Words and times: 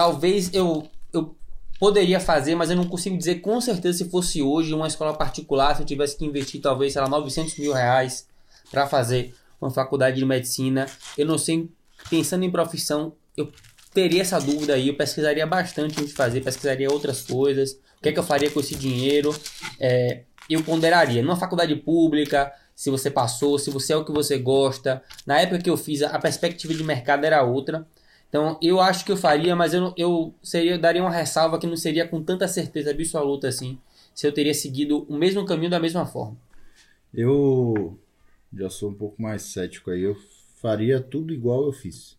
talvez 0.00 0.48
eu, 0.54 0.88
eu 1.12 1.36
poderia 1.78 2.18
fazer, 2.18 2.54
mas 2.54 2.70
eu 2.70 2.76
não 2.76 2.86
consigo 2.86 3.18
dizer 3.18 3.42
com 3.42 3.60
certeza 3.60 3.98
se 3.98 4.08
fosse 4.08 4.40
hoje 4.40 4.72
uma 4.72 4.86
escola 4.86 5.12
particular, 5.12 5.76
se 5.76 5.82
eu 5.82 5.86
tivesse 5.86 6.16
que 6.16 6.24
investir 6.24 6.58
talvez, 6.58 6.94
sei 6.94 7.02
lá, 7.02 7.08
900 7.08 7.58
mil 7.58 7.74
reais 7.74 8.26
para 8.70 8.86
fazer 8.86 9.34
uma 9.60 9.70
faculdade 9.70 10.16
de 10.16 10.24
medicina. 10.24 10.86
Eu 11.18 11.26
não 11.26 11.36
sei, 11.36 11.68
pensando 12.08 12.46
em 12.46 12.50
profissão, 12.50 13.12
eu 13.36 13.52
teria 13.92 14.22
essa 14.22 14.40
dúvida 14.40 14.72
aí, 14.72 14.88
eu 14.88 14.96
pesquisaria 14.96 15.46
bastante 15.46 16.00
antes 16.00 16.06
de 16.06 16.14
fazer, 16.14 16.40
pesquisaria 16.40 16.90
outras 16.90 17.20
coisas, 17.20 17.72
o 17.98 18.02
que 18.02 18.08
é 18.08 18.12
que 18.12 18.18
eu 18.18 18.24
faria 18.24 18.50
com 18.50 18.60
esse 18.60 18.74
dinheiro, 18.74 19.38
é, 19.78 20.22
eu 20.48 20.62
ponderaria. 20.62 21.22
Numa 21.22 21.36
faculdade 21.36 21.76
pública, 21.76 22.50
se 22.74 22.88
você 22.88 23.10
passou, 23.10 23.58
se 23.58 23.68
você 23.68 23.92
é 23.92 23.96
o 23.98 24.04
que 24.06 24.12
você 24.12 24.38
gosta. 24.38 25.02
Na 25.26 25.38
época 25.38 25.58
que 25.58 25.68
eu 25.68 25.76
fiz, 25.76 26.00
a 26.00 26.18
perspectiva 26.18 26.72
de 26.72 26.82
mercado 26.82 27.26
era 27.26 27.42
outra. 27.42 27.86
Então, 28.30 28.56
eu 28.62 28.80
acho 28.80 29.04
que 29.04 29.10
eu 29.10 29.16
faria, 29.16 29.54
mas 29.56 29.74
eu, 29.74 29.92
eu 29.96 30.32
seria, 30.40 30.78
daria 30.78 31.02
uma 31.02 31.10
ressalva 31.10 31.58
que 31.58 31.66
não 31.66 31.76
seria 31.76 32.06
com 32.06 32.22
tanta 32.22 32.46
certeza 32.46 32.92
absoluta 32.92 33.48
assim, 33.48 33.76
se 34.14 34.24
eu 34.24 34.32
teria 34.32 34.54
seguido 34.54 35.04
o 35.08 35.16
mesmo 35.16 35.44
caminho 35.44 35.68
da 35.70 35.80
mesma 35.80 36.06
forma. 36.06 36.36
Eu 37.12 37.98
já 38.56 38.70
sou 38.70 38.90
um 38.90 38.94
pouco 38.94 39.20
mais 39.20 39.42
cético 39.42 39.90
aí. 39.90 40.02
Eu 40.02 40.16
faria 40.62 41.00
tudo 41.00 41.34
igual 41.34 41.64
eu 41.64 41.72
fiz. 41.72 42.16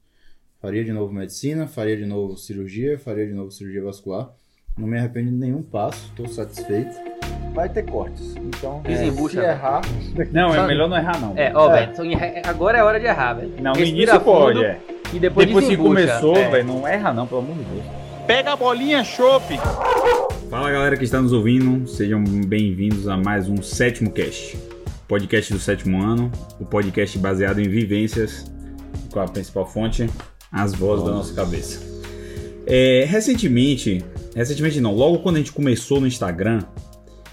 Faria 0.61 0.83
de 0.83 0.91
novo 0.91 1.13
medicina, 1.13 1.65
faria 1.65 1.95
de 1.95 2.05
novo 2.05 2.37
cirurgia, 2.37 2.99
faria 2.99 3.25
de 3.25 3.33
novo 3.33 3.49
cirurgia 3.49 3.81
vascular. 3.81 4.29
Não 4.77 4.87
me 4.87 4.97
arrependo 4.97 5.31
de 5.31 5.35
nenhum 5.37 5.63
passo, 5.63 6.07
estou 6.09 6.27
satisfeito. 6.27 6.93
Vai 7.53 7.67
ter 7.67 7.83
cortes, 7.83 8.35
então 8.37 8.81
Desembucha, 8.81 9.41
se 9.41 9.45
errar... 9.45 9.81
Não, 10.31 10.55
é 10.55 10.67
melhor 10.67 10.87
não 10.87 10.95
errar, 10.95 11.19
não. 11.19 11.37
É, 11.37 11.51
ó, 11.53 11.73
É. 11.75 11.87
velho, 11.87 12.09
agora 12.45 12.77
é 12.77 12.83
hora 12.83 12.99
de 12.99 13.05
errar, 13.05 13.33
velho. 13.33 13.53
Não, 13.61 13.73
no 13.73 13.77
Respira 13.77 13.97
início 14.03 14.21
pode, 14.21 14.59
fundo 14.59 14.65
é. 14.65 14.79
E 15.13 15.19
depois, 15.19 15.45
Depois 15.47 15.67
que 15.67 15.77
começou, 15.77 16.35
É. 16.37 16.49
velho, 16.49 16.67
não 16.67 16.87
erra 16.87 17.13
não, 17.13 17.27
pelo 17.27 17.41
amor 17.41 17.55
de 17.57 17.63
Deus. 17.65 17.83
Pega 18.25 18.53
a 18.53 18.55
bolinha, 18.55 19.03
chope. 19.03 19.57
Fala 20.49 20.71
galera 20.71 20.95
que 20.97 21.03
está 21.03 21.21
nos 21.21 21.33
ouvindo, 21.33 21.87
sejam 21.87 22.23
bem-vindos 22.23 23.07
a 23.07 23.17
mais 23.17 23.49
um 23.49 23.61
Sétimo 23.61 24.11
Cast, 24.11 24.57
podcast 25.07 25.51
do 25.53 25.59
sétimo 25.59 26.01
ano, 26.01 26.31
o 26.59 26.65
podcast 26.65 27.17
baseado 27.17 27.59
em 27.59 27.67
vivências, 27.67 28.49
com 29.11 29.19
a 29.19 29.25
principal 29.27 29.65
fonte, 29.65 30.09
as 30.51 30.73
vozes 30.73 31.05
da 31.05 31.11
nossa 31.11 31.33
cabeça. 31.33 31.79
É, 32.65 33.05
recentemente, 33.07 34.03
recentemente 34.35 34.79
não, 34.79 34.93
logo 34.93 35.19
quando 35.19 35.35
a 35.37 35.39
gente 35.39 35.51
começou 35.51 35.99
no 35.99 36.07
Instagram, 36.07 36.59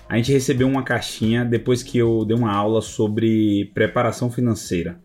a 0.09 0.17
gente 0.17 0.33
recebeu 0.33 0.67
uma 0.67 0.83
caixinha 0.83 1.45
depois 1.45 1.83
que 1.83 1.99
eu 1.99 2.25
dei 2.25 2.37
uma 2.37 2.53
aula 2.53 2.81
sobre 2.81 3.71
preparação 3.75 4.31
financeira 4.31 4.99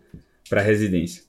para 0.49 0.61
residência. 0.61 1.23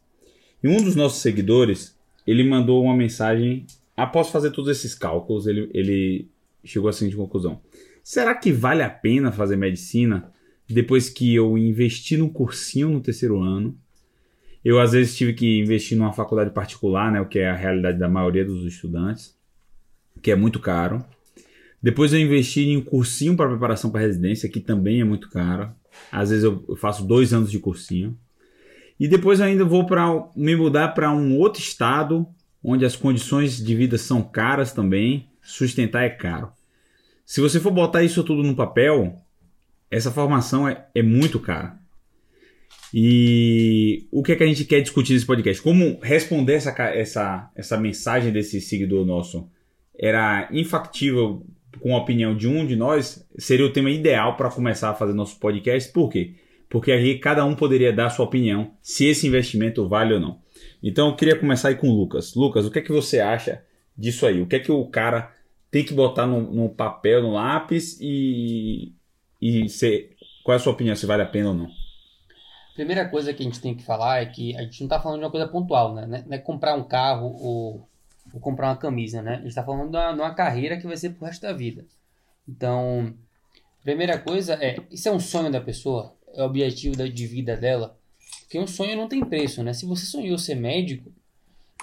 E 0.65 0.69
um 0.69 0.83
dos 0.83 0.97
nossos 0.97 1.20
seguidores, 1.20 1.95
ele 2.27 2.43
mandou 2.43 2.83
uma 2.83 2.97
mensagem 2.97 3.67
após 3.95 4.31
fazer 4.31 4.51
todos 4.51 4.70
esses 4.70 4.95
cálculos, 4.95 5.47
ele, 5.47 5.70
ele 5.75 6.29
chegou 6.65 6.89
à 6.89 6.93
seguinte 6.93 7.17
conclusão: 7.17 7.61
será 8.03 8.34
que 8.34 8.51
vale 8.51 8.83
a 8.83 8.89
pena 8.89 9.31
fazer 9.31 9.57
medicina 9.57 10.33
depois 10.67 11.11
que 11.11 11.35
eu 11.35 11.59
investi 11.59 12.17
num 12.17 12.31
cursinho 12.31 12.89
no 12.89 13.01
terceiro 13.01 13.41
ano? 13.41 13.79
Eu 14.65 14.81
às 14.81 14.92
vezes 14.92 15.15
tive 15.15 15.35
que 15.35 15.61
investir 15.61 15.98
numa 15.98 16.15
faculdade 16.15 16.51
particular, 16.51 17.12
né, 17.12 17.20
o 17.20 17.29
que 17.29 17.39
é 17.39 17.51
a 17.51 17.55
realidade 17.55 17.98
da 17.98 18.09
maioria 18.09 18.47
dos 18.47 18.65
estudantes, 18.65 19.37
que 20.23 20.31
é 20.31 20.35
muito 20.35 20.59
caro. 20.59 21.05
Depois 21.83 22.15
eu 22.15 22.19
investi 22.19 22.62
em 22.62 22.79
um 22.79 22.81
cursinho 22.81 23.37
para 23.37 23.51
preparação 23.51 23.91
para 23.91 24.01
residência, 24.01 24.48
que 24.48 24.61
também 24.61 25.03
é 25.03 25.05
muito 25.05 25.29
caro. 25.29 25.70
Às 26.11 26.31
vezes 26.31 26.42
eu 26.42 26.65
eu 26.67 26.77
faço 26.77 27.05
dois 27.05 27.35
anos 27.35 27.51
de 27.51 27.59
cursinho. 27.59 28.19
E 28.98 29.09
depois 29.09 29.41
ainda 29.41 29.64
vou 29.64 29.87
para 29.87 30.28
me 30.37 30.55
mudar 30.55 30.89
para 30.89 31.11
um 31.12 31.37
outro 31.37 31.61
estado, 31.61 32.27
onde 32.62 32.84
as 32.84 32.97
condições 32.97 33.62
de 33.62 33.75
vida 33.75 33.98
são 33.98 34.23
caras 34.23 34.73
também, 34.73 35.28
sustentar 35.42 36.05
é 36.05 36.11
caro. 36.11 36.53
Se 37.27 37.41
você 37.41 37.59
for 37.59 37.73
botar 37.73 38.03
isso 38.03 38.23
tudo 38.23 38.42
no 38.42 38.55
papel, 38.55 39.20
essa 39.91 40.11
formação 40.11 40.69
é, 40.69 40.86
é 40.95 41.03
muito 41.03 41.41
cara. 41.41 41.79
E 42.92 44.07
o 44.13 44.23
que 44.23 44.33
é 44.33 44.36
que 44.36 44.45
a 44.45 44.46
gente 44.46 44.64
quer 44.64 44.80
discutir 44.80 45.14
nesse 45.14 45.27
podcast? 45.27 45.61
Como 45.61 45.98
responder 46.01 46.55
essa, 46.55 46.70
essa, 46.70 47.51
essa 47.57 47.77
mensagem 47.77 48.33
desse 48.33 48.61
seguidor 48.61 49.05
nosso 49.05 49.48
era 49.98 50.48
infactível 50.52 51.45
com 51.80 51.95
a 51.95 51.98
opinião 51.98 52.36
de 52.36 52.46
um 52.46 52.64
de 52.64 52.77
nós, 52.77 53.27
seria 53.36 53.67
o 53.67 53.73
tema 53.73 53.90
ideal 53.90 54.36
para 54.36 54.51
começar 54.51 54.90
a 54.90 54.95
fazer 54.95 55.13
nosso 55.13 55.39
podcast. 55.40 55.92
Por 55.92 56.08
quê? 56.08 56.35
Porque 56.74 56.90
aí 56.90 57.20
cada 57.20 57.45
um 57.45 57.55
poderia 57.55 57.92
dar 57.92 58.07
a 58.07 58.11
sua 58.11 58.24
opinião 58.24 58.73
se 58.83 59.07
esse 59.07 59.29
investimento 59.29 59.89
vale 59.89 60.14
ou 60.14 60.18
não. 60.18 60.40
Então 60.83 61.07
eu 61.07 61.14
queria 61.14 61.39
começar 61.39 61.68
aí 61.68 61.77
com 61.77 61.89
o 61.89 61.95
Lucas. 61.95 62.35
Lucas, 62.35 62.67
o 62.67 62.70
que 62.70 62.80
é 62.80 62.83
que 62.83 62.90
você 62.90 63.20
acha 63.20 63.62
disso 63.96 64.27
aí? 64.27 64.42
O 64.42 64.46
que 64.48 64.57
é 64.57 64.58
que 64.58 64.73
o 64.73 64.84
cara 64.89 65.33
tem 65.70 65.84
que 65.84 65.95
botar 65.95 66.27
no, 66.27 66.40
no 66.52 66.68
papel, 66.68 67.23
no 67.23 67.34
lápis 67.34 67.96
e, 68.01 68.92
e 69.40 69.68
ser, 69.68 70.17
qual 70.42 70.55
é 70.55 70.57
a 70.57 70.58
sua 70.58 70.73
opinião, 70.73 70.96
se 70.96 71.07
vale 71.07 71.23
a 71.23 71.27
pena 71.27 71.51
ou 71.51 71.55
não? 71.55 71.68
Primeira 72.74 73.08
coisa 73.08 73.33
que 73.33 73.45
a 73.45 73.46
gente 73.46 73.61
tem 73.61 73.77
que 73.77 73.84
falar 73.84 74.20
é 74.20 74.27
que 74.27 74.57
a 74.57 74.63
gente 74.63 74.80
não 74.80 74.89
tá 74.89 74.98
falando 75.01 75.20
de 75.20 75.24
uma 75.27 75.30
coisa 75.30 75.46
pontual, 75.46 75.95
né? 75.95 76.07
Não 76.08 76.17
é- 76.17 76.24
Não 76.27 76.34
é 76.34 76.39
comprar 76.39 76.74
um 76.74 76.83
carro 76.83 77.27
ou, 77.40 77.89
ou 78.33 78.40
comprar 78.40 78.70
uma 78.70 78.77
camisa, 78.77 79.23
né? 79.23 79.36
A 79.36 79.42
gente 79.42 79.55
tá 79.55 79.63
falando 79.63 79.92
de 79.92 79.96
uma, 79.96 80.13
de 80.13 80.18
uma 80.18 80.34
carreira 80.34 80.77
que 80.77 80.89
vai 80.89 80.96
ser 80.96 81.11
pro 81.11 81.24
resto 81.24 81.42
da 81.42 81.52
vida. 81.52 81.84
Então, 82.48 83.14
primeira 83.84 84.18
coisa 84.18 84.55
é, 84.55 84.77
isso 84.90 85.08
é 85.08 85.13
um 85.13 85.20
sonho 85.20 85.52
da 85.52 85.61
pessoa? 85.61 86.14
É 86.34 86.42
o 86.42 86.46
objetivo 86.46 86.96
da- 86.96 87.06
de 87.08 87.27
vida 87.27 87.56
dela? 87.56 87.98
Porque 88.40 88.58
um 88.58 88.67
sonho 88.67 88.96
não 88.96 89.08
tem 89.08 89.24
preço, 89.24 89.62
né? 89.62 89.72
Se 89.72 89.86
você 89.86 90.05
sonhou 90.06 90.39
ser 90.39 90.55
médico, 90.55 91.12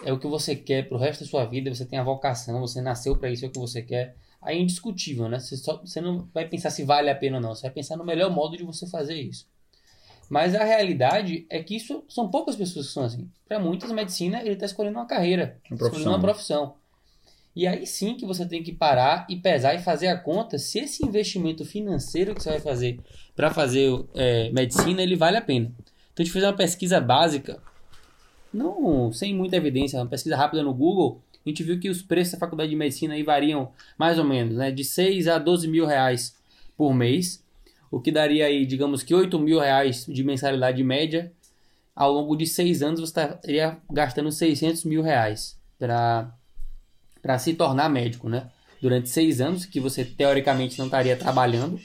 é 0.03 0.11
o 0.13 0.19
que 0.19 0.27
você 0.27 0.55
quer 0.55 0.87
pro 0.87 0.97
resto 0.97 1.23
da 1.23 1.29
sua 1.29 1.45
vida, 1.45 1.73
você 1.73 1.85
tem 1.85 1.99
a 1.99 2.03
vocação, 2.03 2.59
você 2.61 2.81
nasceu 2.81 3.15
para 3.17 3.29
isso, 3.29 3.45
é 3.45 3.47
o 3.47 3.51
que 3.51 3.59
você 3.59 3.81
quer. 3.81 4.15
Aí 4.41 4.57
é 4.57 4.61
indiscutível, 4.61 5.29
né? 5.29 5.39
Você, 5.39 5.57
só, 5.57 5.77
você 5.77 6.01
não 6.01 6.27
vai 6.33 6.47
pensar 6.47 6.69
se 6.71 6.83
vale 6.83 7.09
a 7.09 7.15
pena 7.15 7.37
ou 7.37 7.41
não, 7.43 7.55
você 7.55 7.63
vai 7.63 7.71
pensar 7.71 7.97
no 7.97 8.05
melhor 8.05 8.31
modo 8.31 8.57
de 8.57 8.63
você 8.63 8.87
fazer 8.87 9.15
isso. 9.21 9.47
Mas 10.29 10.55
a 10.55 10.63
realidade 10.63 11.45
é 11.49 11.61
que 11.61 11.75
isso 11.75 12.03
são 12.07 12.29
poucas 12.29 12.55
pessoas 12.55 12.87
que 12.87 12.93
são 12.93 13.03
assim. 13.03 13.29
Para 13.47 13.59
muitas, 13.59 13.91
medicina 13.91 14.41
ele 14.41 14.53
está 14.53 14.65
escolhendo 14.65 14.97
uma 14.97 15.05
carreira, 15.05 15.59
Uma 15.69 15.75
escolhendo 15.75 16.09
uma 16.09 16.17
né? 16.17 16.23
profissão. 16.23 16.75
E 17.55 17.67
aí 17.67 17.85
sim 17.85 18.15
que 18.15 18.25
você 18.25 18.45
tem 18.45 18.63
que 18.63 18.71
parar 18.71 19.25
e 19.29 19.35
pesar 19.35 19.75
e 19.75 19.79
fazer 19.79 20.07
a 20.07 20.17
conta 20.17 20.57
se 20.57 20.79
esse 20.79 21.05
investimento 21.05 21.65
financeiro 21.65 22.33
que 22.33 22.41
você 22.41 22.51
vai 22.51 22.59
fazer 22.59 22.99
para 23.35 23.51
fazer 23.51 23.91
é, 24.13 24.49
medicina 24.51 25.01
ele 25.01 25.15
vale 25.15 25.37
a 25.37 25.41
pena. 25.41 25.71
Então 26.13 26.21
a 26.21 26.23
gente 26.23 26.31
fez 26.31 26.45
uma 26.45 26.53
pesquisa 26.53 27.01
básica, 27.01 27.61
não 28.53 29.11
sem 29.11 29.33
muita 29.35 29.57
evidência, 29.57 29.99
uma 29.99 30.07
pesquisa 30.07 30.37
rápida 30.37 30.63
no 30.63 30.73
Google. 30.73 31.21
A 31.45 31.49
gente 31.49 31.63
viu 31.63 31.79
que 31.79 31.89
os 31.89 32.01
preços 32.01 32.33
da 32.33 32.39
faculdade 32.39 32.69
de 32.69 32.75
medicina 32.75 33.15
aí 33.15 33.23
variam 33.23 33.71
mais 33.97 34.17
ou 34.17 34.25
menos, 34.25 34.55
né, 34.55 34.71
de 34.71 34.83
6 34.83 35.27
a 35.27 35.37
12 35.37 35.67
mil 35.67 35.85
reais 35.85 36.35
por 36.77 36.93
mês 36.93 37.43
o 37.91 37.99
que 37.99 38.11
daria 38.11 38.45
aí, 38.45 38.65
digamos 38.65 39.03
que 39.03 39.13
8 39.13 39.37
mil 39.37 39.59
reais 39.59 40.05
de 40.05 40.23
mensalidade 40.23 40.81
média. 40.81 41.31
Ao 41.93 42.09
longo 42.09 42.37
de 42.37 42.47
seis 42.47 42.81
anos 42.81 43.01
você 43.01 43.21
estaria 43.21 43.77
gastando 43.91 44.31
600 44.31 44.85
mil 44.85 45.01
reais 45.01 45.59
para 45.77 46.33
se 47.39 47.53
tornar 47.53 47.89
médico, 47.89 48.29
né? 48.29 48.49
Durante 48.81 49.09
seis 49.09 49.39
anos, 49.39 49.65
que 49.65 49.79
você 49.79 50.03
teoricamente 50.03 50.77
não 50.79 50.85
estaria 50.85 51.15
trabalhando. 51.15 51.79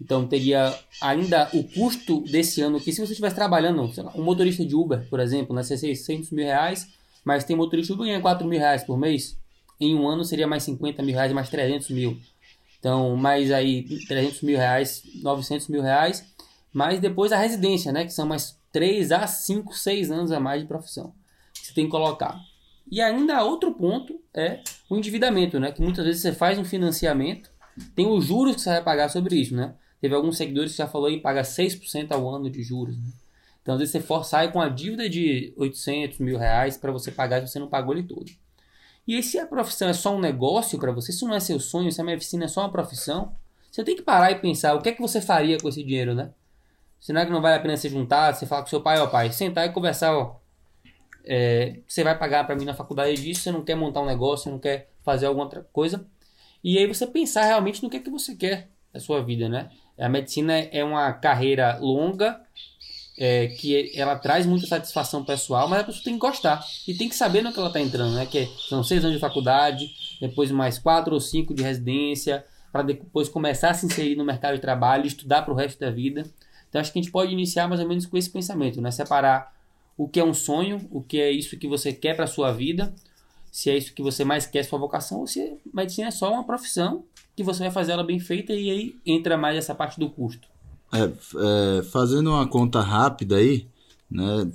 Então 0.00 0.26
teria 0.26 0.76
ainda 1.00 1.48
o 1.52 1.62
custo 1.62 2.22
desse 2.22 2.60
ano, 2.60 2.80
que 2.80 2.92
se 2.92 3.00
você 3.00 3.12
estivesse 3.12 3.36
trabalhando, 3.36 3.92
lá, 4.02 4.12
um 4.16 4.22
motorista 4.22 4.64
de 4.64 4.74
Uber, 4.74 5.06
por 5.08 5.20
exemplo, 5.20 5.54
né? 5.54 5.62
Ser 5.62 5.76
600 5.76 6.30
mil 6.30 6.44
reais, 6.44 6.88
mas 7.24 7.44
tem 7.44 7.54
motorista 7.54 7.88
de 7.88 7.92
Uber 7.92 8.06
que 8.06 8.12
ganha 8.12 8.22
4 8.22 8.46
mil 8.46 8.58
reais 8.58 8.82
por 8.82 8.98
mês. 8.98 9.38
Em 9.78 9.94
um 9.94 10.08
ano 10.08 10.24
seria 10.24 10.46
mais 10.46 10.62
50 10.64 11.02
mil 11.02 11.14
reais, 11.14 11.32
mais 11.32 11.48
300 11.48 11.90
mil. 11.90 12.18
Então, 12.78 13.16
mais 13.16 13.52
aí 13.52 13.84
300 14.08 14.42
mil 14.42 14.56
reais, 14.56 15.02
900 15.22 15.68
mil 15.68 15.82
reais, 15.82 16.24
mais 16.72 16.98
depois 16.98 17.30
a 17.30 17.36
residência, 17.36 17.92
né? 17.92 18.04
Que 18.04 18.12
são 18.12 18.26
mais 18.26 18.58
3 18.72 19.12
a 19.12 19.26
5, 19.26 19.76
6 19.76 20.10
anos 20.10 20.32
a 20.32 20.40
mais 20.40 20.62
de 20.62 20.66
profissão. 20.66 21.12
que 21.52 21.66
Você 21.66 21.74
tem 21.74 21.84
que 21.84 21.90
colocar. 21.90 22.40
E 22.90 23.00
ainda 23.00 23.44
outro 23.44 23.72
ponto 23.74 24.21
é 24.34 24.60
o 24.88 24.96
endividamento, 24.96 25.60
né? 25.60 25.72
Que 25.72 25.82
muitas 25.82 26.04
vezes 26.04 26.22
você 26.22 26.32
faz 26.32 26.58
um 26.58 26.64
financiamento, 26.64 27.50
tem 27.94 28.06
os 28.06 28.24
juros 28.24 28.56
que 28.56 28.60
você 28.60 28.70
vai 28.70 28.82
pagar 28.82 29.08
sobre 29.08 29.36
isso, 29.36 29.54
né? 29.54 29.74
Teve 30.00 30.14
alguns 30.14 30.36
seguidores 30.36 30.72
que 30.72 30.78
já 30.78 30.88
falou 30.88 31.08
em 31.08 31.20
pagar 31.20 31.44
6% 31.44 32.10
ao 32.10 32.28
ano 32.28 32.50
de 32.50 32.62
juros. 32.62 32.96
Né? 32.96 33.04
Então, 33.62 33.74
às 33.74 33.78
vezes 33.78 33.92
você 33.92 34.00
for, 34.00 34.24
sai 34.24 34.50
com 34.50 34.60
a 34.60 34.68
dívida 34.68 35.08
de 35.08 35.54
800 35.56 36.18
mil 36.18 36.36
reais 36.36 36.76
para 36.76 36.90
você 36.90 37.12
pagar 37.12 37.40
se 37.40 37.52
você 37.52 37.60
não 37.60 37.68
pagou 37.68 37.94
ele 37.94 38.02
todo. 38.02 38.28
E 39.06 39.14
aí, 39.14 39.22
se 39.22 39.38
a 39.38 39.46
profissão 39.46 39.88
é 39.88 39.92
só 39.92 40.14
um 40.14 40.20
negócio 40.20 40.78
para 40.78 40.90
você, 40.90 41.12
se 41.12 41.24
não 41.24 41.34
é 41.34 41.40
seu 41.40 41.60
sonho, 41.60 41.92
se 41.92 42.00
a 42.00 42.04
medicina 42.04 42.46
é 42.46 42.48
só 42.48 42.62
uma 42.62 42.72
profissão, 42.72 43.36
você 43.70 43.84
tem 43.84 43.94
que 43.94 44.02
parar 44.02 44.32
e 44.32 44.40
pensar 44.40 44.74
o 44.74 44.82
que 44.82 44.88
é 44.88 44.92
que 44.92 45.00
você 45.00 45.20
faria 45.20 45.56
com 45.58 45.68
esse 45.68 45.82
dinheiro, 45.84 46.14
né? 46.14 46.32
Será 47.00 47.24
que 47.24 47.32
não 47.32 47.40
vale 47.40 47.56
a 47.56 47.60
pena 47.60 47.76
você 47.76 47.88
juntar, 47.88 48.34
você 48.34 48.44
falar 48.44 48.62
com 48.62 48.68
seu 48.68 48.80
pai, 48.80 48.98
ó 49.00 49.06
pai, 49.06 49.32
sentar 49.32 49.66
e 49.66 49.72
conversar, 49.72 50.16
ó. 50.16 50.41
É, 51.24 51.80
você 51.86 52.02
vai 52.02 52.18
pagar 52.18 52.44
para 52.44 52.56
mim 52.56 52.64
na 52.64 52.74
faculdade 52.74 53.20
disso, 53.20 53.42
você 53.42 53.52
não 53.52 53.62
quer 53.62 53.74
montar 53.74 54.00
um 54.00 54.06
negócio, 54.06 54.44
você 54.44 54.50
não 54.50 54.58
quer 54.58 54.90
fazer 55.02 55.26
alguma 55.26 55.44
outra 55.44 55.66
coisa. 55.72 56.04
E 56.62 56.78
aí 56.78 56.86
você 56.86 57.06
pensar 57.06 57.44
realmente 57.44 57.82
no 57.82 57.90
que 57.90 57.96
é 57.96 58.00
que 58.00 58.10
você 58.10 58.34
quer 58.34 58.68
da 58.92 59.00
sua 59.00 59.22
vida, 59.22 59.48
né? 59.48 59.70
A 59.98 60.08
medicina 60.08 60.56
é 60.58 60.84
uma 60.84 61.12
carreira 61.12 61.78
longa, 61.80 62.40
é, 63.18 63.48
que 63.48 63.92
ela 63.94 64.16
traz 64.16 64.46
muita 64.46 64.66
satisfação 64.66 65.24
pessoal, 65.24 65.68
mas 65.68 65.80
a 65.80 65.84
pessoa 65.84 66.04
tem 66.04 66.14
que 66.14 66.20
gostar 66.20 66.64
e 66.86 66.94
tem 66.94 67.08
que 67.08 67.14
saber 67.14 67.42
no 67.42 67.52
que 67.52 67.58
ela 67.58 67.68
está 67.68 67.80
entrando, 67.80 68.14
né? 68.14 68.26
Que 68.26 68.48
são 68.68 68.82
seis 68.82 69.04
anos 69.04 69.16
de 69.16 69.20
faculdade, 69.20 69.90
depois 70.20 70.50
mais 70.50 70.78
quatro 70.78 71.14
ou 71.14 71.20
cinco 71.20 71.54
de 71.54 71.62
residência, 71.62 72.44
para 72.70 72.82
depois 72.82 73.28
começar 73.28 73.70
a 73.70 73.74
se 73.74 73.86
inserir 73.86 74.16
no 74.16 74.24
mercado 74.24 74.54
de 74.54 74.60
trabalho, 74.60 75.06
estudar 75.06 75.42
para 75.42 75.52
o 75.52 75.56
resto 75.56 75.78
da 75.78 75.90
vida. 75.90 76.24
Então 76.68 76.80
acho 76.80 76.92
que 76.92 76.98
a 76.98 77.02
gente 77.02 77.12
pode 77.12 77.32
iniciar 77.32 77.68
mais 77.68 77.80
ou 77.80 77.88
menos 77.88 78.06
com 78.06 78.16
esse 78.16 78.30
pensamento, 78.30 78.80
né? 78.80 78.90
Separar 78.90 79.52
o 80.02 80.08
que 80.08 80.18
é 80.18 80.24
um 80.24 80.34
sonho, 80.34 80.80
o 80.90 81.00
que 81.00 81.20
é 81.20 81.30
isso 81.30 81.56
que 81.56 81.68
você 81.68 81.92
quer 81.92 82.16
para 82.16 82.26
sua 82.26 82.50
vida, 82.50 82.92
se 83.52 83.70
é 83.70 83.78
isso 83.78 83.94
que 83.94 84.02
você 84.02 84.24
mais 84.24 84.44
quer, 84.44 84.64
sua 84.64 84.76
vocação, 84.76 85.20
ou 85.20 85.28
se 85.28 85.58
medicina 85.72 86.08
é 86.08 86.10
só 86.10 86.32
uma 86.32 86.42
profissão 86.42 87.04
que 87.36 87.44
você 87.44 87.60
vai 87.60 87.70
fazer 87.70 87.92
ela 87.92 88.02
bem 88.02 88.18
feita 88.18 88.52
e 88.52 88.68
aí 88.68 88.96
entra 89.06 89.38
mais 89.38 89.56
essa 89.56 89.76
parte 89.76 90.00
do 90.00 90.10
custo. 90.10 90.48
É, 90.92 91.04
é, 91.04 91.82
fazendo 91.84 92.30
uma 92.30 92.48
conta 92.48 92.80
rápida 92.80 93.36
aí, 93.36 93.68
né, 94.10 94.50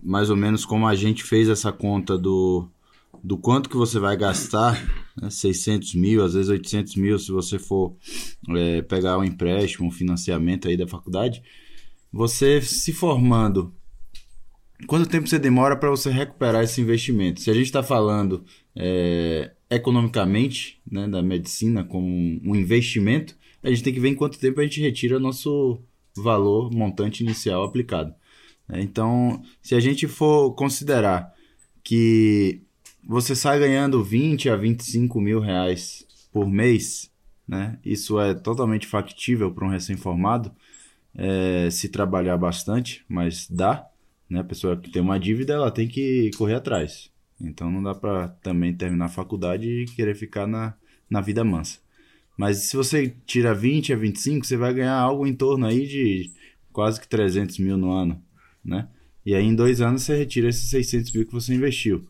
mais 0.00 0.30
ou 0.30 0.36
menos 0.36 0.64
como 0.64 0.86
a 0.86 0.94
gente 0.94 1.24
fez 1.24 1.48
essa 1.48 1.72
conta 1.72 2.16
do, 2.16 2.68
do 3.24 3.36
quanto 3.36 3.68
que 3.68 3.76
você 3.76 3.98
vai 3.98 4.16
gastar, 4.16 4.80
né, 5.20 5.30
600 5.30 5.96
mil, 5.96 6.24
às 6.24 6.34
vezes 6.34 6.48
800 6.48 6.94
mil, 6.94 7.18
se 7.18 7.32
você 7.32 7.58
for 7.58 7.96
é, 8.56 8.82
pegar 8.82 9.18
um 9.18 9.24
empréstimo, 9.24 9.88
um 9.88 9.90
financiamento 9.90 10.68
aí 10.68 10.76
da 10.76 10.86
faculdade, 10.86 11.42
você 12.12 12.62
se 12.62 12.92
formando, 12.92 13.74
quanto 14.86 15.08
tempo 15.08 15.26
você 15.28 15.38
demora 15.38 15.76
para 15.76 15.90
você 15.90 16.10
recuperar 16.10 16.62
esse 16.62 16.80
investimento? 16.80 17.40
Se 17.40 17.50
a 17.50 17.54
gente 17.54 17.66
está 17.66 17.82
falando 17.82 18.44
é, 18.76 19.52
economicamente 19.70 20.80
né, 20.90 21.08
da 21.08 21.22
medicina 21.22 21.84
como 21.84 22.06
um 22.06 22.54
investimento, 22.54 23.36
a 23.62 23.68
gente 23.68 23.82
tem 23.82 23.92
que 23.92 24.00
ver 24.00 24.08
em 24.08 24.14
quanto 24.14 24.38
tempo 24.38 24.60
a 24.60 24.62
gente 24.62 24.80
retira 24.80 25.18
nosso 25.18 25.80
valor 26.16 26.70
montante 26.72 27.22
inicial 27.22 27.62
aplicado. 27.64 28.14
Né? 28.68 28.80
Então, 28.82 29.42
se 29.62 29.74
a 29.74 29.80
gente 29.80 30.06
for 30.06 30.54
considerar 30.54 31.32
que 31.82 32.62
você 33.04 33.34
sai 33.34 33.58
ganhando 33.58 34.02
20 34.02 34.50
a 34.50 34.56
25 34.56 35.20
mil 35.20 35.40
reais 35.40 36.06
por 36.32 36.48
mês, 36.48 37.10
né? 37.46 37.78
isso 37.84 38.20
é 38.20 38.34
totalmente 38.34 38.86
factível 38.86 39.50
para 39.50 39.66
um 39.66 39.70
recém-formado, 39.70 40.52
é, 41.14 41.68
se 41.70 41.88
trabalhar 41.88 42.36
bastante, 42.36 43.04
mas 43.08 43.48
dá. 43.48 43.86
Né? 44.28 44.40
A 44.40 44.44
pessoa 44.44 44.76
que 44.76 44.90
tem 44.90 45.00
uma 45.00 45.18
dívida, 45.18 45.54
ela 45.54 45.70
tem 45.70 45.88
que 45.88 46.30
correr 46.36 46.54
atrás. 46.54 47.10
Então 47.40 47.70
não 47.70 47.82
dá 47.82 47.94
para 47.94 48.28
também 48.28 48.74
terminar 48.74 49.06
a 49.06 49.10
faculdade 49.10 49.68
e 49.68 49.84
querer 49.86 50.14
ficar 50.14 50.46
na, 50.46 50.74
na 51.08 51.20
vida 51.20 51.44
mansa. 51.44 51.78
Mas 52.36 52.58
se 52.58 52.76
você 52.76 53.14
tira 53.26 53.54
20 53.54 53.92
a 53.92 53.96
25, 53.96 54.46
você 54.46 54.56
vai 54.56 54.72
ganhar 54.72 54.96
algo 54.96 55.26
em 55.26 55.34
torno 55.34 55.66
aí 55.66 55.86
de 55.86 56.30
quase 56.72 57.00
que 57.00 57.08
300 57.08 57.58
mil 57.58 57.76
no 57.76 57.90
ano, 57.90 58.20
né? 58.64 58.88
E 59.26 59.34
aí 59.34 59.44
em 59.44 59.54
dois 59.54 59.80
anos 59.80 60.02
você 60.02 60.16
retira 60.16 60.48
esses 60.48 60.70
600 60.70 61.12
mil 61.12 61.26
que 61.26 61.32
você 61.32 61.54
investiu. 61.54 62.06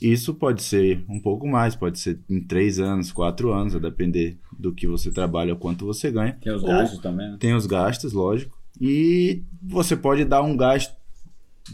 Isso 0.00 0.32
pode 0.32 0.62
ser 0.62 1.04
um 1.08 1.20
pouco 1.20 1.46
mais, 1.46 1.76
pode 1.76 1.98
ser 1.98 2.18
em 2.28 2.40
três 2.40 2.80
anos, 2.80 3.12
quatro 3.12 3.52
anos, 3.52 3.76
a 3.76 3.78
depender 3.78 4.38
do 4.58 4.72
que 4.72 4.86
você 4.86 5.10
trabalha, 5.10 5.54
quanto 5.54 5.84
você 5.84 6.10
ganha. 6.10 6.38
Tem 6.40 6.54
os 6.54 6.62
gastos 6.62 6.98
também, 7.00 7.30
né? 7.30 7.36
Tem 7.38 7.54
os 7.54 7.66
gastos, 7.66 8.12
lógico. 8.14 8.58
E 8.80 9.42
você 9.62 9.94
pode 9.94 10.24
dar 10.24 10.40
um 10.40 10.56
gasto 10.56 10.96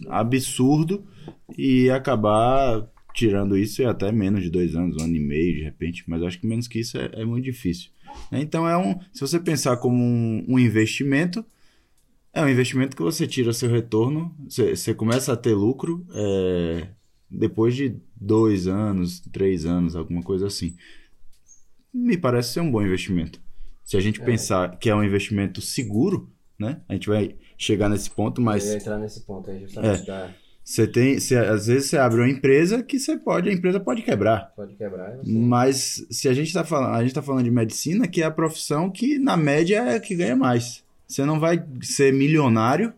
absurdo 0.08 1.06
e 1.56 1.90
acabar 1.90 2.86
tirando 3.14 3.56
isso 3.56 3.80
é 3.82 3.86
até 3.86 4.12
menos 4.12 4.42
de 4.42 4.50
dois 4.50 4.76
anos, 4.76 4.96
um 5.00 5.04
ano 5.04 5.16
e 5.16 5.20
meio 5.20 5.54
de 5.54 5.62
repente, 5.62 6.04
mas 6.06 6.22
acho 6.22 6.38
que 6.38 6.46
menos 6.46 6.68
que 6.68 6.80
isso 6.80 6.98
é, 6.98 7.10
é 7.14 7.24
muito 7.24 7.44
difícil. 7.44 7.90
Então 8.30 8.68
é 8.68 8.76
um, 8.76 8.98
se 9.12 9.20
você 9.20 9.40
pensar 9.40 9.78
como 9.78 9.96
um, 10.02 10.44
um, 10.46 10.58
investimento, 10.58 11.44
é 12.32 12.42
um 12.42 12.48
investimento 12.48 12.94
que 12.94 13.02
você 13.02 13.26
tira 13.26 13.52
seu 13.52 13.70
retorno, 13.70 14.34
você, 14.46 14.76
você 14.76 14.94
começa 14.94 15.32
a 15.32 15.36
ter 15.36 15.54
lucro 15.54 16.06
é, 16.14 16.88
depois 17.30 17.74
de 17.74 17.96
dois 18.14 18.66
anos, 18.66 19.20
três 19.32 19.64
anos, 19.64 19.96
alguma 19.96 20.22
coisa 20.22 20.46
assim. 20.46 20.76
Me 21.92 22.18
parece 22.18 22.52
ser 22.52 22.60
um 22.60 22.70
bom 22.70 22.82
investimento. 22.82 23.40
Se 23.82 23.96
a 23.96 24.00
gente 24.00 24.20
é. 24.20 24.24
pensar 24.24 24.78
que 24.78 24.90
é 24.90 24.94
um 24.94 25.02
investimento 25.02 25.62
seguro, 25.62 26.30
né? 26.58 26.82
A 26.88 26.92
gente 26.92 27.08
vai 27.08 27.36
chegar 27.56 27.88
nesse 27.88 28.10
ponto, 28.10 28.40
mas. 28.40 28.66
Eu 28.66 28.72
ia 28.72 28.78
entrar 28.78 28.98
nesse 28.98 29.20
ponto 29.20 29.50
aí, 29.50 29.60
justamente. 29.60 30.02
É. 30.02 30.04
Da 30.06 30.30
você 30.66 30.84
tem, 30.84 31.20
você, 31.20 31.36
às 31.36 31.68
vezes 31.68 31.88
você 31.88 31.96
abre 31.96 32.20
uma 32.20 32.28
empresa 32.28 32.82
que 32.82 32.98
você 32.98 33.16
pode, 33.16 33.48
a 33.48 33.52
empresa 33.52 33.78
pode 33.78 34.02
quebrar. 34.02 34.52
Pode 34.56 34.74
quebrar. 34.74 35.16
Mas 35.24 36.04
se 36.10 36.28
a 36.28 36.34
gente 36.34 36.48
está 36.48 36.64
falando, 36.64 36.96
a 36.96 37.02
gente 37.04 37.14
tá 37.14 37.22
falando 37.22 37.44
de 37.44 37.52
medicina, 37.52 38.08
que 38.08 38.20
é 38.20 38.24
a 38.24 38.32
profissão 38.32 38.90
que 38.90 39.16
na 39.16 39.36
média 39.36 39.76
é 39.76 39.94
a 39.94 40.00
que 40.00 40.16
ganha 40.16 40.34
mais. 40.34 40.82
Você 41.06 41.24
não 41.24 41.38
vai 41.38 41.64
ser 41.82 42.12
milionário 42.12 42.92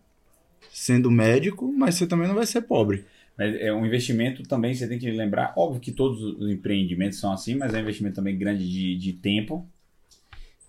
sendo 0.73 1.11
médico, 1.11 1.71
mas 1.71 1.97
você 1.97 2.07
também 2.07 2.27
não 2.27 2.35
vai 2.35 2.47
ser 2.47 2.63
pobre. 2.63 3.05
Mas 3.37 3.55
é 3.61 3.71
um 3.71 3.85
investimento 3.85 4.43
também, 4.45 4.73
você 4.73 4.89
tem 4.89 4.99
que 4.99 5.11
lembrar, 5.11 5.53
óbvio 5.55 5.79
que 5.79 5.93
todos 5.93 6.23
os 6.23 6.51
empreendimentos 6.51 7.21
são 7.21 7.35
assim, 7.35 7.55
mas 7.55 7.75
é 7.75 7.77
um 7.77 7.83
investimento 7.83 8.17
também 8.17 8.39
grande 8.39 8.67
de, 8.67 8.97
de 8.97 9.13
tempo, 9.13 9.69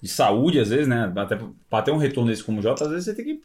de 0.02 0.08
saúde, 0.08 0.60
às 0.60 0.70
vezes, 0.70 0.88
né? 0.88 1.12
Até 1.16 1.38
para 1.70 1.84
ter 1.84 1.92
um 1.92 1.98
retorno 1.98 2.30
desse 2.30 2.44
como 2.44 2.62
J, 2.62 2.84
às 2.84 2.90
vezes 2.90 3.06
você 3.06 3.16
tem 3.16 3.26
que, 3.26 3.42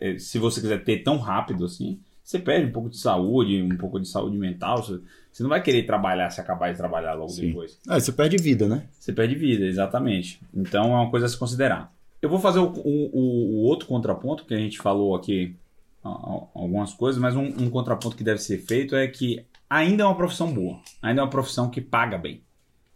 eh, 0.00 0.18
se 0.18 0.38
você 0.38 0.60
quiser 0.60 0.82
ter 0.84 1.02
tão 1.02 1.18
rápido 1.18 1.64
assim, 1.64 2.00
você 2.22 2.38
perde 2.38 2.68
um 2.68 2.72
pouco 2.72 2.88
de 2.88 2.96
saúde, 2.96 3.60
um 3.62 3.76
pouco 3.76 4.00
de 4.00 4.08
saúde 4.08 4.36
mental. 4.36 4.82
Você 4.82 5.42
não 5.42 5.50
vai 5.50 5.62
querer 5.62 5.84
trabalhar 5.84 6.30
se 6.30 6.40
acabar 6.40 6.70
de 6.70 6.78
trabalhar 6.78 7.14
logo 7.14 7.30
Sim. 7.30 7.48
depois. 7.48 7.78
Ah, 7.86 7.98
você 7.98 8.12
perde 8.12 8.36
vida, 8.36 8.68
né? 8.68 8.86
Você 8.92 9.12
perde 9.12 9.34
vida, 9.34 9.66
exatamente. 9.66 10.40
Então 10.54 10.84
é 10.84 11.00
uma 11.00 11.10
coisa 11.10 11.26
a 11.26 11.28
se 11.28 11.36
considerar. 11.36 11.92
Eu 12.20 12.28
vou 12.28 12.38
fazer 12.38 12.60
o, 12.60 12.72
o, 12.72 13.10
o 13.12 13.62
outro 13.64 13.88
contraponto 13.88 14.44
que 14.44 14.54
a 14.54 14.58
gente 14.58 14.78
falou 14.78 15.16
aqui, 15.16 15.56
algumas 16.02 16.94
coisas, 16.94 17.20
mas 17.20 17.34
um, 17.34 17.44
um 17.44 17.68
contraponto 17.68 18.16
que 18.16 18.24
deve 18.24 18.40
ser 18.40 18.58
feito 18.58 18.94
é 18.94 19.06
que 19.08 19.44
ainda 19.68 20.04
é 20.04 20.06
uma 20.06 20.16
profissão 20.16 20.52
boa, 20.52 20.80
ainda 21.00 21.20
é 21.20 21.24
uma 21.24 21.30
profissão 21.30 21.68
que 21.68 21.80
paga 21.80 22.18
bem, 22.18 22.42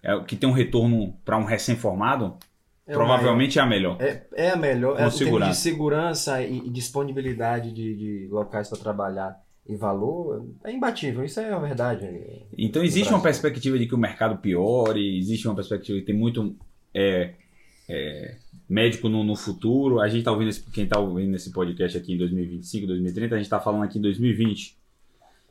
é, 0.03 0.19
que 0.21 0.37
tem 0.37 0.49
um 0.49 0.53
retorno 0.53 1.17
para 1.25 1.37
um 1.37 1.45
recém-formado 1.45 2.37
é 2.87 2.93
Provavelmente 2.93 3.59
é 3.59 3.63
a 3.63 3.67
melhor. 3.67 4.01
É, 4.01 4.27
é 4.35 4.51
a 4.51 4.57
melhor. 4.57 4.97
Com 4.97 5.03
é, 5.03 5.11
segurança. 5.11 5.51
de 5.51 5.57
segurança 5.57 6.43
e, 6.43 6.59
e 6.59 6.71
disponibilidade 6.71 7.73
de, 7.73 7.97
de 7.97 8.29
locais 8.31 8.69
para 8.69 8.79
trabalhar 8.79 9.45
e 9.69 9.75
valor 9.75 10.49
é 10.65 10.73
imbatível. 10.73 11.25
Isso 11.25 11.41
é 11.41 11.53
a 11.53 11.59
verdade. 11.59 12.09
Então 12.57 12.85
existe 12.85 13.13
uma 13.13 13.21
perspectiva 13.21 13.79
de 13.79 13.87
que 13.87 13.95
o 13.95 13.99
mercado 13.99 14.39
piore, 14.39 15.19
existe 15.19 15.49
uma 15.49 15.55
perspectiva 15.55 15.99
de 15.99 16.05
que 16.05 16.13
tem 16.13 16.17
muito 16.17 16.57
é, 16.95 17.33
é, 17.89 18.37
médico 18.69 19.09
no, 19.09 19.25
no, 19.25 19.35
futuro. 19.35 20.01
A 20.01 20.09
gente 20.09 20.21
está 20.21 20.31
ouvindo 20.31 20.49
esse, 20.49 20.63
quem 20.71 20.85
está 20.85 20.99
ouvindo 20.99 21.35
esse 21.35 21.51
podcast 21.51 21.99
aqui 21.99 22.15
em 22.15 22.19
2025, 22.19 22.87
2030, 22.87 23.35
a 23.35 23.39
gente 23.39 23.47
está 23.47 23.61
falando 23.61 23.83
aqui 23.83 23.99
em 23.99 24.03
2020. 24.03 24.77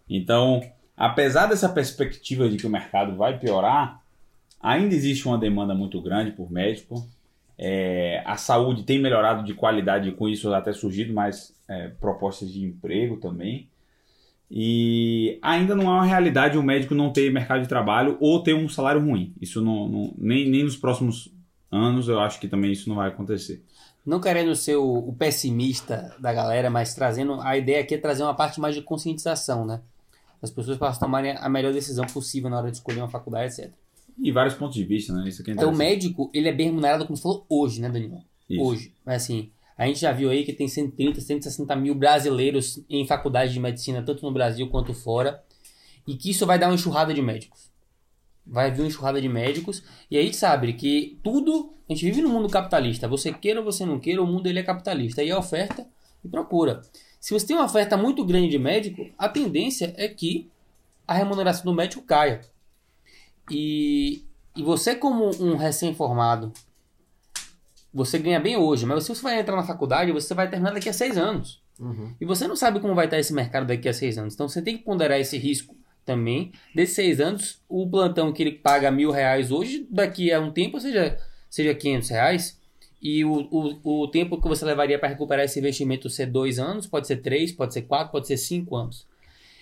Então, 0.09 0.61
apesar 0.95 1.47
dessa 1.47 1.67
perspectiva 1.67 2.47
de 2.47 2.55
que 2.55 2.65
o 2.65 2.69
mercado 2.69 3.17
vai 3.17 3.37
piorar, 3.37 4.01
ainda 4.61 4.95
existe 4.95 5.27
uma 5.27 5.37
demanda 5.37 5.75
muito 5.75 6.01
grande 6.01 6.31
por 6.31 6.49
médico. 6.49 7.05
É, 7.57 8.21
a 8.25 8.37
saúde 8.37 8.83
tem 8.83 8.99
melhorado 8.99 9.43
de 9.43 9.53
qualidade, 9.53 10.11
com 10.11 10.27
isso 10.27 10.53
até 10.53 10.73
surgido 10.73 11.13
mais 11.13 11.53
é, 11.67 11.87
propostas 11.87 12.51
de 12.51 12.63
emprego 12.63 13.17
também. 13.17 13.69
E 14.49 15.39
ainda 15.41 15.75
não 15.75 15.85
é 15.85 15.93
uma 15.93 16.05
realidade 16.05 16.57
o 16.57 16.63
médico 16.63 16.93
não 16.93 17.11
ter 17.11 17.31
mercado 17.31 17.61
de 17.61 17.67
trabalho 17.67 18.17
ou 18.19 18.43
ter 18.43 18.53
um 18.53 18.69
salário 18.69 19.01
ruim. 19.01 19.33
Isso 19.41 19.61
não, 19.61 19.87
não, 19.87 20.13
nem, 20.17 20.49
nem 20.49 20.63
nos 20.63 20.75
próximos 20.75 21.33
anos 21.71 22.07
eu 22.07 22.19
acho 22.19 22.39
que 22.39 22.47
também 22.47 22.71
isso 22.71 22.87
não 22.87 22.95
vai 22.95 23.09
acontecer. 23.09 23.63
Não 24.05 24.21
querendo 24.21 24.55
ser 24.55 24.75
o, 24.75 25.09
o, 25.09 25.13
pessimista 25.13 26.15
da 26.19 26.31
galera, 26.31 26.69
mas 26.69 26.93
trazendo 26.93 27.41
a 27.41 27.57
ideia 27.57 27.81
aqui 27.81 27.95
é 27.95 27.97
trazer 27.97 28.21
uma 28.21 28.35
parte 28.35 28.59
mais 28.59 28.75
de 28.75 28.83
conscientização, 28.83 29.65
né? 29.65 29.81
As 30.41 30.51
pessoas 30.51 30.77
possam 30.77 30.99
tomarem 30.99 31.31
a 31.31 31.49
melhor 31.49 31.73
decisão 31.73 32.05
possível 32.05 32.49
na 32.49 32.57
hora 32.57 32.69
de 32.69 32.77
escolher 32.77 32.99
uma 32.99 33.09
faculdade, 33.09 33.59
etc. 33.59 33.73
E 34.17 34.31
vários 34.31 34.55
pontos 34.55 34.75
de 34.75 34.83
vista, 34.83 35.13
né? 35.13 35.27
Isso 35.27 35.41
aqui 35.41 35.51
é 35.51 35.53
então, 35.53 35.71
o 35.71 35.75
médico, 35.75 36.31
ele 36.33 36.47
é 36.47 36.53
bem 36.53 36.67
remunerado, 36.67 37.05
como 37.05 37.17
você 37.17 37.23
falou, 37.23 37.45
hoje, 37.49 37.81
né, 37.81 37.89
Danilo? 37.89 38.23
Isso. 38.49 38.63
Hoje. 38.63 38.93
Mas 39.05 39.23
assim, 39.23 39.51
a 39.77 39.85
gente 39.85 39.99
já 39.99 40.11
viu 40.11 40.29
aí 40.29 40.45
que 40.45 40.53
tem 40.53 40.67
130, 40.67 41.19
160 41.19 41.75
mil 41.75 41.93
brasileiros 41.95 42.83
em 42.89 43.05
faculdade 43.05 43.51
de 43.51 43.59
medicina, 43.59 44.01
tanto 44.01 44.25
no 44.25 44.31
Brasil 44.31 44.69
quanto 44.69 44.93
fora, 44.93 45.43
e 46.07 46.15
que 46.15 46.29
isso 46.29 46.45
vai 46.45 46.57
dar 46.57 46.67
uma 46.67 46.75
enxurrada 46.75 47.13
de 47.13 47.21
médicos. 47.21 47.69
Vai 48.45 48.71
vir 48.71 48.81
uma 48.81 48.87
enxurrada 48.87 49.19
de 49.19 49.27
médicos, 49.27 49.83
e 50.09 50.15
aí 50.15 50.23
a 50.23 50.25
gente 50.25 50.37
sabe 50.37 50.73
que 50.73 51.19
tudo, 51.21 51.73
a 51.89 51.93
gente 51.93 52.05
vive 52.05 52.21
no 52.21 52.29
mundo 52.29 52.47
capitalista, 52.47 53.07
você 53.07 53.33
queira 53.33 53.59
ou 53.59 53.65
você 53.65 53.85
não 53.85 53.99
queira, 53.99 54.21
o 54.21 54.27
mundo 54.27 54.47
ele 54.47 54.59
é 54.59 54.63
capitalista, 54.63 55.23
e 55.23 55.29
é 55.29 55.37
oferta 55.37 55.85
e 56.23 56.29
procura. 56.29 56.81
Se 57.19 57.33
você 57.33 57.47
tem 57.47 57.55
uma 57.55 57.65
oferta 57.65 57.97
muito 57.97 58.23
grande 58.23 58.49
de 58.49 58.59
médico, 58.59 59.09
a 59.17 59.27
tendência 59.27 59.93
é 59.97 60.07
que 60.07 60.49
a 61.07 61.13
remuneração 61.13 61.65
do 61.65 61.73
médico 61.73 62.03
caia. 62.03 62.41
E, 63.49 64.23
e 64.55 64.63
você, 64.63 64.95
como 64.95 65.29
um 65.41 65.55
recém-formado, 65.55 66.51
você 67.93 68.19
ganha 68.19 68.39
bem 68.39 68.57
hoje, 68.57 68.85
mas 68.85 69.03
se 69.03 69.15
você 69.15 69.21
vai 69.21 69.39
entrar 69.39 69.55
na 69.55 69.63
faculdade, 69.63 70.11
você 70.11 70.33
vai 70.33 70.49
terminar 70.49 70.73
daqui 70.73 70.89
a 70.89 70.93
seis 70.93 71.17
anos. 71.17 71.63
Uhum. 71.79 72.13
E 72.19 72.25
você 72.25 72.47
não 72.47 72.55
sabe 72.55 72.79
como 72.79 72.95
vai 72.95 73.05
estar 73.05 73.19
esse 73.19 73.33
mercado 73.33 73.67
daqui 73.67 73.87
a 73.87 73.93
seis 73.93 74.17
anos. 74.17 74.33
Então 74.33 74.47
você 74.47 74.61
tem 74.61 74.77
que 74.77 74.83
ponderar 74.83 75.19
esse 75.19 75.37
risco 75.37 75.75
também. 76.05 76.51
Desses 76.73 76.95
seis 76.95 77.19
anos, 77.19 77.61
o 77.67 77.89
plantão 77.89 78.31
que 78.31 78.43
ele 78.43 78.51
paga 78.51 78.91
mil 78.91 79.11
reais 79.11 79.51
hoje, 79.51 79.87
daqui 79.89 80.31
a 80.31 80.39
um 80.39 80.51
tempo, 80.51 80.79
seja, 80.79 81.17
seja 81.49 81.73
500 81.73 82.09
reais. 82.09 82.59
E 83.01 83.23
o, 83.23 83.47
o, 83.51 84.03
o 84.03 84.07
tempo 84.07 84.41
que 84.41 84.47
você 84.47 84.65
levaria 84.65 84.97
para 84.97 85.09
recuperar 85.09 85.45
esse 85.45 85.59
investimento 85.59 86.09
ser 86.09 86.25
dois 86.27 86.59
anos, 86.59 86.87
pode 86.87 87.07
ser 87.07 87.17
três, 87.17 87.51
pode 87.51 87.73
ser 87.73 87.83
quatro, 87.83 88.11
pode 88.11 88.27
ser 88.27 88.37
cinco 88.37 88.75
anos. 88.75 89.05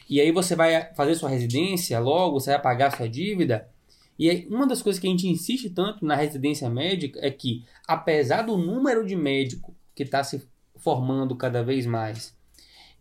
E 0.09 0.21
aí 0.21 0.31
você 0.31 0.55
vai 0.55 0.93
fazer 0.95 1.15
sua 1.15 1.29
residência 1.29 1.99
logo, 1.99 2.39
você 2.39 2.51
vai 2.51 2.61
pagar 2.61 2.95
sua 2.95 3.07
dívida. 3.07 3.67
E 4.17 4.47
uma 4.49 4.67
das 4.67 4.81
coisas 4.81 4.99
que 4.99 5.07
a 5.07 5.09
gente 5.09 5.27
insiste 5.27 5.69
tanto 5.69 6.05
na 6.05 6.15
residência 6.15 6.69
médica 6.69 7.19
é 7.21 7.31
que, 7.31 7.63
apesar 7.87 8.43
do 8.43 8.57
número 8.57 9.05
de 9.05 9.15
médico 9.15 9.75
que 9.95 10.03
está 10.03 10.23
se 10.23 10.47
formando 10.77 11.35
cada 11.35 11.63
vez 11.63 11.85
mais, 11.85 12.35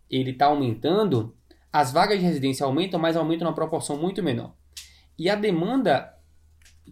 ele 0.09 0.31
está 0.31 0.47
aumentando, 0.47 1.35
as 1.71 1.91
vagas 1.91 2.19
de 2.19 2.25
residência 2.25 2.65
aumentam, 2.65 2.99
mas 2.99 3.15
aumentam 3.15 3.45
numa 3.45 3.55
proporção 3.55 3.97
muito 3.97 4.23
menor. 4.23 4.55
E 5.17 5.29
a 5.29 5.35
demanda, 5.35 6.13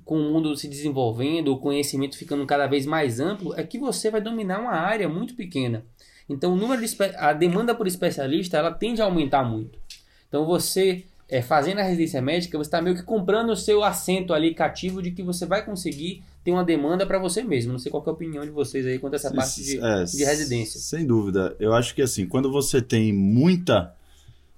com 0.06 0.18
o 0.18 0.32
mundo 0.32 0.56
se 0.56 0.68
desenvolvendo, 0.68 1.50
o 1.50 1.60
conhecimento 1.60 2.18
ficando 2.18 2.46
cada 2.46 2.68
vez 2.68 2.86
mais 2.86 3.20
amplo, 3.20 3.54
é 3.56 3.64
que 3.64 3.80
você 3.80 4.12
vai 4.12 4.22
dominar 4.22 4.60
uma 4.60 4.74
área 4.74 5.10
muito 5.10 5.36
pequena. 5.36 5.86
Então, 6.30 6.54
o 6.54 6.56
número 6.56 6.86
de 6.86 6.96
a 7.18 7.34
demanda 7.34 7.76
por 7.76 7.88
especialista 7.88 8.58
ela 8.58 8.72
tende 8.72 9.02
a 9.02 9.06
aumentar 9.06 9.44
muito. 9.44 9.80
Então, 10.28 10.46
você 10.46 11.06
é, 11.32 11.42
fazendo 11.42 11.80
a 11.80 11.84
residência 11.84 12.22
médica, 12.22 12.58
você 12.58 12.68
está 12.68 12.82
meio 12.82 12.94
que 12.94 13.04
comprando 13.04 13.52
o 13.52 13.56
seu 13.56 13.84
assento 13.84 14.34
ali 14.34 14.54
cativo 14.54 15.02
de 15.02 15.12
que 15.12 15.24
você 15.24 15.46
vai 15.46 15.64
conseguir 15.64 16.22
ter 16.44 16.52
uma 16.52 16.64
demanda 16.64 17.06
para 17.06 17.18
você 17.18 17.42
mesmo. 17.42 17.72
Não 17.72 17.80
sei 17.80 17.90
qual 17.90 18.04
é 18.06 18.10
a 18.10 18.14
opinião 18.14 18.44
de 18.44 18.52
vocês 18.52 18.86
aí 18.86 19.00
quanto 19.00 19.14
a 19.14 19.16
essa 19.16 19.32
parte 19.34 19.64
de, 19.64 19.80
É, 19.80 20.04
de 20.04 20.26
residência. 20.26 20.78
Sem 20.78 21.08
dúvida. 21.08 21.56
Eu 21.58 21.74
acho 21.74 21.96
que 21.96 22.02
assim, 22.02 22.28
quando 22.28 22.52
você 22.52 22.82
tem 22.82 23.14
muita, 23.14 23.96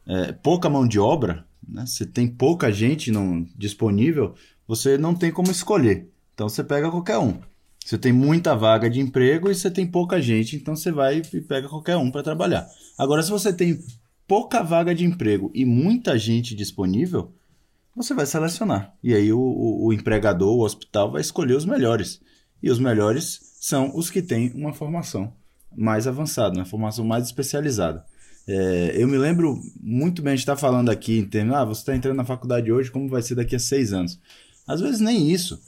é, 0.08 0.32
pouca 0.32 0.68
mão 0.68 0.88
de 0.88 1.00
obra, 1.00 1.46
né? 1.68 1.86
Você 1.86 2.08
tem 2.08 2.27
pouca 2.27 2.72
gente 2.72 3.12
não, 3.12 3.46
disponível, 3.56 4.34
você 4.68 4.98
não 4.98 5.13
tem 5.13 5.32
como 5.32 5.51
escolher. 5.51 6.10
Então 6.34 6.50
você 6.50 6.63
pega 6.63 6.89
qualquer 6.89 7.20
um. 7.20 7.39
Você 7.86 8.00
tem 8.00 8.12
muita 8.12 8.56
vaga 8.56 8.89
de 8.89 9.00
emprego 9.00 9.51
e 9.51 9.53
você 9.53 9.70
tem 9.70 9.86
pouca 9.86 10.20
gente, 10.20 10.56
então 10.56 10.75
você 10.75 10.92
vai 10.92 11.22
e 11.32 11.42
pega 11.42 11.70
qualquer 11.70 11.98
um 11.98 12.10
para 12.10 12.24
trabalhar. 12.24 12.68
Agora, 12.98 13.22
se 13.22 13.30
você 13.30 13.53
tem 13.53 13.80
pouca 14.34 14.63
vaga 14.63 14.96
de 14.96 15.06
emprego 15.06 15.52
e 15.54 15.63
muita 15.63 16.18
gente 16.18 16.56
disponível, 16.56 17.32
você 17.96 18.16
vai 18.16 18.25
selecionar. 18.25 18.92
E 19.04 19.13
aí 19.13 19.32
o, 19.32 19.38
o- 19.40 19.86
o 19.86 19.94
empregador, 19.94 20.58
o 20.58 20.63
hospital, 20.63 21.12
vai 21.12 21.22
escolher 21.22 21.56
os 21.56 21.66
melhores. 21.66 22.20
E 22.63 22.72
os 22.72 22.80
melhores 22.80 23.40
são 23.62 23.96
os 23.96 24.10
que 24.10 24.24
têm 24.24 24.52
uma 24.56 24.74
formação 24.74 25.32
mais 25.78 26.08
avançada, 26.08 26.56
uma 26.56 26.66
formação 26.66 27.06
mais 27.06 27.25
especializada. 27.25 28.04
É, 28.48 28.94
eu 28.96 29.08
me 29.08 29.20
lembro 29.20 29.62
muito 29.80 30.24
bem, 30.24 30.34
a 30.34 30.36
gente 30.36 30.40
está 30.42 30.58
falando 30.58 30.90
aqui 30.90 31.20
em 31.20 31.25
termos, 31.25 31.54
ah, 31.54 31.63
você 31.63 31.82
está 31.82 31.96
entrando 31.96 32.18
na 32.18 32.25
faculdade 32.25 32.72
hoje, 32.72 32.90
como 32.90 33.08
vai 33.08 33.22
ser 33.22 33.36
daqui 33.36 33.56
a 33.56 33.60
seis 33.60 33.94
anos? 33.94 34.20
Às 34.68 34.82
vezes 34.82 35.00
nem 35.00 35.30
isso. 35.30 35.62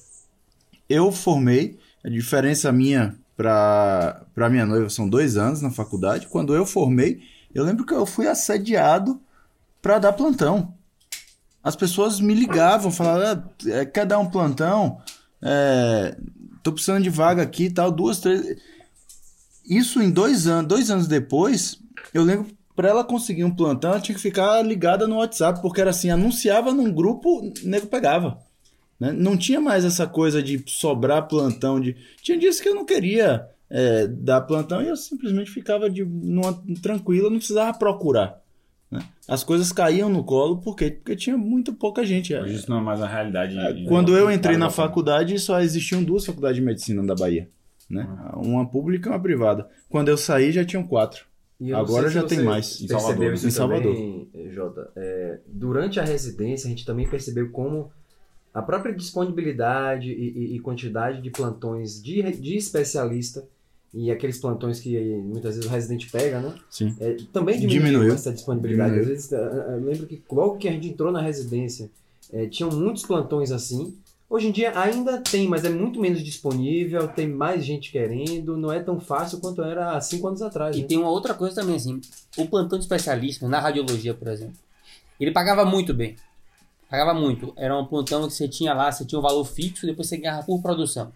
Eu 0.90 1.12
formei, 1.12 1.78
a 2.04 2.10
diferença 2.10 2.72
minha 2.72 3.16
para 3.38 4.50
minha 4.50 4.66
noiva 4.66 4.90
são 4.90 5.08
dois 5.08 5.38
anos 5.38 5.62
na 5.62 5.70
faculdade. 5.70 6.26
Quando 6.30 6.56
eu 6.56 6.66
formei, 6.66 7.20
eu 7.56 7.64
lembro 7.64 7.86
que 7.86 7.94
eu 7.94 8.06
fui 8.06 8.28
assediado 8.28 9.22
para 9.82 9.98
dar 9.98 10.12
plantão. 10.12 10.74
As 11.64 11.76
pessoas 11.76 12.20
me 12.20 12.34
ligavam, 12.36 12.92
falavam, 12.92 13.44
ah, 13.66 13.70
é, 13.70 13.86
quer 13.86 14.06
dar 14.06 14.20
um 14.20 14.30
plantão? 14.30 15.02
É, 15.42 16.18
tô 16.62 16.74
precisando 16.74 17.02
de 17.02 17.10
vaga 17.10 17.42
aqui 17.42 17.66
e 17.66 17.72
tal, 17.72 17.92
duas, 17.92 18.20
três. 18.20 18.62
Isso 19.68 20.02
em 20.02 20.12
dois 20.12 20.48
anos, 20.48 20.68
dois 20.68 20.92
anos 20.92 21.08
depois, 21.08 21.80
eu 22.14 22.24
lembro 22.24 22.48
para 22.76 22.90
ela 22.90 23.06
conseguir 23.06 23.46
um 23.46 23.56
plantão, 23.56 23.92
ela 23.92 24.02
tinha 24.02 24.16
que 24.16 24.22
ficar 24.22 24.62
ligada 24.62 25.08
no 25.08 25.18
WhatsApp, 25.18 25.62
porque 25.62 25.80
era 25.80 25.92
assim, 25.92 26.10
anunciava 26.10 26.74
num 26.74 26.92
grupo, 26.92 27.40
o 27.40 27.54
nego 27.64 27.88
pegava. 27.88 28.38
né? 29.00 29.14
Não 29.14 29.38
tinha 29.38 29.62
mais 29.62 29.86
essa 29.86 30.06
coisa 30.06 30.44
de 30.44 30.62
sobrar 30.68 31.28
plantão. 31.28 31.80
De... 31.80 31.96
Tinha 32.22 32.38
dias 32.38 32.60
que 32.60 32.68
eu 32.68 32.76
não 32.76 32.86
queria 32.86 33.48
é, 33.70 34.08
dar 34.08 34.42
plantão 34.42 34.82
e 34.82 34.88
eu 34.88 34.96
simplesmente 34.96 35.50
ficava 35.52 35.90
de, 35.90 36.04
numa, 36.06 36.54
tranquila, 36.82 37.30
não 37.30 37.38
precisava 37.38 37.78
procurar. 37.78 38.42
né? 38.92 39.00
As 39.28 39.44
coisas 39.44 39.72
caíam 39.72 40.10
no 40.10 40.24
colo, 40.24 40.58
por 40.62 40.76
quê? 40.76 40.92
Porque 40.92 41.16
tinha 41.16 41.38
muito 41.38 41.74
pouca 41.74 42.06
gente. 42.06 42.34
Hoje 42.36 42.56
isso 42.56 42.70
não 42.70 42.78
é 42.78 42.82
mais 42.82 43.02
a 43.02 43.08
realidade. 43.08 43.58
É, 43.58 43.86
Quando 43.88 44.16
eu 44.16 44.30
entrei 44.32 44.56
na 44.58 44.70
faculdade, 44.70 45.38
só 45.40 45.60
existiam 45.62 46.04
duas 46.04 46.26
faculdades 46.26 46.58
de 46.58 46.62
medicina 46.64 47.04
da 47.06 47.16
Bahia. 47.16 47.50
Né? 47.90 48.08
Uma 48.36 48.68
pública 48.68 49.10
e 49.10 49.12
uma 49.12 49.20
privada. 49.20 49.68
Quando 49.90 50.10
eu 50.10 50.18
saí, 50.18 50.52
já 50.52 50.64
tinham 50.66 50.86
quatro. 50.86 51.26
E 51.60 51.72
Agora 51.74 52.10
já 52.10 52.24
tem 52.24 52.42
mais. 52.44 52.82
Em 52.82 52.88
Salvador, 52.88 53.34
isso 53.34 53.48
em 53.48 53.52
Salvador. 53.52 53.94
também, 53.96 54.30
Jota? 54.52 54.92
É, 54.96 55.40
durante 55.48 56.00
a 56.00 56.04
residência, 56.04 56.68
a 56.68 56.70
gente 56.70 56.86
também 56.86 57.08
percebeu 57.08 57.50
como 57.52 57.92
a 58.54 58.62
própria 58.62 58.94
disponibilidade 58.94 60.10
e, 60.12 60.30
e- 60.54 60.56
e 60.56 60.60
quantidade 60.60 61.22
de 61.22 61.30
plantões 61.30 62.02
de, 62.02 62.22
de 62.34 62.56
especialista 62.58 63.48
e 63.96 64.12
aqueles 64.12 64.38
plantões 64.38 64.82
que 64.82 65.00
muitas 65.00 65.56
vezes 65.56 65.70
o 65.70 65.74
residente 65.74 66.12
pega, 66.12 66.42
né? 66.42 66.54
Sim. 66.70 66.94
É, 67.00 67.16
também 67.32 67.58
diminuiu, 67.58 67.84
Diminuiu. 67.84 68.14
essa 68.14 68.34
disponibilidade. 68.34 68.92
Diminuiu. 68.92 69.16
Às 69.16 69.30
vezes, 69.30 69.32
eh, 69.32 69.66
eu 69.70 69.86
lembro 69.86 70.06
que 70.06 70.22
logo 70.30 70.58
que 70.58 70.68
a 70.68 70.72
gente 70.74 70.90
entrou 70.90 71.14
na 71.14 71.22
residência, 71.22 71.90
eh, 72.34 72.46
tinham 72.48 72.70
muitos 72.70 73.06
plantões 73.06 73.54
assim. 73.54 73.98
Hoje 74.30 74.48
em 74.48 74.52
dia 74.52 74.78
ainda 74.78 75.22
tem, 75.22 75.48
mas 75.48 75.64
é 75.64 75.70
muito 75.70 76.02
menos 76.02 76.22
disponível, 76.22 77.08
tem 77.08 77.28
mais 77.28 77.64
gente 77.64 77.90
querendo, 77.90 78.58
não 78.58 78.70
é 78.70 78.82
tão 78.82 79.00
fácil 79.00 79.40
quanto 79.40 79.64
era 79.64 79.96
há 79.96 80.02
cinco 80.02 80.28
anos 80.28 80.42
atrás. 80.42 80.76
E 80.76 80.82
né? 80.82 80.88
tem 80.88 80.98
uma 80.98 81.10
outra 81.10 81.34
coisa 81.34 81.56
também, 81.56 81.78
assim, 81.78 82.02
o 82.38 82.46
plantão 82.48 82.78
de 82.78 82.84
especialista 82.84 83.48
na 83.48 83.62
radiologia, 83.62 84.14
por 84.14 84.28
exemplo, 84.28 84.58
ele 85.18 85.32
pagava 85.32 85.64
muito 85.64 85.94
bem. 85.94 86.18
Pagava 86.90 87.14
muito. 87.14 87.54
Era 87.56 87.78
um 87.80 87.86
plantão 87.86 88.28
que 88.28 88.34
você 88.34 88.48
tinha 88.48 88.74
lá, 88.74 88.92
você 88.92 89.06
tinha 89.06 89.20
um 89.20 89.22
valor 89.22 89.46
fixo, 89.46 89.86
depois 89.86 90.10
você 90.10 90.18
ganhava 90.18 90.44
por 90.44 90.62
produção. 90.62 91.14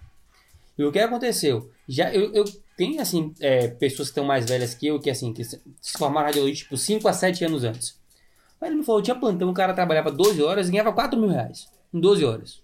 E 0.77 0.83
o 0.83 0.91
que 0.93 0.99
aconteceu? 0.99 1.69
Já, 1.89 2.13
eu, 2.13 2.33
eu 2.33 2.45
tenho, 2.79 3.01
assim, 3.01 3.33
é, 3.41 3.67
pessoas 3.67 4.07
que 4.07 4.13
estão 4.13 4.23
mais 4.23 4.45
velhas 4.45 4.73
que 4.73 4.87
eu, 4.87 4.97
que, 5.01 5.09
assim, 5.09 5.33
que 5.33 5.43
se 5.43 5.59
formaram 5.97 6.27
em 6.27 6.29
radiologia, 6.29 6.55
tipo, 6.55 6.77
5 6.77 7.05
a 7.09 7.11
7 7.11 7.43
anos 7.43 7.65
antes. 7.65 7.99
Aí 8.61 8.69
ele 8.69 8.77
me 8.77 8.85
falou, 8.85 9.01
tinha 9.01 9.15
plantão, 9.15 9.49
o 9.49 9.53
cara 9.53 9.73
trabalhava 9.73 10.09
12 10.09 10.41
horas 10.41 10.69
e 10.69 10.71
ganhava 10.71 10.93
4 10.93 11.19
mil 11.19 11.29
reais. 11.29 11.67
Em 11.93 11.99
12 11.99 12.23
horas. 12.23 12.61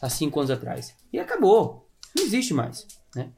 Há 0.00 0.08
5 0.08 0.38
anos 0.38 0.50
atrás. 0.52 0.94
E 1.12 1.18
acabou. 1.18 1.88
Não 2.16 2.22
existe 2.22 2.54
mais, 2.54 2.86
né? 3.16 3.30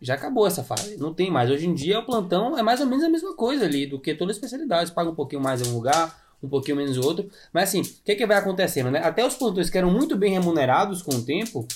já 0.00 0.14
acabou 0.14 0.46
essa 0.46 0.62
fase, 0.62 0.96
não 0.96 1.12
tem 1.12 1.30
mais. 1.30 1.50
Hoje 1.50 1.66
em 1.66 1.74
dia 1.74 1.98
o 1.98 2.06
plantão 2.06 2.56
é 2.56 2.62
mais 2.62 2.80
ou 2.80 2.86
menos 2.86 3.04
a 3.04 3.08
mesma 3.08 3.34
coisa 3.34 3.64
ali 3.64 3.86
do 3.86 4.00
que 4.00 4.14
toda 4.14 4.32
especialidade. 4.32 4.88
Você 4.88 4.94
paga 4.94 5.10
um 5.10 5.14
pouquinho 5.14 5.42
mais 5.42 5.60
em 5.60 5.70
um 5.70 5.74
lugar, 5.74 6.16
um 6.42 6.48
pouquinho 6.48 6.76
menos 6.76 6.96
em 6.96 7.00
outro. 7.00 7.30
Mas 7.52 7.68
assim, 7.68 7.82
o 7.82 8.04
que, 8.04 8.14
que 8.14 8.26
vai 8.26 8.38
acontecendo, 8.38 8.90
né? 8.90 9.00
Até 9.00 9.26
os 9.26 9.34
plantões 9.34 9.68
que 9.68 9.76
eram 9.76 9.90
muito 9.90 10.16
bem 10.16 10.32
remunerados 10.32 11.02
com 11.02 11.14
o 11.14 11.22
tempo, 11.22 11.60
o 11.60 11.66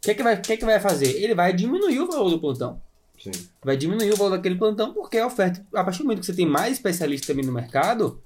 que, 0.00 0.14
que, 0.14 0.22
vai, 0.22 0.40
que, 0.40 0.56
que 0.56 0.64
vai 0.64 0.80
fazer? 0.80 1.22
Ele 1.22 1.34
vai 1.34 1.52
diminuir 1.52 2.00
o 2.00 2.08
valor 2.08 2.30
do 2.30 2.40
plantão. 2.40 2.80
Sim. 3.22 3.30
Vai 3.62 3.76
diminuir 3.76 4.12
o 4.12 4.16
valor 4.16 4.30
daquele 4.30 4.56
plantão 4.56 4.92
porque 4.92 5.18
a 5.18 5.26
oferta, 5.26 5.64
a 5.74 5.84
partir 5.84 5.98
do 5.98 6.04
momento 6.04 6.20
que 6.20 6.26
você 6.26 6.34
tem 6.34 6.46
mais 6.46 6.72
especialistas 6.72 7.26
também 7.26 7.44
no 7.44 7.52
mercado, 7.52 8.20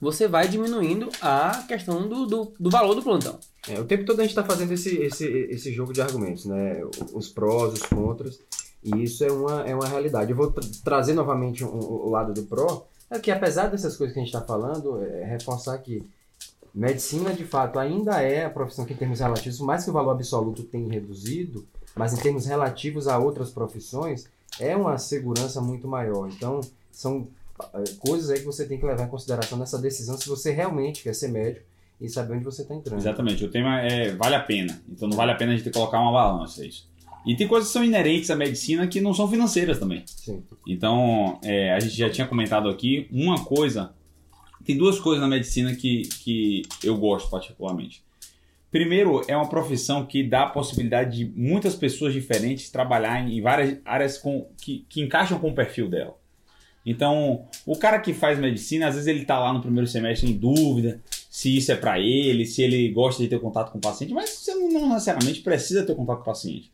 você 0.00 0.26
vai 0.26 0.48
diminuindo 0.48 1.08
a 1.20 1.64
questão 1.68 2.08
do, 2.08 2.26
do, 2.26 2.52
do 2.58 2.70
valor 2.70 2.94
do 2.94 3.02
plantão. 3.02 3.38
É, 3.68 3.78
o 3.80 3.84
tempo 3.84 4.04
todo 4.04 4.20
a 4.20 4.22
gente 4.22 4.30
está 4.30 4.44
fazendo 4.44 4.72
esse, 4.72 4.96
esse, 4.96 5.26
esse 5.26 5.72
jogo 5.72 5.92
de 5.92 6.00
argumentos, 6.02 6.44
né? 6.44 6.82
Os 7.12 7.28
prós, 7.28 7.72
os 7.74 7.82
contras, 7.82 8.38
e 8.82 9.02
isso 9.02 9.24
é 9.24 9.32
uma, 9.32 9.62
é 9.62 9.74
uma 9.74 9.86
realidade. 9.86 10.30
Eu 10.30 10.36
vou 10.36 10.50
tra- 10.50 10.64
trazer 10.82 11.14
novamente 11.14 11.64
o, 11.64 11.68
o 11.68 12.10
lado 12.10 12.34
do 12.34 12.42
pró, 12.42 12.86
é 13.10 13.18
que 13.18 13.30
apesar 13.30 13.68
dessas 13.68 13.96
coisas 13.96 14.12
que 14.12 14.20
a 14.20 14.24
gente 14.24 14.34
está 14.34 14.44
falando, 14.46 15.02
é 15.02 15.24
reforçar 15.24 15.78
que 15.78 16.02
medicina, 16.74 17.32
de 17.32 17.44
fato, 17.44 17.78
ainda 17.78 18.20
é 18.20 18.44
a 18.44 18.50
profissão 18.50 18.84
que, 18.84 18.92
em 18.92 18.96
termos 18.96 19.20
relativos, 19.20 19.60
mais 19.60 19.84
que 19.84 19.90
o 19.90 19.92
valor 19.92 20.10
absoluto 20.10 20.64
tenha 20.64 20.90
reduzido, 20.90 21.66
mas 21.94 22.12
em 22.12 22.16
termos 22.16 22.46
relativos 22.46 23.06
a 23.08 23.18
outras 23.18 23.50
profissões, 23.50 24.26
é 24.58 24.76
uma 24.76 24.98
segurança 24.98 25.60
muito 25.60 25.86
maior. 25.86 26.28
Então, 26.28 26.60
são 26.90 27.28
é, 27.74 27.84
coisas 27.98 28.30
aí 28.30 28.40
que 28.40 28.46
você 28.46 28.66
tem 28.66 28.78
que 28.78 28.86
levar 28.86 29.04
em 29.04 29.08
consideração 29.08 29.58
nessa 29.58 29.78
decisão 29.78 30.16
se 30.16 30.28
você 30.28 30.50
realmente 30.50 31.02
quer 31.02 31.14
ser 31.14 31.28
médico 31.28 31.66
e 32.00 32.08
saber 32.08 32.34
onde 32.34 32.44
você 32.44 32.62
está 32.62 32.74
entrando. 32.74 32.98
Exatamente, 32.98 33.44
o 33.44 33.50
tema 33.50 33.80
é 33.80 34.14
vale 34.14 34.34
a 34.34 34.40
pena. 34.40 34.80
Então 34.88 35.08
não 35.08 35.16
vale 35.16 35.32
a 35.32 35.34
pena 35.34 35.52
a 35.52 35.56
gente 35.56 35.70
colocar 35.70 36.00
uma 36.00 36.12
balança, 36.12 36.64
é 36.64 36.66
isso. 36.66 36.88
E 37.24 37.34
tem 37.34 37.48
coisas 37.48 37.68
que 37.68 37.72
são 37.72 37.82
inerentes 37.82 38.30
à 38.30 38.36
medicina 38.36 38.86
que 38.86 39.00
não 39.00 39.14
são 39.14 39.28
financeiras 39.28 39.78
também. 39.78 40.02
Sim. 40.06 40.42
Então, 40.66 41.38
é, 41.42 41.72
a 41.72 41.80
gente 41.80 41.96
já 41.96 42.10
tinha 42.10 42.26
comentado 42.26 42.68
aqui, 42.68 43.08
uma 43.10 43.42
coisa. 43.42 43.94
Tem 44.62 44.76
duas 44.76 44.98
coisas 44.98 45.22
na 45.22 45.28
medicina 45.28 45.74
que, 45.74 46.02
que 46.22 46.62
eu 46.82 46.98
gosto 46.98 47.30
particularmente. 47.30 48.03
Primeiro, 48.74 49.22
é 49.28 49.36
uma 49.36 49.48
profissão 49.48 50.04
que 50.04 50.20
dá 50.24 50.42
a 50.42 50.48
possibilidade 50.48 51.18
de 51.18 51.32
muitas 51.40 51.76
pessoas 51.76 52.12
diferentes 52.12 52.70
trabalhar 52.70 53.20
em 53.20 53.40
várias 53.40 53.78
áreas 53.84 54.18
com, 54.18 54.48
que, 54.60 54.84
que 54.88 55.00
encaixam 55.00 55.38
com 55.38 55.50
o 55.50 55.54
perfil 55.54 55.88
dela. 55.88 56.18
Então, 56.84 57.46
o 57.64 57.76
cara 57.76 58.00
que 58.00 58.12
faz 58.12 58.36
medicina, 58.36 58.88
às 58.88 58.94
vezes 58.94 59.06
ele 59.06 59.22
está 59.22 59.38
lá 59.38 59.52
no 59.52 59.60
primeiro 59.60 59.86
semestre 59.86 60.28
em 60.28 60.36
dúvida 60.36 61.00
se 61.30 61.56
isso 61.56 61.70
é 61.70 61.76
para 61.76 62.00
ele, 62.00 62.44
se 62.44 62.62
ele 62.62 62.88
gosta 62.88 63.22
de 63.22 63.28
ter 63.28 63.38
contato 63.38 63.70
com 63.70 63.78
o 63.78 63.80
paciente, 63.80 64.12
mas 64.12 64.30
você 64.30 64.52
não 64.56 64.88
necessariamente 64.88 65.40
precisa 65.40 65.86
ter 65.86 65.94
contato 65.94 66.16
com 66.16 66.22
o 66.22 66.34
paciente. 66.34 66.72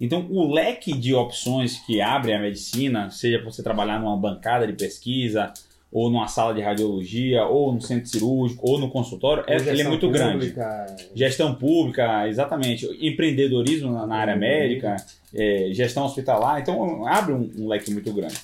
Então, 0.00 0.26
o 0.28 0.52
leque 0.52 0.98
de 0.98 1.14
opções 1.14 1.78
que 1.86 2.00
abre 2.00 2.32
a 2.32 2.40
medicina, 2.40 3.08
seja 3.08 3.40
você 3.44 3.62
trabalhar 3.62 4.00
numa 4.00 4.16
bancada 4.16 4.66
de 4.66 4.72
pesquisa, 4.72 5.52
ou 5.90 6.10
numa 6.10 6.26
sala 6.26 6.52
de 6.52 6.60
radiologia, 6.60 7.44
ou 7.46 7.72
no 7.72 7.80
centro 7.80 8.08
cirúrgico, 8.08 8.68
ou 8.68 8.78
no 8.78 8.90
consultório, 8.90 9.44
é, 9.46 9.56
ele 9.56 9.82
é 9.82 9.88
muito 9.88 10.10
grande. 10.10 10.48
pública, 10.48 10.96
Gestão 11.14 11.54
pública, 11.54 12.28
exatamente. 12.28 12.86
Empreendedorismo 13.00 13.92
na, 13.92 14.06
na 14.06 14.16
área 14.16 14.36
médica, 14.36 14.96
é, 15.34 15.68
gestão 15.72 16.04
hospitalar. 16.04 16.60
Então, 16.60 17.06
abre 17.06 17.32
um, 17.32 17.50
um 17.58 17.68
leque 17.68 17.90
muito 17.90 18.12
grande. 18.12 18.36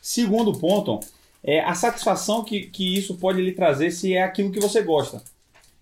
Segundo 0.00 0.52
ponto, 0.58 1.00
é 1.42 1.60
a 1.60 1.74
satisfação 1.74 2.42
que, 2.44 2.62
que 2.62 2.96
isso 2.96 3.16
pode 3.16 3.40
lhe 3.40 3.52
trazer 3.52 3.90
se 3.90 4.14
é 4.14 4.22
aquilo 4.22 4.50
que 4.50 4.60
você 4.60 4.82
gosta. 4.82 5.22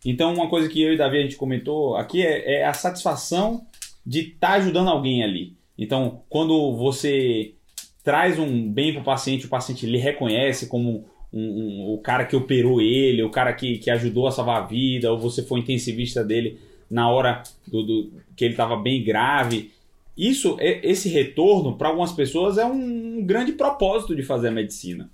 Então, 0.05 0.33
uma 0.35 0.49
coisa 0.49 0.69
que 0.69 0.83
eu 0.83 0.93
e 0.93 0.97
Davi 0.97 1.19
a 1.19 1.23
gente 1.23 1.37
comentou 1.37 1.97
aqui 1.97 2.23
é, 2.23 2.61
é 2.61 2.65
a 2.65 2.73
satisfação 2.73 3.67
de 4.05 4.21
estar 4.21 4.53
ajudando 4.55 4.89
alguém 4.89 5.25
ali. 5.25 5.57
Então, 5.77 6.23
quando 6.29 6.77
você 6.77 7.56
traz 8.07 8.39
um 8.39 8.71
bem 8.73 8.93
para 8.93 9.03
o 9.03 9.05
paciente, 9.05 9.47
o 9.47 9.49
paciente 9.49 9.85
lhe 9.85 9.99
reconhece 9.99 10.69
como 10.69 11.05
um- 11.33 11.41
um- 11.41 11.93
o 11.93 11.99
cara 11.99 12.25
que 12.25 12.37
operou 12.37 12.81
ele, 12.81 13.21
o 13.25 13.31
cara 13.31 13.53
que, 13.53 13.79
que 13.79 13.91
ajudou 13.91 14.29
a 14.29 14.31
salvar 14.31 14.63
a 14.63 14.65
vida, 14.67 15.11
ou 15.11 15.19
você 15.19 15.43
foi 15.43 15.59
intensivista 15.59 16.23
dele 16.23 16.61
na 16.89 17.11
hora 17.11 17.43
do, 17.67 17.83
do- 17.83 18.13
que 18.37 18.45
ele 18.45 18.55
estava 18.55 18.77
bem 18.77 19.03
grave. 19.03 19.73
Isso, 20.17 20.57
é- 20.61 20.81
esse 20.89 21.09
retorno, 21.09 21.77
para 21.77 21.89
algumas 21.89 22.13
pessoas, 22.13 22.59
é 22.59 22.65
um 22.65 23.25
grande 23.27 23.51
propósito 23.53 24.15
de 24.15 24.23
fazer 24.23 24.49
a 24.49 24.53
medicina. 24.53 25.11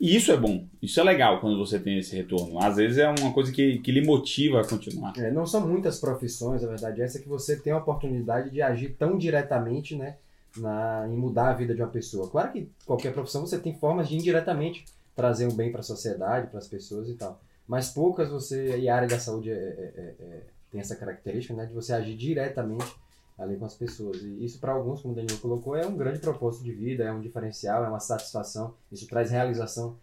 E 0.00 0.14
isso 0.14 0.30
é 0.30 0.36
bom, 0.36 0.64
isso 0.80 1.00
é 1.00 1.02
legal 1.02 1.40
quando 1.40 1.58
você 1.58 1.80
tem 1.80 1.98
esse 1.98 2.14
retorno. 2.14 2.62
Às 2.62 2.76
vezes 2.76 2.98
é 2.98 3.08
uma 3.08 3.32
coisa 3.32 3.50
que, 3.50 3.78
que 3.78 3.90
lhe 3.90 4.02
motiva 4.06 4.60
a 4.60 4.64
continuar. 4.64 5.14
É, 5.18 5.32
não 5.32 5.46
são 5.46 5.66
muitas 5.66 5.98
profissões, 5.98 6.62
a 6.62 6.68
verdade 6.68 7.02
essa, 7.02 7.18
que 7.18 7.28
você 7.28 7.56
tem 7.56 7.72
a 7.72 7.78
oportunidade 7.78 8.50
de 8.50 8.62
agir 8.62 8.94
tão 8.96 9.18
diretamente, 9.18 9.96
né, 9.96 10.14
na, 10.58 11.06
em 11.08 11.16
mudar 11.16 11.50
a 11.50 11.54
vida 11.54 11.74
de 11.74 11.82
uma 11.82 11.90
pessoa. 11.90 12.28
Claro 12.28 12.52
que 12.52 12.70
qualquer 12.84 13.12
profissão 13.12 13.46
você 13.46 13.58
tem 13.58 13.74
formas 13.78 14.08
de 14.08 14.16
indiretamente 14.16 14.84
trazer 15.14 15.46
um 15.46 15.54
bem 15.54 15.70
para 15.70 15.80
a 15.80 15.84
sociedade, 15.84 16.48
para 16.48 16.58
as 16.58 16.68
pessoas 16.68 17.08
e 17.08 17.14
tal. 17.14 17.40
Mas 17.66 17.88
poucas 17.90 18.28
você, 18.28 18.78
e 18.78 18.88
a 18.88 18.94
área 18.94 19.08
da 19.08 19.18
saúde 19.18 19.50
é- 19.50 19.54
é- 19.54 19.92
é- 19.96 20.24
é- 20.24 20.42
tem 20.70 20.80
essa 20.80 20.94
característica, 20.94 21.54
né, 21.54 21.66
de 21.66 21.72
você 21.72 21.92
agir 21.92 22.16
diretamente 22.16 22.94
ali 23.38 23.56
com 23.56 23.64
as 23.64 23.74
pessoas. 23.74 24.22
E 24.22 24.44
isso 24.44 24.58
para 24.60 24.72
alguns, 24.72 25.02
como 25.02 25.12
o 25.12 25.16
Danilo 25.16 25.38
colocou, 25.38 25.76
é 25.76 25.86
um 25.86 25.96
grande 25.96 26.18
propósito 26.18 26.64
de 26.64 26.72
vida, 26.72 27.04
é 27.04 27.12
um 27.12 27.20
diferencial, 27.20 27.84
é 27.84 27.88
uma 27.88 28.00
satisfação, 28.00 28.74
isso 28.90 29.06
traz 29.06 29.30
realização 29.30 29.96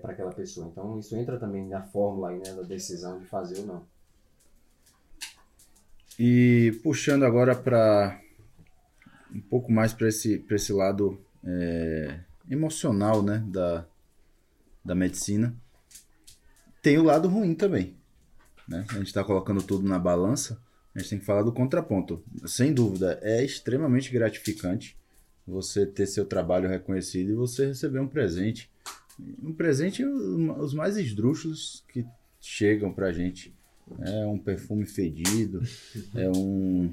para 0.00 0.12
aquela 0.12 0.32
pessoa. 0.32 0.68
Então 0.70 0.98
isso 0.98 1.16
entra 1.16 1.38
também 1.38 1.66
na 1.66 1.82
fórmula 1.82 2.30
aí, 2.30 2.38
né, 2.38 2.52
da 2.52 2.62
decisão 2.62 3.18
de 3.18 3.26
fazer 3.26 3.60
ou 3.60 3.66
não. 3.66 3.82
E 6.18 6.78
puxando 6.82 7.24
agora 7.24 7.54
para 7.54 8.20
um 9.34 9.40
pouco 9.40 9.72
mais 9.72 9.92
para 9.92 10.08
esse, 10.08 10.44
esse 10.50 10.72
lado 10.72 11.20
é, 11.44 12.20
emocional 12.50 13.22
né, 13.22 13.42
da, 13.46 13.86
da 14.84 14.94
medicina, 14.94 15.54
tem 16.82 16.98
o 16.98 17.04
lado 17.04 17.28
ruim 17.28 17.54
também. 17.54 17.94
Né? 18.68 18.84
A 18.90 18.94
gente 18.94 19.06
está 19.06 19.24
colocando 19.24 19.62
tudo 19.62 19.88
na 19.88 19.98
balança, 19.98 20.60
a 20.94 20.98
gente 20.98 21.10
tem 21.10 21.18
que 21.18 21.24
falar 21.24 21.42
do 21.42 21.52
contraponto. 21.52 22.22
Sem 22.46 22.72
dúvida, 22.72 23.18
é 23.22 23.44
extremamente 23.44 24.12
gratificante 24.12 24.96
você 25.46 25.86
ter 25.86 26.06
seu 26.06 26.24
trabalho 26.24 26.68
reconhecido 26.68 27.30
e 27.30 27.34
você 27.34 27.66
receber 27.66 28.00
um 28.00 28.08
presente. 28.08 28.70
Um 29.42 29.52
presente, 29.52 30.04
os 30.04 30.74
mais 30.74 30.96
esdrúxulos 30.96 31.84
que 31.88 32.04
chegam 32.40 32.92
pra 32.92 33.12
gente. 33.12 33.54
É 34.00 34.26
um 34.26 34.38
perfume 34.38 34.86
fedido, 34.86 35.60
é 36.14 36.28
um, 36.30 36.92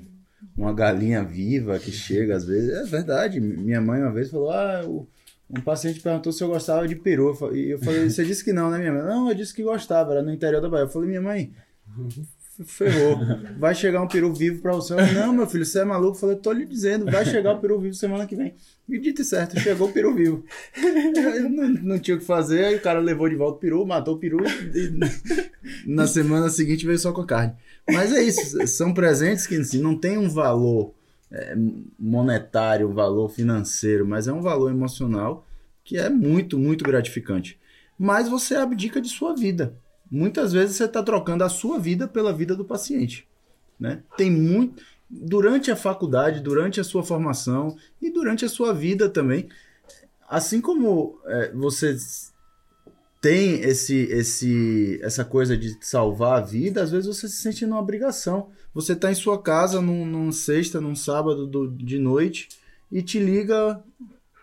uma 0.57 0.73
galinha 0.73 1.23
viva 1.23 1.79
que 1.79 1.91
chega 1.91 2.35
às 2.35 2.45
vezes. 2.45 2.69
É 2.69 2.83
verdade. 2.83 3.39
Minha 3.39 3.81
mãe 3.81 4.01
uma 4.01 4.11
vez 4.11 4.29
falou: 4.29 4.51
Ah, 4.51 4.81
um 5.49 5.61
paciente 5.61 5.99
perguntou 5.99 6.31
se 6.31 6.43
eu 6.43 6.47
gostava 6.47 6.87
de 6.87 6.95
peru. 6.95 7.37
E 7.53 7.71
eu 7.71 7.79
falei: 7.79 8.09
Você 8.09 8.23
disse 8.23 8.43
que 8.43 8.53
não, 8.53 8.69
né, 8.69 8.77
minha 8.77 8.93
mãe? 8.93 9.03
Não, 9.03 9.29
eu 9.29 9.35
disse 9.35 9.53
que 9.53 9.63
gostava, 9.63 10.11
era 10.11 10.21
no 10.21 10.33
interior 10.33 10.61
da 10.61 10.69
Bahia. 10.69 10.85
Eu 10.85 10.89
falei: 10.89 11.09
Minha 11.09 11.21
mãe, 11.21 11.53
ferrou. 12.65 13.19
Vai 13.57 13.73
chegar 13.73 14.01
um 14.01 14.07
peru 14.07 14.33
vivo 14.33 14.61
pra 14.61 14.73
você. 14.73 14.93
Eu 14.93 15.13
não, 15.13 15.33
meu 15.33 15.47
filho, 15.47 15.65
você 15.65 15.79
é 15.79 15.85
maluco. 15.85 16.15
Eu 16.15 16.19
falei: 16.19 16.35
Tô 16.37 16.51
lhe 16.51 16.65
dizendo, 16.65 17.05
vai 17.05 17.25
chegar 17.25 17.53
o 17.53 17.59
peru 17.59 17.79
vivo 17.79 17.93
semana 17.93 18.25
que 18.25 18.35
vem. 18.35 18.53
E 18.87 18.99
dito 18.99 19.23
certo, 19.23 19.59
chegou 19.59 19.89
o 19.89 19.91
peru 19.91 20.13
vivo. 20.15 20.43
Eu 20.75 21.49
não, 21.49 21.69
não 21.69 21.99
tinha 21.99 22.17
o 22.17 22.19
que 22.19 22.25
fazer, 22.25 22.65
aí 22.65 22.75
o 22.75 22.81
cara 22.81 22.99
levou 22.99 23.29
de 23.29 23.35
volta 23.35 23.57
o 23.57 23.59
peru, 23.59 23.85
matou 23.85 24.15
o 24.15 24.19
peru 24.19 24.39
e 24.45 24.99
na 25.85 26.07
semana 26.07 26.49
seguinte 26.49 26.85
veio 26.85 26.97
só 26.97 27.11
com 27.11 27.21
a 27.21 27.25
carne. 27.25 27.53
Mas 27.87 28.11
é 28.11 28.21
isso, 28.21 28.65
são 28.67 28.93
presentes 28.93 29.45
que 29.45 29.55
assim, 29.55 29.79
não 29.79 29.95
tem 29.95 30.17
um 30.17 30.29
valor 30.29 30.93
é, 31.31 31.55
monetário, 31.99 32.89
um 32.89 32.93
valor 32.93 33.29
financeiro, 33.29 34.07
mas 34.07 34.27
é 34.27 34.33
um 34.33 34.41
valor 34.41 34.71
emocional 34.71 35.45
que 35.83 35.97
é 35.97 36.09
muito, 36.09 36.57
muito 36.57 36.83
gratificante. 36.83 37.59
Mas 37.97 38.29
você 38.29 38.55
abdica 38.55 39.01
de 39.01 39.09
sua 39.09 39.35
vida. 39.35 39.75
Muitas 40.11 40.51
vezes 40.53 40.75
você 40.75 40.85
está 40.85 41.03
trocando 41.03 41.43
a 41.43 41.49
sua 41.49 41.77
vida 41.79 42.07
pela 42.07 42.33
vida 42.33 42.55
do 42.55 42.65
paciente. 42.65 43.27
Né? 43.79 44.01
Tem 44.17 44.31
muito. 44.31 44.81
Durante 45.09 45.71
a 45.71 45.75
faculdade, 45.75 46.39
durante 46.41 46.79
a 46.79 46.83
sua 46.83 47.03
formação 47.03 47.75
e 48.01 48.11
durante 48.11 48.45
a 48.45 48.49
sua 48.49 48.73
vida 48.73 49.09
também. 49.09 49.49
Assim 50.27 50.61
como 50.61 51.19
é, 51.25 51.51
você 51.53 51.95
tem 53.21 53.61
esse, 53.61 53.95
esse, 53.95 54.99
essa 55.01 55.25
coisa 55.25 55.57
de 55.57 55.77
salvar 55.81 56.37
a 56.37 56.45
vida, 56.45 56.81
às 56.81 56.91
vezes 56.91 57.07
você 57.07 57.27
se 57.27 57.41
sente 57.41 57.65
numa 57.65 57.79
obrigação. 57.79 58.49
Você 58.73 58.93
está 58.93 59.11
em 59.11 59.15
sua 59.15 59.41
casa 59.41 59.81
num, 59.81 60.05
num 60.05 60.31
sexta, 60.31 60.79
num 60.79 60.95
sábado 60.95 61.47
do- 61.47 61.67
de 61.69 61.97
noite 61.99 62.49
e 62.91 63.01
te 63.01 63.19
liga 63.19 63.83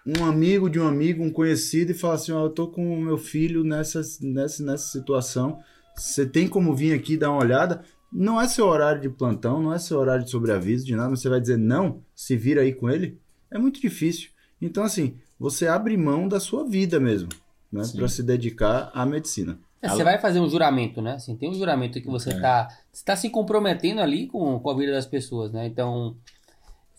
um 0.07 0.25
amigo 0.25 0.71
de 0.71 0.79
um 0.79 0.87
amigo, 0.87 1.25
um 1.25 1.31
conhecido, 1.31 1.91
e 1.91 1.95
fala 1.95 2.15
assim: 2.15 2.33
Ó, 2.33 2.45
eu 2.45 2.51
tô 2.51 2.69
com 2.69 2.95
o 2.97 3.01
meu 3.01 3.19
filho 3.19 3.65
nessa, 3.65 4.01
nessa, 4.21 4.63
nessa 4.63 4.89
situação. 4.93 5.59
Você 5.97 6.27
tem 6.27 6.47
como 6.47 6.75
vir 6.75 6.93
aqui 6.93 7.17
dar 7.17 7.31
uma 7.31 7.41
olhada? 7.41 7.83
Não 8.13 8.41
é 8.41 8.47
seu 8.47 8.67
horário 8.67 9.01
de 9.01 9.09
plantão, 9.09 9.61
não 9.63 9.73
é 9.73 9.79
seu 9.79 9.99
horário 9.99 10.25
de 10.25 10.31
sobreaviso, 10.31 10.87
de 10.87 10.95
nada, 10.95 11.11
mas 11.11 11.21
você 11.21 11.29
vai 11.29 11.41
dizer 11.41 11.57
não, 11.59 12.03
se 12.15 12.37
vira 12.37 12.61
aí 12.63 12.73
com 12.73 12.89
ele? 12.89 13.19
É 13.51 13.59
muito 13.59 13.81
difícil. 13.81 14.31
Então, 14.61 14.85
assim, 14.85 15.17
você 15.39 15.67
abre 15.67 15.97
mão 15.97 16.29
da 16.29 16.39
sua 16.39 16.67
vida 16.67 17.01
mesmo, 17.01 17.29
né? 17.71 17.83
Para 17.95 18.09
se 18.09 18.23
dedicar 18.23 18.91
à 18.95 19.05
medicina. 19.05 19.59
É, 19.83 19.89
você 19.89 20.03
vai 20.03 20.19
fazer 20.19 20.41
um 20.41 20.49
juramento, 20.49 21.03
né? 21.03 21.15
Assim, 21.15 21.37
tem 21.37 21.51
um 21.51 21.55
juramento 21.55 22.01
que 22.01 22.07
você 22.07 22.31
É. 22.31 22.35
está 22.37 22.69
tá 23.05 23.17
se 23.17 23.29
comprometendo 23.29 24.01
ali 24.01 24.27
com, 24.27 24.59
com 24.59 24.71
a 24.71 24.77
vida 24.77 24.93
das 24.93 25.07
pessoas, 25.07 25.53
né? 25.53 25.67
Então, 25.67 26.17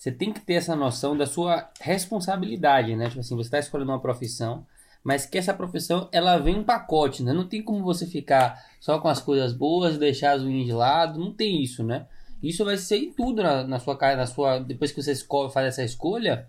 você 0.07 0.11
tem 0.13 0.31
que 0.31 0.39
ter 0.39 0.53
essa 0.53 0.73
noção 0.73 1.17
da 1.17 1.25
sua 1.25 1.69
responsabilidade, 1.81 2.95
né? 2.95 3.09
Tipo 3.09 3.19
assim, 3.19 3.35
você 3.35 3.47
está 3.47 3.59
escolhendo 3.59 3.91
uma 3.91 3.99
profissão, 3.99 4.65
mas 5.03 5.25
que 5.25 5.37
essa 5.37 5.53
profissão, 5.53 6.07
ela 6.13 6.37
vem 6.37 6.59
em 6.59 6.63
pacote, 6.63 7.21
né? 7.23 7.33
Não 7.33 7.45
tem 7.45 7.61
como 7.61 7.83
você 7.83 8.07
ficar 8.07 8.57
só 8.79 8.99
com 8.99 9.09
as 9.09 9.21
coisas 9.21 9.51
boas 9.51 9.97
deixar 9.97 10.31
as 10.31 10.43
unhas 10.43 10.65
de 10.65 10.71
lado, 10.71 11.19
não 11.19 11.33
tem 11.33 11.61
isso, 11.61 11.83
né? 11.83 12.07
Isso 12.41 12.63
vai 12.63 12.77
ser 12.77 12.99
em 12.99 13.11
tudo 13.11 13.43
na, 13.43 13.65
na 13.65 13.79
sua 13.79 13.97
cara, 13.97 14.15
na 14.15 14.25
sua 14.25 14.59
depois 14.59 14.93
que 14.93 15.03
você 15.03 15.11
escolhe, 15.11 15.51
faz 15.51 15.67
essa 15.67 15.83
escolha, 15.83 16.47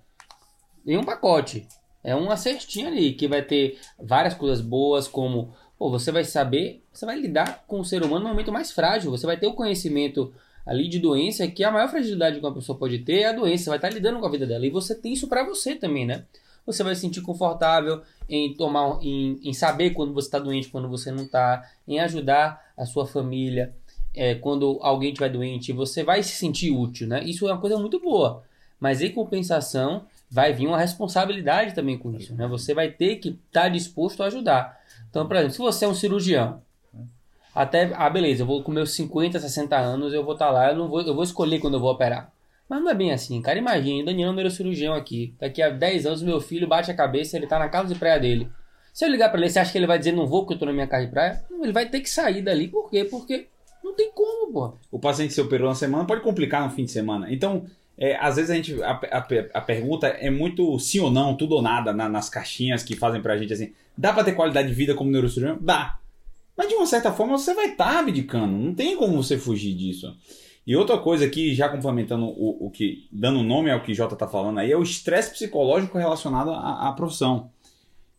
em 0.86 0.96
um 0.96 1.02
pacote. 1.02 1.66
É 2.04 2.14
uma 2.14 2.36
cestinha 2.36 2.86
ali 2.86 3.14
que 3.14 3.26
vai 3.26 3.42
ter 3.42 3.80
várias 3.98 4.34
coisas 4.34 4.60
boas, 4.60 5.08
como 5.08 5.52
pô, 5.76 5.90
você 5.90 6.12
vai 6.12 6.22
saber, 6.22 6.84
você 6.92 7.04
vai 7.04 7.18
lidar 7.18 7.64
com 7.66 7.80
o 7.80 7.84
ser 7.84 8.04
humano 8.04 8.22
no 8.22 8.30
momento 8.30 8.52
mais 8.52 8.70
frágil. 8.70 9.10
Você 9.10 9.26
vai 9.26 9.36
ter 9.36 9.48
o 9.48 9.54
conhecimento 9.54 10.32
ali 10.68 10.86
de 10.86 10.98
doença, 10.98 11.48
que 11.48 11.64
a 11.64 11.70
maior 11.70 11.88
fragilidade 11.88 12.38
que 12.38 12.44
uma 12.44 12.52
pessoa 12.52 12.78
pode 12.78 12.98
ter 12.98 13.20
é 13.20 13.28
a 13.28 13.32
doença. 13.32 13.70
Vai 13.70 13.78
estar 13.78 13.88
lidando 13.88 14.20
com 14.20 14.26
a 14.26 14.30
vida 14.30 14.46
dela. 14.46 14.66
E 14.66 14.70
você 14.70 14.94
tem 14.94 15.14
isso 15.14 15.26
pra 15.26 15.42
você 15.42 15.74
também, 15.74 16.04
né? 16.04 16.26
Você 16.66 16.84
vai 16.84 16.94
se 16.94 17.00
sentir 17.00 17.22
confortável 17.22 18.02
em 18.28 18.52
tomar, 18.52 18.98
em, 19.02 19.40
em 19.42 19.54
saber 19.54 19.90
quando 19.90 20.12
você 20.12 20.28
está 20.28 20.38
doente, 20.38 20.68
quando 20.68 20.86
você 20.86 21.10
não 21.10 21.24
está, 21.24 21.64
em 21.86 21.98
ajudar 22.00 22.72
a 22.76 22.84
sua 22.84 23.06
família. 23.06 23.74
É, 24.14 24.34
quando 24.34 24.78
alguém 24.82 25.08
estiver 25.08 25.30
doente, 25.30 25.72
você 25.72 26.04
vai 26.04 26.22
se 26.22 26.32
sentir 26.32 26.70
útil, 26.70 27.08
né? 27.08 27.24
Isso 27.24 27.48
é 27.48 27.52
uma 27.52 27.60
coisa 27.60 27.78
muito 27.78 27.98
boa. 27.98 28.42
Mas 28.78 29.00
em 29.00 29.10
compensação, 29.10 30.04
vai 30.30 30.52
vir 30.52 30.66
uma 30.66 30.78
responsabilidade 30.78 31.74
também 31.74 31.96
com 31.96 32.12
isso, 32.12 32.34
né? 32.34 32.46
Você 32.46 32.74
vai 32.74 32.90
ter 32.90 33.16
que 33.16 33.38
estar 33.46 33.70
disposto 33.70 34.22
a 34.22 34.26
ajudar. 34.26 34.78
Então, 35.08 35.26
por 35.26 35.36
exemplo, 35.36 35.54
se 35.54 35.58
você 35.58 35.86
é 35.86 35.88
um 35.88 35.94
cirurgião, 35.94 36.60
até, 37.54 37.90
ah, 37.94 38.08
beleza, 38.10 38.42
eu 38.42 38.46
vou 38.46 38.62
com 38.62 38.70
meus 38.72 38.92
50, 38.94 39.38
60 39.40 39.76
anos, 39.76 40.12
eu 40.12 40.22
vou 40.24 40.34
estar 40.34 40.50
lá, 40.50 40.70
eu, 40.70 40.76
não 40.76 40.88
vou, 40.88 41.00
eu 41.02 41.14
vou 41.14 41.24
escolher 41.24 41.58
quando 41.58 41.74
eu 41.74 41.80
vou 41.80 41.90
operar. 41.92 42.30
Mas 42.68 42.80
não 42.82 42.90
é 42.90 42.94
bem 42.94 43.12
assim, 43.12 43.40
cara. 43.40 43.58
Imagine, 43.58 44.04
Daniel 44.04 44.28
é 44.28 44.32
um 44.32 44.34
neurocirurgião 44.34 44.94
aqui. 44.94 45.34
Daqui 45.40 45.62
a 45.62 45.70
10 45.70 46.04
anos, 46.06 46.22
meu 46.22 46.38
filho 46.40 46.68
bate 46.68 46.90
a 46.90 46.94
cabeça, 46.94 47.36
ele 47.36 47.46
tá 47.46 47.58
na 47.58 47.68
casa 47.68 47.92
de 47.92 47.98
praia 47.98 48.20
dele. 48.20 48.48
Se 48.92 49.04
eu 49.04 49.08
ligar 49.10 49.30
pra 49.30 49.40
ele, 49.40 49.48
você 49.48 49.58
acha 49.58 49.72
que 49.72 49.78
ele 49.78 49.86
vai 49.86 49.98
dizer 49.98 50.12
não 50.12 50.26
vou 50.26 50.42
porque 50.42 50.54
eu 50.54 50.58
tô 50.58 50.66
na 50.66 50.72
minha 50.72 50.86
casa 50.86 51.06
de 51.06 51.10
praia? 51.10 51.42
Não, 51.50 51.62
ele 51.64 51.72
vai 51.72 51.88
ter 51.88 52.00
que 52.00 52.10
sair 52.10 52.42
dali. 52.42 52.68
Por 52.68 52.90
quê? 52.90 53.04
Porque 53.04 53.46
não 53.82 53.94
tem 53.94 54.10
como, 54.12 54.52
pô. 54.52 54.74
O 54.90 54.98
paciente 54.98 55.32
se 55.32 55.40
operou 55.40 55.68
na 55.68 55.74
semana 55.74 56.04
pode 56.04 56.20
complicar 56.20 56.62
no 56.62 56.70
fim 56.70 56.84
de 56.84 56.90
semana. 56.90 57.32
Então, 57.32 57.64
é, 57.96 58.16
às 58.16 58.36
vezes 58.36 58.50
a 58.50 58.54
gente. 58.54 58.82
A, 58.82 58.90
a- 58.92 59.26
a 59.54 59.60
pergunta 59.62 60.06
é 60.08 60.28
muito 60.28 60.78
sim 60.78 61.00
ou 61.00 61.10
não, 61.10 61.34
tudo 61.36 61.54
ou 61.54 61.62
nada 61.62 61.92
na- 61.94 62.08
nas 62.08 62.28
caixinhas 62.28 62.82
que 62.82 62.94
fazem 62.96 63.22
pra 63.22 63.38
gente 63.38 63.52
assim. 63.52 63.72
Dá 63.96 64.12
pra 64.12 64.24
ter 64.24 64.32
qualidade 64.32 64.68
de 64.68 64.74
vida 64.74 64.94
como 64.94 65.10
neurocirurgião? 65.10 65.58
Dá. 65.60 65.96
Mas 66.58 66.68
de 66.68 66.74
uma 66.74 66.86
certa 66.86 67.12
forma 67.12 67.38
você 67.38 67.54
vai 67.54 67.66
estar 67.66 68.00
abdicando. 68.00 68.58
Não 68.58 68.74
tem 68.74 68.96
como 68.96 69.22
você 69.22 69.38
fugir 69.38 69.76
disso. 69.76 70.12
E 70.66 70.74
outra 70.74 70.98
coisa 70.98 71.24
aqui, 71.24 71.54
já 71.54 71.68
complementando 71.68 72.26
o, 72.26 72.66
o 72.66 72.70
que. 72.70 73.08
dando 73.12 73.44
nome 73.44 73.70
ao 73.70 73.80
que 73.80 73.94
Jota 73.94 74.16
tá 74.16 74.26
falando 74.26 74.58
aí, 74.58 74.72
é 74.72 74.76
o 74.76 74.82
estresse 74.82 75.30
psicológico 75.30 75.96
relacionado 75.96 76.50
à, 76.50 76.88
à 76.88 76.92
profissão. 76.92 77.52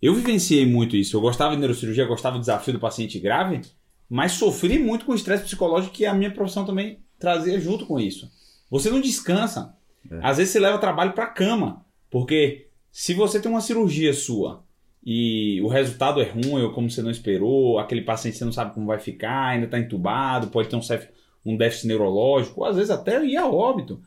Eu 0.01 0.15
vivenciei 0.15 0.65
muito 0.65 0.95
isso. 0.95 1.17
Eu 1.17 1.21
gostava 1.21 1.53
de 1.53 1.59
neurocirurgia, 1.59 2.05
gostava 2.05 2.37
do 2.37 2.39
desafio 2.39 2.73
do 2.73 2.79
paciente 2.79 3.19
grave, 3.19 3.61
mas 4.09 4.31
sofri 4.31 4.79
muito 4.79 5.05
com 5.05 5.11
o 5.11 5.15
estresse 5.15 5.43
psicológico 5.43 5.93
que 5.93 6.05
a 6.05 6.13
minha 6.13 6.31
profissão 6.31 6.65
também 6.65 6.99
trazia 7.19 7.59
junto 7.59 7.85
com 7.85 7.99
isso. 7.99 8.31
Você 8.71 8.89
não 8.89 9.01
descansa. 9.01 9.75
É. 10.09 10.19
Às 10.23 10.37
vezes 10.37 10.53
você 10.53 10.61
leva 10.61 10.77
trabalho 10.77 11.11
pra 11.11 11.27
cama, 11.27 11.85
porque 12.09 12.69
se 12.89 13.13
você 13.13 13.37
tem 13.37 13.51
uma 13.51 13.59
cirurgia 13.59 14.13
sua 14.13 14.63
e 15.03 15.61
o 15.61 15.67
resultado 15.67 16.21
é 16.21 16.25
ruim 16.25 16.61
ou 16.61 16.73
como 16.73 16.89
você 16.89 17.01
não 17.01 17.11
esperou, 17.11 17.79
aquele 17.79 18.01
paciente 18.01 18.37
você 18.37 18.45
não 18.45 18.51
sabe 18.51 18.73
como 18.73 18.87
vai 18.87 18.99
ficar, 18.99 19.47
ainda 19.47 19.65
está 19.65 19.79
entubado, 19.79 20.47
pode 20.47 20.67
ter 20.67 20.75
um, 20.75 20.81
um 21.45 21.55
déficit 21.55 21.87
neurológico, 21.87 22.61
ou 22.61 22.67
às 22.67 22.75
vezes 22.75 22.91
até 22.91 23.23
ir 23.23 23.37
a 23.37 23.47
óbito. 23.47 24.01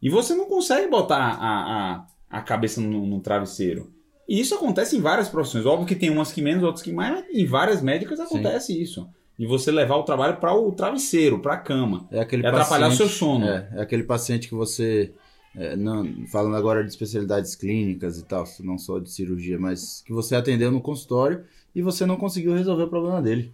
E 0.00 0.08
você 0.10 0.34
não 0.34 0.46
consegue 0.46 0.88
botar 0.88 1.16
a, 1.18 1.94
a, 1.94 2.06
a 2.30 2.42
cabeça 2.42 2.80
no, 2.80 3.06
no 3.06 3.20
travesseiro. 3.20 3.92
E 4.28 4.40
isso 4.40 4.54
acontece 4.54 4.96
em 4.96 5.00
várias 5.00 5.28
profissões. 5.28 5.66
Óbvio 5.66 5.86
que 5.86 5.94
tem 5.94 6.10
umas 6.10 6.32
que 6.32 6.40
menos, 6.40 6.62
outras 6.62 6.82
que 6.82 6.92
mais, 6.92 7.12
mas 7.12 7.24
em 7.30 7.46
várias 7.46 7.82
médicas 7.82 8.18
acontece 8.18 8.80
isso. 8.80 9.08
De 9.38 9.46
você 9.46 9.70
levar 9.70 9.96
o 9.96 10.02
trabalho 10.02 10.36
para 10.36 10.54
o 10.54 10.72
travesseiro, 10.72 11.40
para 11.40 11.54
a 11.54 11.58
cama. 11.58 12.06
É 12.10 12.20
aquele 12.20 12.42
E 12.42 12.46
atrapalhar 12.46 12.88
o 12.88 12.92
seu 12.92 13.08
sono. 13.08 13.46
É, 13.46 13.68
é 13.74 13.82
aquele 13.82 14.04
paciente 14.04 14.48
que 14.48 14.54
você. 14.54 15.12
É, 15.56 15.76
não, 15.76 16.26
falando 16.26 16.56
agora 16.56 16.82
de 16.82 16.90
especialidades 16.90 17.54
clínicas 17.54 18.18
e 18.18 18.24
tal, 18.24 18.44
não 18.60 18.76
só 18.78 18.98
de 18.98 19.10
cirurgia, 19.10 19.58
mas 19.58 20.02
que 20.04 20.12
você 20.12 20.34
atendeu 20.34 20.70
no 20.70 20.80
consultório 20.80 21.44
e 21.74 21.82
você 21.82 22.04
não 22.04 22.16
conseguiu 22.16 22.54
resolver 22.54 22.84
o 22.84 22.88
problema 22.88 23.22
dele. 23.22 23.52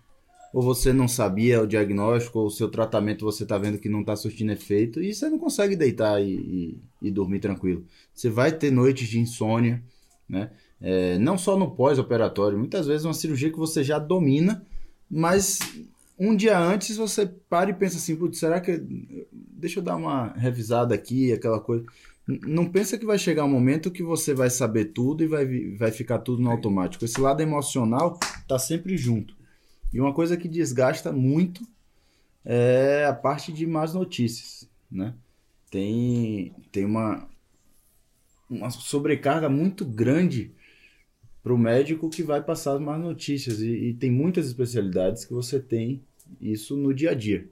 Ou 0.52 0.62
você 0.62 0.92
não 0.92 1.06
sabia 1.06 1.62
o 1.62 1.66
diagnóstico, 1.66 2.40
ou 2.40 2.46
o 2.46 2.50
seu 2.50 2.68
tratamento 2.68 3.24
você 3.24 3.44
está 3.44 3.56
vendo 3.56 3.78
que 3.78 3.88
não 3.88 4.00
está 4.00 4.16
surtindo 4.16 4.50
efeito, 4.50 5.00
e 5.00 5.14
você 5.14 5.28
não 5.28 5.38
consegue 5.38 5.76
deitar 5.76 6.20
e, 6.20 6.34
e- 6.34 6.78
e 7.02 7.10
dormir 7.10 7.38
tranquilo. 7.38 7.84
Você 8.12 8.28
vai 8.28 8.50
ter 8.50 8.70
noites 8.72 9.08
de 9.08 9.20
insônia, 9.20 9.80
né? 10.28 10.50
É, 10.80 11.18
não 11.18 11.36
só 11.38 11.56
no 11.56 11.70
pós-operatório, 11.70 12.58
muitas 12.58 12.86
vezes 12.86 13.04
uma 13.04 13.14
cirurgia 13.14 13.50
que 13.50 13.58
você 13.58 13.84
já 13.84 13.98
domina, 13.98 14.64
mas 15.08 15.58
um 16.20 16.36
dia 16.36 16.58
antes 16.58 16.98
você 16.98 17.26
para 17.26 17.70
e 17.70 17.74
pensa 17.74 17.96
assim, 17.96 18.14
putz, 18.14 18.38
será 18.38 18.60
que 18.60 18.78
deixa 19.32 19.78
eu 19.78 19.82
dar 19.82 19.96
uma 19.96 20.34
revisada 20.34 20.94
aqui, 20.94 21.32
aquela 21.32 21.58
coisa. 21.58 21.86
Não 22.26 22.70
pensa 22.70 22.98
que 22.98 23.06
vai 23.06 23.18
chegar 23.18 23.44
um 23.44 23.50
momento 23.50 23.90
que 23.90 24.02
você 24.02 24.34
vai 24.34 24.50
saber 24.50 24.86
tudo 24.86 25.24
e 25.24 25.26
vai, 25.26 25.46
vai 25.76 25.90
ficar 25.90 26.18
tudo 26.18 26.42
no 26.42 26.50
automático. 26.50 27.04
Esse 27.04 27.18
lado 27.18 27.40
emocional 27.40 28.20
tá 28.46 28.58
sempre 28.58 28.98
junto. 28.98 29.34
E 29.92 29.98
uma 29.98 30.12
coisa 30.12 30.36
que 30.36 30.46
desgasta 30.46 31.10
muito 31.10 31.66
é 32.44 33.06
a 33.06 33.14
parte 33.14 33.50
de 33.50 33.66
más 33.66 33.94
notícias, 33.94 34.68
né? 34.90 35.14
Tem, 35.70 36.54
tem 36.70 36.84
uma, 36.84 37.26
uma 38.48 38.70
sobrecarga 38.70 39.48
muito 39.48 39.86
grande 39.86 40.52
para 41.42 41.54
o 41.54 41.58
médico 41.58 42.10
que 42.10 42.22
vai 42.22 42.42
passar 42.42 42.74
as 42.74 42.80
más 42.80 43.00
notícias. 43.00 43.60
E, 43.60 43.70
e 43.70 43.94
tem 43.94 44.10
muitas 44.10 44.46
especialidades 44.46 45.24
que 45.24 45.32
você 45.32 45.58
tem 45.58 46.02
isso 46.40 46.76
no 46.76 46.92
dia 46.92 47.10
a 47.10 47.14
dia. 47.14 47.48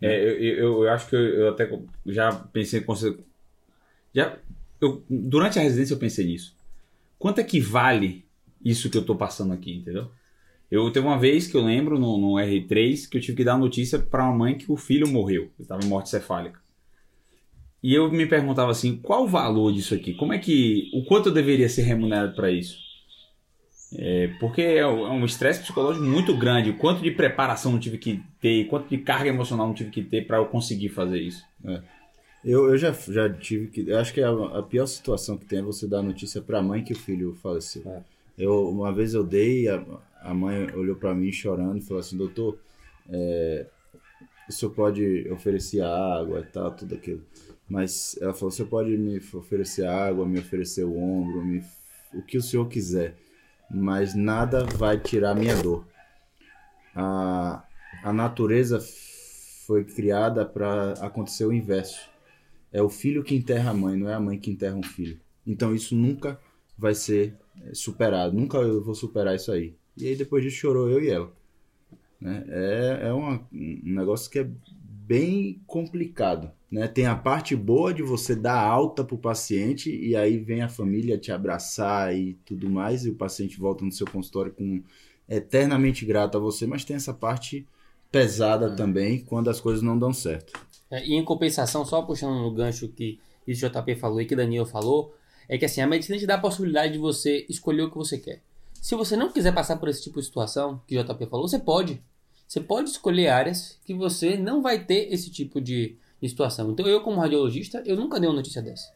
É, 0.00 0.22
eu, 0.22 0.38
eu, 0.38 0.84
eu 0.84 0.90
acho 0.90 1.08
que 1.08 1.16
eu, 1.16 1.20
eu 1.20 1.48
até 1.50 1.70
já 2.06 2.32
pensei 2.32 2.84
já 4.14 4.38
eu, 4.80 5.04
durante 5.08 5.58
a 5.58 5.62
residência 5.62 5.94
eu 5.94 5.98
pensei 5.98 6.26
nisso. 6.26 6.56
Quanto 7.18 7.40
é 7.40 7.44
que 7.44 7.60
vale 7.60 8.24
isso 8.64 8.90
que 8.90 8.96
eu 8.96 9.04
tô 9.04 9.14
passando 9.14 9.52
aqui, 9.52 9.74
entendeu? 9.74 10.10
Eu 10.70 10.90
teve 10.90 11.06
uma 11.06 11.18
vez 11.18 11.46
que 11.46 11.56
eu 11.56 11.64
lembro 11.64 11.98
no, 11.98 12.16
no 12.16 12.34
R3 12.34 13.08
que 13.08 13.18
eu 13.18 13.20
tive 13.20 13.38
que 13.38 13.44
dar 13.44 13.58
notícia 13.58 13.98
para 13.98 14.24
uma 14.24 14.36
mãe 14.36 14.56
que 14.56 14.70
o 14.70 14.76
filho 14.76 15.08
morreu, 15.08 15.42
ele 15.42 15.52
estava 15.60 15.84
em 15.84 15.88
morte 15.88 16.08
cefálica. 16.08 16.60
E 17.82 17.94
eu 17.94 18.10
me 18.10 18.26
perguntava 18.26 18.70
assim, 18.70 18.96
qual 18.96 19.24
o 19.24 19.28
valor 19.28 19.72
disso 19.72 19.94
aqui? 19.94 20.14
Como 20.14 20.32
é 20.32 20.38
que 20.38 20.90
o 20.94 21.04
quanto 21.04 21.30
eu 21.30 21.32
deveria 21.32 21.68
ser 21.68 21.82
remunerado 21.82 22.34
para 22.34 22.50
isso? 22.50 22.78
É, 23.96 24.28
porque 24.38 24.62
é 24.62 24.86
um 24.86 25.06
é 25.06 25.10
um 25.10 25.24
estresse 25.24 25.60
psicológico 25.60 26.04
muito 26.04 26.36
grande. 26.36 26.70
O 26.70 26.76
quanto 26.76 27.02
de 27.02 27.10
preparação 27.10 27.72
eu 27.72 27.80
tive 27.80 27.98
que 27.98 28.22
ter, 28.40 28.66
quanto 28.66 28.88
de 28.88 28.98
carga 28.98 29.28
emocional 29.28 29.68
eu 29.68 29.74
tive 29.74 29.90
que 29.90 30.02
ter 30.02 30.26
para 30.26 30.36
eu 30.36 30.46
conseguir 30.46 30.90
fazer 30.90 31.20
isso. 31.20 31.44
Eu, 32.44 32.70
eu 32.70 32.78
já, 32.78 32.92
já 32.92 33.28
tive 33.28 33.66
que. 33.66 33.88
Eu 33.88 33.98
acho 33.98 34.14
que 34.14 34.22
a, 34.22 34.30
a 34.30 34.62
pior 34.62 34.86
situação 34.86 35.36
que 35.36 35.44
tem 35.44 35.58
é 35.58 35.62
você 35.62 35.86
dar 35.86 35.98
a 35.98 36.02
notícia 36.02 36.40
pra 36.40 36.62
mãe 36.62 36.82
que 36.82 36.92
o 36.92 36.98
filho 36.98 37.34
faleceu. 37.42 37.82
É. 37.86 38.02
Eu, 38.38 38.68
uma 38.70 38.92
vez 38.92 39.12
eu 39.12 39.22
dei, 39.22 39.68
a, 39.68 39.84
a 40.22 40.32
mãe 40.32 40.70
olhou 40.74 40.96
pra 40.96 41.14
mim 41.14 41.30
chorando 41.30 41.76
e 41.76 41.82
falou 41.82 42.00
assim: 42.00 42.16
Doutor, 42.16 42.58
é, 43.10 43.66
o 44.48 44.52
senhor 44.52 44.72
pode 44.72 45.28
oferecer 45.30 45.82
água 45.82 46.40
e 46.40 46.44
tal, 46.44 46.70
tudo 46.70 46.94
aquilo. 46.94 47.22
Mas 47.68 48.16
ela 48.20 48.32
falou: 48.32 48.48
O 48.48 48.52
senhor 48.52 48.68
pode 48.68 48.96
me 48.96 49.20
oferecer 49.34 49.86
água, 49.86 50.24
me 50.24 50.38
oferecer 50.38 50.84
o 50.84 50.96
ombro, 50.96 51.44
me, 51.44 51.62
o 52.14 52.22
que 52.22 52.38
o 52.38 52.42
senhor 52.42 52.66
quiser, 52.68 53.16
mas 53.70 54.14
nada 54.14 54.64
vai 54.64 54.98
tirar 54.98 55.34
minha 55.34 55.56
dor. 55.56 55.86
A, 56.94 57.62
a 58.02 58.12
natureza 58.12 58.80
foi 59.66 59.84
criada 59.84 60.44
para 60.44 60.92
acontecer 60.94 61.44
o 61.44 61.52
inverso. 61.52 62.10
É 62.72 62.82
o 62.82 62.88
filho 62.88 63.22
que 63.22 63.34
enterra 63.34 63.70
a 63.70 63.74
mãe, 63.74 63.96
não 63.96 64.08
é 64.08 64.14
a 64.14 64.20
mãe 64.20 64.38
que 64.38 64.50
enterra 64.50 64.76
um 64.76 64.82
filho. 64.82 65.20
Então 65.46 65.74
isso 65.74 65.94
nunca 65.94 66.38
vai 66.76 66.94
ser 66.94 67.36
eh, 67.62 67.74
superado. 67.74 68.36
Nunca 68.36 68.58
eu 68.58 68.82
vou 68.82 68.94
superar 68.94 69.34
isso 69.34 69.50
aí. 69.52 69.74
E 69.96 70.06
aí 70.06 70.16
depois 70.16 70.42
disso 70.42 70.56
chorou 70.56 70.88
eu 70.88 71.02
e 71.02 71.10
ela. 71.10 71.32
Né? 72.20 72.44
É, 72.48 72.98
é 73.08 73.12
uma- 73.12 73.46
um 73.52 73.80
negócio 73.94 74.30
que 74.30 74.38
é 74.38 74.48
bem 74.82 75.60
complicado. 75.66 76.50
Né? 76.70 76.86
Tem 76.86 77.06
a 77.06 77.16
parte 77.16 77.56
boa 77.56 77.92
de 77.92 78.02
você 78.02 78.36
dar 78.36 78.60
alta 78.60 79.02
pro 79.02 79.18
paciente 79.18 79.90
e 79.90 80.14
aí 80.14 80.38
vem 80.38 80.62
a 80.62 80.68
família 80.68 81.18
te 81.18 81.32
abraçar 81.32 82.14
e 82.16 82.34
tudo 82.44 82.70
mais 82.70 83.04
e 83.04 83.10
o 83.10 83.14
paciente 83.14 83.58
volta 83.58 83.84
no 83.84 83.90
seu 83.90 84.06
consultório 84.06 84.52
com 84.52 84.82
eternamente 85.28 86.04
grato 86.04 86.36
a 86.38 86.40
você, 86.40 86.66
mas 86.66 86.84
tem 86.84 86.96
essa 86.96 87.14
parte 87.14 87.66
pesada 88.10 88.74
também 88.74 89.20
quando 89.20 89.48
as 89.48 89.60
coisas 89.60 89.82
não 89.82 89.98
dão 89.98 90.12
certo. 90.12 90.52
É, 90.90 91.04
e 91.06 91.14
em 91.14 91.24
compensação, 91.24 91.84
só 91.84 92.02
puxando 92.02 92.40
no 92.40 92.52
gancho 92.52 92.88
que 92.88 93.18
isso 93.46 93.68
JP 93.68 93.96
falou 93.96 94.20
e 94.20 94.26
que 94.26 94.36
Daniel 94.36 94.66
falou, 94.66 95.14
é 95.48 95.58
que 95.58 95.64
assim, 95.64 95.80
a 95.80 95.86
medicina 95.86 96.18
te 96.18 96.26
dá 96.26 96.34
a 96.34 96.40
possibilidade 96.40 96.92
de 96.92 96.98
você 96.98 97.46
escolher 97.48 97.82
o 97.82 97.90
que 97.90 97.96
você 97.96 98.18
quer. 98.18 98.42
Se 98.74 98.94
você 98.94 99.16
não 99.16 99.30
quiser 99.30 99.52
passar 99.52 99.76
por 99.76 99.88
esse 99.88 100.02
tipo 100.02 100.18
de 100.20 100.26
situação 100.26 100.80
que 100.86 100.96
o 100.96 101.04
JP 101.04 101.26
falou, 101.26 101.48
você 101.48 101.58
pode. 101.58 102.02
Você 102.46 102.60
pode 102.60 102.90
escolher 102.90 103.28
áreas 103.28 103.78
que 103.84 103.94
você 103.94 104.36
não 104.36 104.62
vai 104.62 104.84
ter 104.84 105.12
esse 105.12 105.30
tipo 105.30 105.60
de, 105.60 105.96
de 106.20 106.28
situação. 106.28 106.70
Então 106.70 106.86
eu, 106.86 107.00
como 107.00 107.20
radiologista, 107.20 107.82
eu 107.86 107.96
nunca 107.96 108.20
dei 108.20 108.28
uma 108.28 108.36
notícia 108.36 108.60
dessa. 108.60 108.92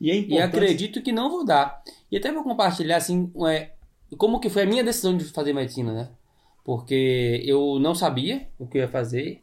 E 0.00 0.10
é 0.10 0.20
E 0.20 0.38
acredito 0.38 1.02
que 1.02 1.12
não 1.12 1.30
vou 1.30 1.44
dar. 1.44 1.82
E 2.10 2.16
até 2.16 2.32
vou 2.32 2.42
compartilhar 2.42 2.96
assim, 2.96 3.30
é, 3.48 3.70
como 4.16 4.40
que 4.40 4.48
foi 4.48 4.62
a 4.62 4.66
minha 4.66 4.84
decisão 4.84 5.16
de 5.16 5.24
fazer 5.24 5.52
medicina, 5.52 5.92
né? 5.92 6.08
Porque 6.64 7.42
eu 7.44 7.78
não 7.78 7.94
sabia 7.94 8.48
o 8.58 8.66
que 8.66 8.78
eu 8.78 8.82
ia 8.82 8.88
fazer. 8.88 9.42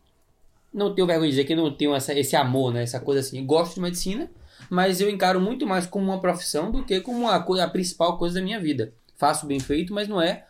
Não 0.73 0.93
tenho 0.93 1.07
vergonha 1.07 1.29
de 1.29 1.35
dizer 1.35 1.45
que 1.45 1.53
eu 1.53 1.57
não 1.57 1.73
tenho 1.73 1.95
essa, 1.95 2.13
esse 2.17 2.35
amor, 2.35 2.73
né? 2.73 2.83
Essa 2.83 2.99
coisa 2.99 3.21
assim. 3.21 3.39
Eu 3.39 3.45
gosto 3.45 3.75
de 3.75 3.81
medicina, 3.81 4.29
mas 4.69 4.99
eu 4.99 5.09
encaro 5.09 5.39
muito 5.39 5.65
mais 5.65 5.85
como 5.85 6.05
uma 6.05 6.19
profissão 6.19 6.71
do 6.71 6.83
que 6.83 6.99
como 6.99 7.29
a, 7.29 7.35
a 7.35 7.69
principal 7.69 8.17
coisa 8.17 8.35
da 8.35 8.41
minha 8.41 8.59
vida. 8.59 8.93
Faço 9.15 9.45
bem 9.45 9.59
feito, 9.59 9.93
mas 9.93 10.07
não 10.07 10.21
é 10.21 10.45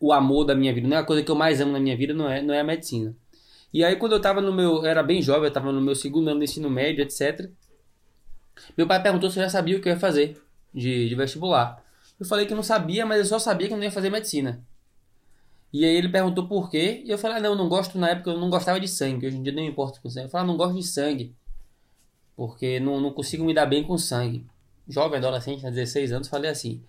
o 0.00 0.12
amor 0.12 0.44
da 0.44 0.54
minha 0.54 0.72
vida. 0.72 0.88
Não 0.88 0.96
é 0.96 1.00
a 1.00 1.04
coisa 1.04 1.22
que 1.22 1.30
eu 1.30 1.34
mais 1.34 1.60
amo 1.60 1.72
na 1.72 1.80
minha 1.80 1.96
vida, 1.96 2.14
não 2.14 2.30
é, 2.30 2.40
não 2.40 2.54
é 2.54 2.60
a 2.60 2.64
medicina. 2.64 3.14
E 3.74 3.84
aí 3.84 3.96
quando 3.96 4.12
eu 4.12 4.20
tava 4.20 4.40
no 4.40 4.52
meu... 4.52 4.76
Eu 4.76 4.86
era 4.86 5.02
bem 5.02 5.20
jovem, 5.20 5.48
eu 5.48 5.52
tava 5.52 5.72
no 5.72 5.80
meu 5.80 5.96
segundo 5.96 6.28
ano 6.28 6.38
do 6.38 6.44
ensino 6.44 6.70
médio, 6.70 7.02
etc. 7.02 7.50
Meu 8.76 8.86
pai 8.86 9.02
perguntou 9.02 9.28
se 9.28 9.38
eu 9.38 9.42
já 9.42 9.50
sabia 9.50 9.76
o 9.76 9.80
que 9.80 9.88
eu 9.88 9.92
ia 9.92 9.98
fazer 9.98 10.40
de, 10.72 11.08
de 11.08 11.14
vestibular. 11.16 11.82
Eu 12.18 12.24
falei 12.24 12.46
que 12.46 12.54
não 12.54 12.62
sabia, 12.62 13.04
mas 13.04 13.18
eu 13.18 13.24
só 13.24 13.38
sabia 13.38 13.66
que 13.66 13.72
eu 13.72 13.76
não 13.76 13.84
ia 13.84 13.90
fazer 13.90 14.10
medicina. 14.10 14.64
E 15.72 15.84
aí 15.84 15.96
ele 15.96 16.08
perguntou 16.08 16.46
por 16.46 16.70
quê, 16.70 17.02
e 17.04 17.10
eu 17.10 17.18
falei, 17.18 17.38
ah, 17.38 17.40
não, 17.40 17.56
não 17.56 17.68
gosto, 17.68 17.98
na 17.98 18.10
época 18.10 18.30
eu 18.30 18.38
não 18.38 18.48
gostava 18.48 18.78
de 18.78 18.86
sangue, 18.86 19.26
hoje 19.26 19.36
em 19.36 19.42
dia 19.42 19.52
não 19.52 19.60
importa 19.64 19.98
com 20.00 20.08
sangue. 20.08 20.26
Eu 20.26 20.30
falei, 20.30 20.44
ah, 20.44 20.46
não 20.46 20.56
gosto 20.56 20.76
de 20.76 20.84
sangue, 20.84 21.34
porque 22.36 22.78
não, 22.78 23.00
não 23.00 23.12
consigo 23.12 23.44
me 23.44 23.52
dar 23.52 23.66
bem 23.66 23.82
com 23.82 23.98
sangue. 23.98 24.46
Jovem, 24.88 25.18
adolescente, 25.18 25.64
né, 25.64 25.72
16 25.72 26.12
anos, 26.12 26.28
falei 26.28 26.48
assim. 26.48 26.84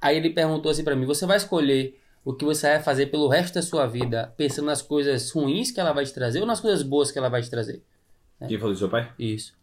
Aí 0.00 0.16
ele 0.16 0.30
perguntou 0.30 0.70
assim 0.70 0.82
pra 0.82 0.96
mim, 0.96 1.04
você 1.04 1.26
vai 1.26 1.36
escolher 1.36 2.00
o 2.24 2.34
que 2.34 2.44
você 2.44 2.68
vai 2.68 2.82
fazer 2.82 3.06
pelo 3.06 3.28
resto 3.28 3.54
da 3.54 3.62
sua 3.62 3.86
vida, 3.86 4.32
pensando 4.36 4.66
nas 4.66 4.82
coisas 4.82 5.30
ruins 5.30 5.70
que 5.70 5.80
ela 5.80 5.92
vai 5.92 6.04
te 6.04 6.12
trazer 6.12 6.40
ou 6.40 6.46
nas 6.46 6.60
coisas 6.60 6.82
boas 6.82 7.10
que 7.10 7.18
ela 7.18 7.28
vai 7.28 7.42
te 7.42 7.50
trazer? 7.50 7.82
Quem 8.46 8.58
falou 8.58 8.72
isso, 8.72 8.80
seu 8.80 8.88
pai? 8.88 9.12
Isso. 9.18 9.54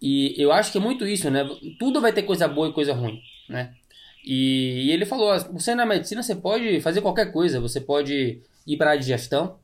E 0.00 0.34
eu 0.36 0.52
acho 0.52 0.70
que 0.70 0.78
é 0.78 0.80
muito 0.80 1.06
isso, 1.06 1.30
né? 1.30 1.48
Tudo 1.78 2.00
vai 2.00 2.12
ter 2.12 2.22
coisa 2.22 2.46
boa 2.46 2.68
e 2.68 2.72
coisa 2.72 2.92
ruim, 2.92 3.20
né? 3.48 3.74
E, 4.24 4.86
e 4.86 4.90
ele 4.92 5.06
falou, 5.06 5.30
"Ah, 5.30 5.38
você 5.38 5.74
na 5.74 5.86
medicina 5.86 6.22
você 6.22 6.34
pode 6.34 6.80
fazer 6.80 7.00
qualquer 7.00 7.32
coisa, 7.32 7.60
você 7.60 7.80
pode 7.80 8.42
ir 8.66 8.76
para 8.76 8.88
a 8.88 8.90
área 8.90 9.00
de 9.00 9.06
gestão, 9.06 9.58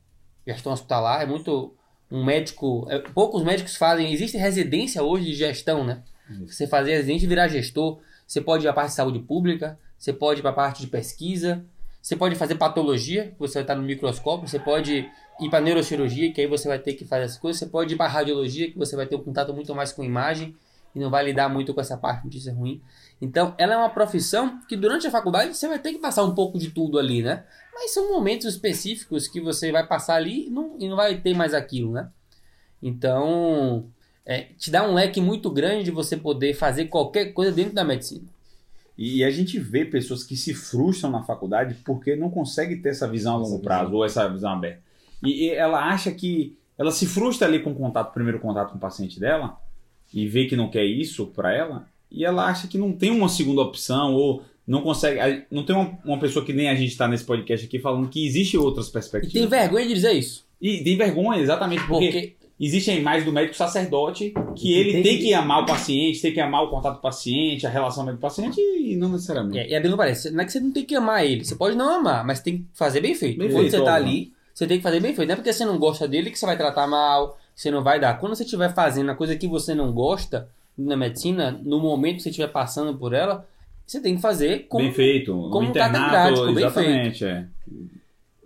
gestão 0.46 0.72
hospitalar, 0.72 1.22
é 1.22 1.26
muito 1.26 1.74
um 2.10 2.24
médico, 2.24 2.86
é, 2.88 2.98
poucos 2.98 3.42
médicos 3.42 3.76
fazem, 3.76 4.12
existe 4.12 4.36
residência 4.36 5.02
hoje 5.02 5.26
de 5.26 5.34
gestão, 5.34 5.84
né? 5.84 6.02
Você 6.46 6.66
fazer 6.66 6.92
residência 6.92 7.26
e 7.26 7.28
virar 7.28 7.48
gestor, 7.48 8.00
você 8.26 8.40
pode 8.40 8.62
ir 8.62 8.64
para 8.64 8.70
a 8.70 8.74
parte 8.74 8.90
de 8.90 8.96
saúde 8.96 9.18
pública, 9.18 9.78
você 9.98 10.12
pode 10.12 10.40
ir 10.40 10.42
para 10.42 10.50
a 10.50 10.54
parte 10.54 10.80
de 10.80 10.86
pesquisa, 10.86 11.64
você 12.02 12.16
pode 12.16 12.34
fazer 12.34 12.56
patologia, 12.56 13.32
você 13.38 13.54
vai 13.54 13.62
estar 13.62 13.76
no 13.76 13.82
microscópio, 13.82 14.48
você 14.48 14.58
pode 14.58 15.08
ir 15.40 15.48
para 15.48 15.60
neurocirurgia, 15.60 16.32
que 16.32 16.40
aí 16.40 16.48
você 16.48 16.66
vai 16.66 16.78
ter 16.80 16.94
que 16.94 17.04
fazer 17.04 17.24
as 17.24 17.38
coisas, 17.38 17.60
você 17.60 17.66
pode 17.66 17.94
ir 17.94 17.96
para 17.96 18.08
radiologia, 18.10 18.70
que 18.72 18.76
você 18.76 18.96
vai 18.96 19.06
ter 19.06 19.14
um 19.14 19.22
contato 19.22 19.54
muito 19.54 19.72
mais 19.72 19.92
com 19.92 20.02
imagem. 20.02 20.54
e 20.94 20.98
não 20.98 21.08
vai 21.08 21.24
lidar 21.24 21.48
muito 21.48 21.72
com 21.72 21.80
essa 21.80 21.96
parte 21.96 22.18
de 22.18 22.24
notícia 22.26 22.52
ruim. 22.52 22.82
Então, 23.18 23.54
ela 23.56 23.72
é 23.72 23.76
uma 23.78 23.88
profissão 23.88 24.60
que 24.68 24.76
durante 24.76 25.06
a 25.06 25.10
faculdade 25.10 25.56
você 25.56 25.66
vai 25.66 25.78
ter 25.78 25.92
que 25.92 25.98
passar 25.98 26.22
um 26.22 26.34
pouco 26.34 26.58
de 26.58 26.70
tudo 26.70 26.98
ali, 26.98 27.22
né? 27.22 27.44
Mas 27.72 27.94
são 27.94 28.12
momentos 28.12 28.46
específicos 28.46 29.26
que 29.26 29.40
você 29.40 29.72
vai 29.72 29.86
passar 29.86 30.16
ali 30.16 30.48
e 30.48 30.50
não, 30.50 30.76
e 30.78 30.88
não 30.88 30.96
vai 30.96 31.18
ter 31.18 31.34
mais 31.34 31.54
aquilo, 31.54 31.92
né? 31.92 32.10
Então, 32.82 33.86
é, 34.26 34.48
te 34.58 34.70
dá 34.70 34.86
um 34.86 34.92
leque 34.92 35.20
muito 35.20 35.50
grande 35.50 35.84
de 35.84 35.90
você 35.90 36.14
poder 36.14 36.52
fazer 36.52 36.86
qualquer 36.86 37.32
coisa 37.32 37.52
dentro 37.52 37.72
da 37.72 37.84
medicina. 37.84 38.24
E 38.96 39.24
a 39.24 39.30
gente 39.30 39.58
vê 39.58 39.84
pessoas 39.84 40.22
que 40.22 40.36
se 40.36 40.52
frustram 40.54 41.10
na 41.10 41.22
faculdade 41.22 41.76
porque 41.84 42.14
não 42.14 42.30
conseguem 42.30 42.80
ter 42.80 42.90
essa 42.90 43.08
visão 43.08 43.34
a 43.34 43.38
longo 43.38 43.54
Essa 43.54 43.62
prazo 43.62 43.84
visão. 43.86 43.98
ou 43.98 44.04
essa 44.04 44.28
visão 44.28 44.52
aberta. 44.52 44.82
E, 45.22 45.44
e 45.46 45.50
ela 45.50 45.88
acha 45.88 46.10
que 46.12 46.56
ela 46.78 46.90
se 46.90 47.06
frustra 47.06 47.46
ali 47.48 47.60
com 47.60 47.70
o 47.70 47.74
contato, 47.74 48.12
primeiro 48.12 48.38
contato 48.40 48.70
com 48.70 48.76
o 48.76 48.80
paciente 48.80 49.18
dela 49.20 49.56
e 50.12 50.26
vê 50.28 50.46
que 50.46 50.56
não 50.56 50.68
quer 50.70 50.84
isso 50.84 51.26
para 51.26 51.54
ela 51.54 51.86
e 52.10 52.24
ela 52.24 52.46
acha 52.46 52.68
que 52.68 52.76
não 52.76 52.92
tem 52.92 53.10
uma 53.10 53.28
segunda 53.28 53.62
opção 53.62 54.14
ou 54.14 54.42
não 54.66 54.82
consegue, 54.82 55.44
não 55.50 55.64
tem 55.64 55.74
uma, 55.74 55.98
uma 56.04 56.18
pessoa 56.20 56.44
que 56.44 56.52
nem 56.52 56.68
a 56.68 56.74
gente 56.74 56.90
está 56.90 57.08
nesse 57.08 57.24
podcast 57.24 57.66
aqui 57.66 57.78
falando 57.78 58.08
que 58.08 58.24
existe 58.26 58.56
outras 58.58 58.88
E 58.88 58.92
perspectivas. 58.92 59.32
tem 59.32 59.46
vergonha 59.46 59.86
de 59.88 59.94
dizer 59.94 60.12
isso. 60.12 60.44
E 60.60 60.84
tem 60.84 60.96
vergonha, 60.96 61.40
exatamente, 61.40 61.84
porque, 61.86 62.06
Porque 62.06 62.36
existe 62.60 62.90
a 62.90 62.94
imagem 62.94 63.24
do 63.24 63.32
médico 63.32 63.56
sacerdote 63.56 64.32
que 64.54 64.72
ele 64.72 64.92
tem 64.92 65.02
tem 65.02 65.18
que- 65.18 65.24
que 65.24 65.34
amar 65.34 65.62
o 65.62 65.66
paciente, 65.66 66.20
tem 66.22 66.32
que 66.32 66.40
amar 66.40 66.62
o 66.64 66.68
contato 66.70 66.94
do 66.96 67.00
paciente, 67.00 67.66
a 67.66 67.70
relação 67.70 68.04
médico-paciente 68.04 68.60
e 68.60 68.96
não 68.96 69.08
necessariamente. 69.10 69.58
É, 69.58 69.68
e 69.70 69.74
a 69.74 69.80
Bíblia 69.80 69.96
parece, 69.96 70.30
não 70.30 70.40
é 70.42 70.44
que 70.44 70.52
você 70.52 70.60
não 70.60 70.70
tem 70.72 70.84
que 70.84 70.94
amar 70.94 71.24
ele, 71.24 71.44
você 71.44 71.54
pode 71.56 71.76
não 71.76 71.88
amar, 71.88 72.24
mas 72.24 72.40
tem 72.40 72.58
que 72.58 72.64
fazer 72.74 73.00
bem 73.00 73.14
feito. 73.14 73.38
Bem 73.38 73.48
Quando 73.48 73.60
feito, 73.62 73.76
você 73.76 73.84
tá 73.84 73.94
ali, 73.94 74.32
você 74.54 74.66
tem 74.66 74.76
que 74.78 74.82
fazer 74.82 75.00
bem 75.00 75.14
feito. 75.14 75.28
Não 75.28 75.32
é 75.34 75.36
porque 75.36 75.52
você 75.52 75.64
não 75.64 75.78
gosta 75.78 76.06
dele 76.06 76.30
que 76.30 76.38
você 76.38 76.46
vai 76.46 76.56
tratar 76.56 76.86
mal, 76.86 77.38
você 77.54 77.70
não 77.70 77.82
vai 77.82 77.98
dar. 77.98 78.18
Quando 78.18 78.34
você 78.36 78.44
estiver 78.44 78.72
fazendo 78.74 79.10
a 79.10 79.14
coisa 79.14 79.34
que 79.36 79.46
você 79.48 79.74
não 79.74 79.92
gosta 79.92 80.48
na 80.76 80.96
medicina, 80.96 81.50
no 81.64 81.78
momento 81.80 82.16
que 82.16 82.22
você 82.22 82.30
estiver 82.30 82.48
passando 82.48 82.96
por 82.96 83.12
ela, 83.12 83.46
você 83.86 84.00
tem 84.00 84.14
que 84.16 84.22
fazer 84.22 84.66
com. 84.68 84.78
bem 84.78 84.92
feito. 84.92 85.32
como 85.50 85.66
um 85.66 85.70
internato, 85.70 86.10
catedrático, 86.12 86.46
bem 86.54 86.64
exatamente, 86.64 87.24
é. 87.24 87.46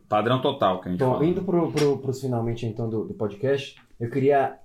Padrão 0.08 0.40
total 0.40 0.80
que 0.80 0.88
a 0.88 0.90
gente 0.92 1.00
Bom, 1.00 1.12
fala. 1.12 1.24
indo 1.26 1.42
pro, 1.42 1.72
pro, 1.72 1.98
pros 1.98 2.20
finalmente 2.20 2.64
então 2.66 2.88
do, 2.88 3.04
do 3.04 3.14
podcast, 3.14 3.76
eu 3.98 4.08
queria, 4.10 4.56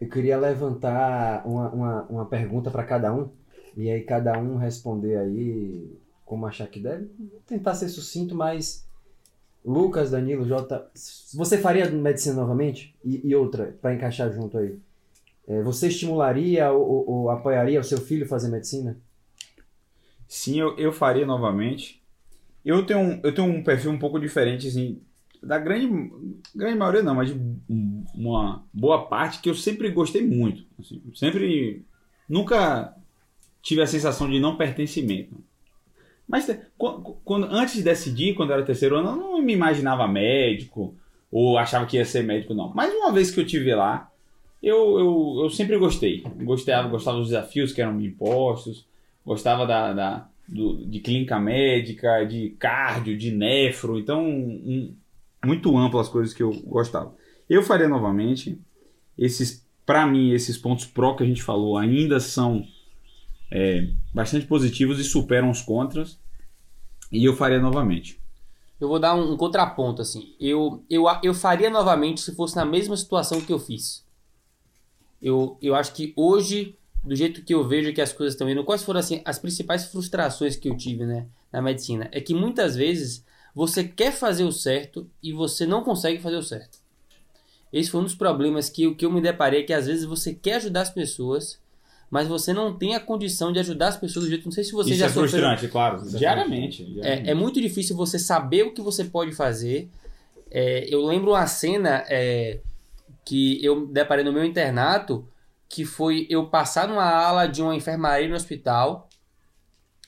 eu 0.00 0.08
queria 0.08 0.38
levantar 0.38 1.46
uma, 1.46 1.70
uma, 1.70 2.02
uma 2.02 2.26
pergunta 2.26 2.70
para 2.70 2.84
cada 2.84 3.12
um, 3.14 3.30
e 3.76 3.90
aí 3.90 4.02
cada 4.02 4.38
um 4.38 4.56
responder 4.58 5.16
aí 5.16 5.90
como 6.26 6.46
achar 6.46 6.66
que 6.66 6.78
deve. 6.80 7.10
Tentar 7.46 7.74
ser 7.74 7.88
sucinto, 7.88 8.34
mas 8.34 8.86
Lucas, 9.64 10.10
Danilo, 10.10 10.46
Jota, 10.46 10.90
você 11.32 11.56
faria 11.56 11.88
medicina 11.90 12.34
novamente? 12.34 12.94
E, 13.04 13.26
e 13.28 13.34
outra, 13.34 13.74
para 13.80 13.94
encaixar 13.94 14.30
junto 14.32 14.58
aí. 14.58 14.78
É, 15.46 15.62
você 15.62 15.88
estimularia 15.88 16.70
ou, 16.70 16.86
ou- 16.88 17.10
ou 17.10 17.30
apoiaria 17.30 17.80
o 17.80 17.84
seu 17.84 17.98
filho 17.98 18.26
fazer 18.26 18.48
medicina? 18.48 18.96
Sim, 20.28 20.60
eu, 20.60 20.76
eu 20.78 20.92
faria 20.92 21.26
novamente. 21.26 22.01
Eu 22.64 22.84
tenho, 22.86 23.20
eu 23.22 23.34
tenho 23.34 23.48
um 23.48 23.62
perfil 23.62 23.90
um 23.90 23.98
pouco 23.98 24.18
diferente, 24.20 24.68
assim, 24.68 25.00
da 25.42 25.58
grande, 25.58 25.88
grande 26.54 26.78
maioria 26.78 27.02
não, 27.02 27.14
mas 27.16 27.28
de 27.28 27.34
um- 27.68 28.04
uma 28.14 28.64
boa 28.72 29.06
parte 29.06 29.40
que 29.40 29.50
eu 29.50 29.54
sempre 29.54 29.88
gostei 29.90 30.24
muito. 30.26 30.64
assim, 30.78 31.02
sempre, 31.14 31.84
nunca 32.28 32.94
tive 33.62 33.82
a 33.82 33.86
sensação 33.86 34.28
de 34.30 34.38
não 34.40 34.56
pertencimento. 34.56 35.34
Mas 36.28 36.48
quando, 37.24 37.44
antes 37.50 37.74
de 37.74 37.82
decidir, 37.82 38.34
quando 38.34 38.52
era 38.52 38.64
terceiro 38.64 38.96
ano, 38.96 39.10
eu 39.10 39.16
não 39.16 39.42
me 39.42 39.52
imaginava 39.52 40.06
médico 40.08 40.94
ou 41.30 41.58
achava 41.58 41.86
que 41.86 41.96
ia 41.96 42.04
ser 42.04 42.22
médico, 42.22 42.54
não. 42.54 42.72
Mas 42.74 42.92
uma 42.94 43.12
vez 43.12 43.30
que 43.30 43.40
eu 43.40 43.46
tive 43.46 43.74
lá, 43.74 44.10
eu, 44.62 44.98
eu, 44.98 45.40
eu 45.44 45.50
sempre 45.50 45.76
gostei. 45.76 46.22
Gostava, 46.42 46.88
gostava 46.88 47.18
dos 47.18 47.28
desafios 47.28 47.72
que 47.72 47.82
eram 47.82 48.00
impostos, 48.00 48.86
gostava 49.26 49.66
da, 49.66 49.92
da- 49.92 50.28
do- 50.52 50.84
de 50.86 51.00
clínica 51.00 51.38
médica, 51.40 52.24
de 52.24 52.50
cardio, 52.58 53.16
de 53.16 53.30
nefro, 53.30 53.98
então 53.98 54.24
um- 54.26 54.94
muito 55.44 55.76
amplo 55.76 55.98
as 55.98 56.08
coisas 56.08 56.32
que 56.34 56.42
eu 56.42 56.52
gostava. 56.64 57.14
Eu 57.48 57.62
faria 57.62 57.88
novamente. 57.88 58.58
Esses, 59.18 59.66
para 59.84 60.06
mim, 60.06 60.30
esses 60.32 60.56
pontos 60.56 60.86
pró 60.86 61.14
que 61.14 61.22
a 61.22 61.26
gente 61.26 61.42
falou 61.42 61.76
ainda 61.76 62.20
são 62.20 62.64
é, 63.50 63.88
bastante 64.14 64.46
positivos 64.46 64.98
e 64.98 65.04
superam 65.04 65.50
os 65.50 65.60
contras. 65.60 66.18
E 67.10 67.22
eu 67.24 67.36
faria 67.36 67.60
novamente. 67.60 68.18
Eu 68.80 68.88
vou 68.88 68.98
dar 68.98 69.14
um, 69.14 69.32
um 69.32 69.36
contraponto, 69.36 70.00
assim. 70.00 70.34
Eu, 70.40 70.82
eu, 70.88 71.04
eu 71.22 71.34
faria 71.34 71.68
novamente 71.68 72.20
se 72.22 72.34
fosse 72.34 72.56
na 72.56 72.64
mesma 72.64 72.96
situação 72.96 73.40
que 73.42 73.52
eu 73.52 73.58
fiz. 73.58 74.06
Eu, 75.20 75.58
eu 75.60 75.74
acho 75.74 75.94
que 75.94 76.12
hoje, 76.16 76.76
do 77.04 77.14
jeito 77.16 77.42
que 77.42 77.52
eu 77.54 77.66
vejo 77.66 77.92
que 77.92 78.00
as 78.00 78.12
coisas 78.12 78.34
estão 78.34 78.48
indo, 78.48 78.64
quais 78.64 78.82
foram 78.82 79.00
assim, 79.00 79.20
as 79.24 79.38
principais 79.38 79.86
frustrações 79.86 80.54
que 80.56 80.68
eu 80.68 80.76
tive 80.76 81.04
né, 81.04 81.26
na 81.52 81.60
medicina? 81.60 82.08
É 82.12 82.20
que 82.20 82.32
muitas 82.34 82.76
vezes 82.76 83.24
você 83.54 83.84
quer 83.84 84.12
fazer 84.12 84.44
o 84.44 84.52
certo 84.52 85.08
e 85.22 85.32
você 85.32 85.66
não 85.66 85.82
consegue 85.82 86.20
fazer 86.20 86.36
o 86.36 86.42
certo. 86.42 86.78
Esse 87.72 87.90
foi 87.90 88.00
um 88.00 88.04
dos 88.04 88.14
problemas 88.14 88.68
que, 88.68 88.84
eu- 88.84 88.94
que 88.94 89.04
eu 89.04 89.10
me 89.10 89.20
deparei, 89.20 89.64
que 89.64 89.72
às 89.72 89.86
vezes 89.86 90.04
você 90.04 90.32
quer 90.34 90.54
ajudar 90.56 90.82
as 90.82 90.90
pessoas, 90.90 91.58
mas 92.10 92.28
você 92.28 92.52
não 92.52 92.74
tem 92.76 92.94
a 92.94 93.00
condição 93.00 93.50
de 93.52 93.58
ajudar 93.58 93.88
as 93.88 93.96
pessoas 93.96 94.26
do 94.26 94.28
jeito. 94.30 94.44
Não 94.44 94.52
sei 94.52 94.62
se 94.64 94.72
você 94.72 94.90
Isso 94.90 94.98
já 95.00 95.06
é 95.06 95.08
sofreu- 95.08 95.28
frustrante, 95.28 95.68
claro. 95.68 96.02
Diariamente. 96.10 97.00
é, 97.02 97.30
é 97.30 97.34
muito 97.34 97.60
difícil 97.60 97.96
você 97.96 98.18
saber 98.18 98.64
o 98.64 98.72
que 98.72 98.82
você 98.82 99.04
pode 99.04 99.32
fazer. 99.32 99.88
É, 100.50 100.86
eu 100.94 101.04
lembro 101.06 101.30
uma 101.30 101.46
cena 101.46 102.04
é, 102.08 102.58
que 103.24 103.64
eu 103.64 103.86
deparei 103.86 104.22
no 104.22 104.32
meu 104.32 104.44
internato, 104.44 105.26
que 105.72 105.86
foi 105.86 106.26
eu 106.28 106.50
passar 106.50 106.86
numa 106.86 107.02
ala 107.02 107.46
de 107.46 107.62
uma 107.62 107.74
enfermaria 107.74 108.28
no 108.28 108.34
hospital 108.34 109.08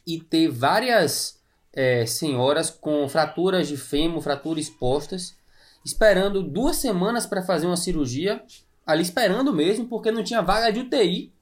e 0.07 0.20
ter 0.20 0.46
várias 0.48 1.40
é, 1.72 2.05
senhoras 2.05 2.68
com 2.68 3.09
fraturas 3.09 3.66
de 3.66 3.79
fêmur, 3.79 4.20
fraturas 4.20 4.64
expostas, 4.66 5.35
esperando 5.83 6.42
duas 6.42 6.77
semanas 6.77 7.24
para 7.24 7.42
fazer 7.42 7.66
uma 7.66 7.79
cirurgia, 7.79 8.44
ali 8.87 9.00
esperando 9.00 9.55
mesmo, 9.55 9.87
porque 9.88 10.12
não 10.12 10.22
tinha 10.22 10.42
vaga 10.42 10.70
de 10.70 10.81
UTI. 10.81 11.33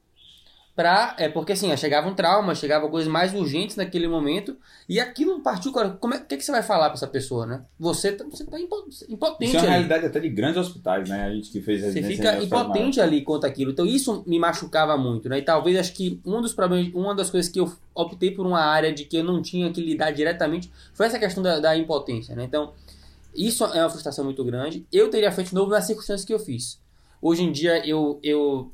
Pra, 0.75 1.15
é 1.19 1.29
porque 1.29 1.53
assim, 1.53 1.77
chegavam 1.77 2.15
traumas, 2.15 2.57
chegavam 2.57 2.89
coisas 2.89 3.11
mais 3.11 3.35
urgentes 3.35 3.77
naquele 3.77 4.09
momento, 4.09 4.57
e 4.89 4.99
aquilo 4.99 5.39
partiu. 5.41 5.71
Como 5.71 6.15
é, 6.15 6.17
o 6.17 6.25
que, 6.25 6.39
que 6.39 6.43
você 6.43 6.51
vai 6.51 6.63
falar 6.63 6.87
pra 6.87 6.95
essa 6.95 7.07
pessoa, 7.07 7.45
né? 7.45 7.63
Você 7.79 8.11
tá, 8.13 8.25
você 8.25 8.43
tá 8.47 8.59
impo- 8.59 8.89
impotente 9.07 9.51
Isso 9.51 9.57
é 9.59 9.61
uma 9.61 9.67
ali. 9.67 9.71
realidade 9.73 10.07
até 10.07 10.19
de 10.19 10.31
grandes 10.31 10.57
hospitais, 10.57 11.07
né? 11.11 11.25
A 11.27 11.31
gente 11.35 11.51
que 11.51 11.61
fez 11.61 11.83
Você 11.83 12.03
fica 12.03 12.43
impotente 12.43 13.03
ali 13.03 13.21
contra 13.21 13.51
aquilo. 13.51 13.73
Então 13.73 13.85
isso 13.85 14.25
me 14.27 14.39
machucava 14.39 14.97
muito, 14.97 15.29
né? 15.29 15.41
E 15.41 15.43
talvez 15.43 15.79
acho 15.79 15.93
que 15.93 16.19
um 16.25 16.41
dos 16.41 16.55
problemas, 16.55 16.91
uma 16.95 17.15
das 17.15 17.29
coisas 17.29 17.53
que 17.53 17.61
eu 17.61 17.71
optei 17.95 18.31
por 18.31 18.47
uma 18.47 18.61
área 18.61 18.91
de 18.95 19.05
que 19.05 19.19
eu 19.19 19.25
não 19.25 19.43
tinha 19.43 19.71
que 19.71 19.81
lidar 19.83 20.11
diretamente 20.11 20.73
foi 20.95 21.05
essa 21.05 21.19
questão 21.19 21.43
da, 21.43 21.61
da 21.61 21.77
impotência, 21.77 22.35
né? 22.35 22.45
Então 22.45 22.73
isso 23.35 23.63
é 23.65 23.83
uma 23.83 23.91
frustração 23.91 24.25
muito 24.25 24.43
grande. 24.43 24.87
Eu 24.91 25.11
teria 25.11 25.31
feito 25.33 25.49
de 25.49 25.55
novo 25.55 25.71
nas 25.71 25.85
circunstâncias 25.85 26.25
que 26.25 26.33
eu 26.33 26.39
fiz. 26.39 26.81
Hoje 27.21 27.43
em 27.43 27.53
dia 27.53 27.87
eu, 27.87 28.19
eu 28.23 28.73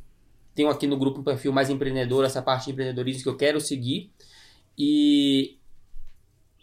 tenho 0.58 0.70
aqui 0.70 0.88
no 0.88 0.96
grupo 0.96 1.20
um 1.20 1.22
perfil 1.22 1.52
mais 1.52 1.70
empreendedor, 1.70 2.24
essa 2.24 2.42
parte 2.42 2.64
de 2.64 2.72
empreendedorismo 2.72 3.22
que 3.22 3.28
eu 3.28 3.36
quero 3.36 3.60
seguir. 3.60 4.10
E 4.76 5.56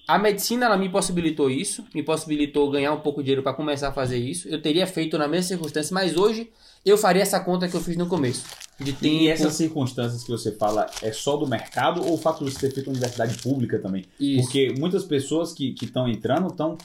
a 0.05 0.19
medicina 0.19 0.65
ela 0.65 0.75
me 0.75 0.89
possibilitou 0.89 1.49
isso, 1.49 1.85
me 1.95 2.03
possibilitou 2.03 2.69
ganhar 2.69 2.91
um 2.91 2.99
pouco 2.99 3.21
de 3.21 3.27
dinheiro 3.27 3.41
para 3.41 3.53
começar 3.53 3.87
a 3.87 3.91
fazer 3.93 4.17
isso. 4.17 4.49
Eu 4.49 4.61
teria 4.61 4.85
feito 4.85 5.17
na 5.17 5.29
mesma 5.29 5.47
circunstância, 5.47 5.93
mas 5.93 6.17
hoje 6.17 6.51
eu 6.85 6.97
faria 6.97 7.21
essa 7.21 7.39
conta 7.39 7.69
que 7.69 7.73
eu 7.73 7.79
fiz 7.79 7.95
no 7.95 8.05
começo. 8.05 8.43
De 8.77 8.91
tempo. 8.91 9.15
E 9.15 9.29
essas 9.29 9.53
circunstâncias 9.53 10.25
que 10.25 10.29
você 10.29 10.51
fala 10.51 10.87
é 11.01 11.13
só 11.13 11.37
do 11.37 11.47
mercado 11.47 12.05
ou 12.05 12.15
o 12.15 12.17
fato 12.17 12.43
de 12.43 12.51
você 12.51 12.67
ter 12.67 12.73
feito 12.73 12.89
universidade 12.89 13.37
pública 13.41 13.79
também? 13.79 14.03
Isso. 14.19 14.41
Porque 14.41 14.73
muitas 14.77 15.05
pessoas 15.05 15.53
que 15.53 15.73
estão 15.81 16.05
entrando 16.05 16.47
estão 16.47 16.77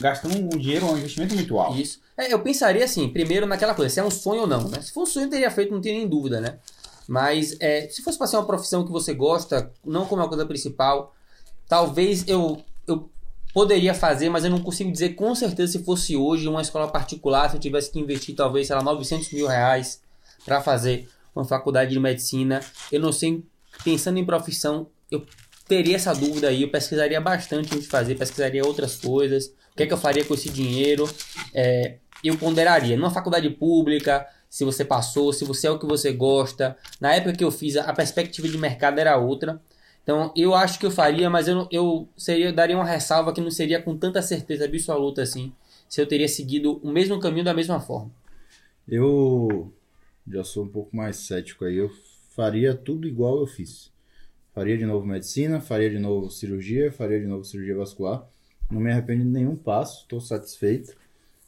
gastando 0.00 0.36
um 0.36 0.48
dinheiro, 0.48 0.86
um 0.86 0.96
investimento 0.96 1.34
muito 1.34 1.58
alto. 1.58 1.78
Isso. 1.78 2.00
É, 2.16 2.32
eu 2.32 2.40
pensaria 2.40 2.84
assim, 2.84 3.08
primeiro 3.08 3.46
naquela 3.46 3.74
coisa, 3.74 3.92
se 3.92 4.00
é 4.00 4.04
um 4.04 4.10
sonho 4.10 4.42
ou 4.42 4.46
não, 4.46 4.68
né? 4.68 4.80
Se 4.80 4.92
for 4.92 5.02
um 5.02 5.06
sonho, 5.06 5.26
eu 5.26 5.30
teria 5.30 5.50
feito, 5.50 5.72
não 5.72 5.80
tem 5.80 5.98
nem 5.98 6.08
dúvida, 6.08 6.40
né? 6.40 6.58
Mas 7.06 7.56
é, 7.58 7.88
se 7.88 8.02
fosse 8.02 8.18
para 8.18 8.26
ser 8.26 8.36
uma 8.36 8.46
profissão 8.46 8.84
que 8.84 8.92
você 8.92 9.14
gosta, 9.14 9.72
não 9.84 10.04
como 10.04 10.22
a 10.22 10.28
coisa 10.28 10.44
principal, 10.44 11.14
talvez 11.66 12.26
eu, 12.28 12.62
eu 12.86 13.10
poderia 13.54 13.94
fazer, 13.94 14.28
mas 14.28 14.44
eu 14.44 14.50
não 14.50 14.60
consigo 14.60 14.92
dizer 14.92 15.10
com 15.14 15.34
certeza 15.34 15.72
se 15.72 15.84
fosse 15.84 16.16
hoje 16.16 16.46
uma 16.46 16.60
escola 16.60 16.86
particular, 16.88 17.48
se 17.48 17.56
eu 17.56 17.60
tivesse 17.60 17.90
que 17.90 17.98
investir 17.98 18.34
talvez, 18.34 18.66
sei 18.66 18.76
lá, 18.76 18.82
900 18.82 19.32
mil 19.32 19.46
reais 19.46 20.02
para 20.44 20.60
fazer 20.60 21.08
uma 21.34 21.44
faculdade 21.44 21.90
de 21.90 21.98
medicina. 21.98 22.60
Eu 22.92 23.00
não 23.00 23.12
sei, 23.12 23.42
pensando 23.82 24.18
em 24.18 24.24
profissão, 24.24 24.88
eu 25.10 25.24
teria 25.66 25.96
essa 25.96 26.14
dúvida 26.14 26.48
aí, 26.48 26.62
eu 26.62 26.70
pesquisaria 26.70 27.20
bastante 27.20 27.74
antes 27.74 27.84
de 27.84 27.88
fazer, 27.88 28.16
pesquisaria 28.16 28.64
outras 28.64 28.96
coisas, 28.96 29.52
que 29.78 29.84
é 29.84 29.86
que 29.86 29.92
eu 29.92 29.98
faria 29.98 30.24
com 30.24 30.34
esse 30.34 30.50
dinheiro. 30.50 31.08
É, 31.54 31.98
eu 32.22 32.36
ponderaria 32.36 32.96
numa 32.96 33.10
faculdade 33.10 33.48
pública, 33.48 34.26
se 34.50 34.64
você 34.64 34.84
passou, 34.84 35.32
se 35.32 35.44
você 35.44 35.68
é 35.68 35.70
o 35.70 35.78
que 35.78 35.86
você 35.86 36.12
gosta. 36.12 36.76
Na 37.00 37.14
época 37.14 37.32
que 37.32 37.44
eu 37.44 37.50
fiz, 37.50 37.76
a 37.76 37.92
perspectiva 37.92 38.48
de 38.48 38.58
mercado 38.58 38.98
era 38.98 39.16
outra. 39.16 39.62
Então 40.02 40.32
eu 40.36 40.54
acho 40.54 40.78
que 40.78 40.86
eu 40.86 40.90
faria, 40.90 41.30
mas 41.30 41.46
eu, 41.46 41.68
eu 41.70 42.08
seria, 42.16 42.52
daria 42.52 42.76
uma 42.76 42.84
ressalva 42.84 43.32
que 43.32 43.40
não 43.40 43.50
seria 43.50 43.80
com 43.80 43.96
tanta 43.96 44.20
certeza 44.20 44.64
absoluta 44.64 45.22
assim, 45.22 45.52
se 45.88 46.00
eu 46.00 46.06
teria 46.06 46.26
seguido 46.26 46.80
o 46.82 46.90
mesmo 46.90 47.20
caminho 47.20 47.44
da 47.44 47.54
mesma 47.54 47.78
forma. 47.78 48.10
Eu 48.88 49.72
já 50.26 50.42
sou 50.42 50.64
um 50.64 50.68
pouco 50.68 50.96
mais 50.96 51.16
cético 51.16 51.64
aí. 51.64 51.76
Eu 51.76 51.90
faria 52.34 52.74
tudo 52.74 53.06
igual 53.06 53.38
eu 53.38 53.46
fiz. 53.46 53.92
Faria 54.54 54.76
de 54.76 54.84
novo 54.84 55.06
medicina, 55.06 55.60
faria 55.60 55.88
de 55.88 55.98
novo 55.98 56.30
cirurgia, 56.30 56.90
faria 56.90 57.20
de 57.20 57.26
novo 57.26 57.44
cirurgia 57.44 57.76
vascular. 57.76 58.26
Não 58.70 58.80
me 58.80 58.90
arrependo 58.90 59.24
de 59.24 59.30
nenhum 59.30 59.56
passo, 59.56 60.02
estou 60.02 60.20
satisfeito. 60.20 60.94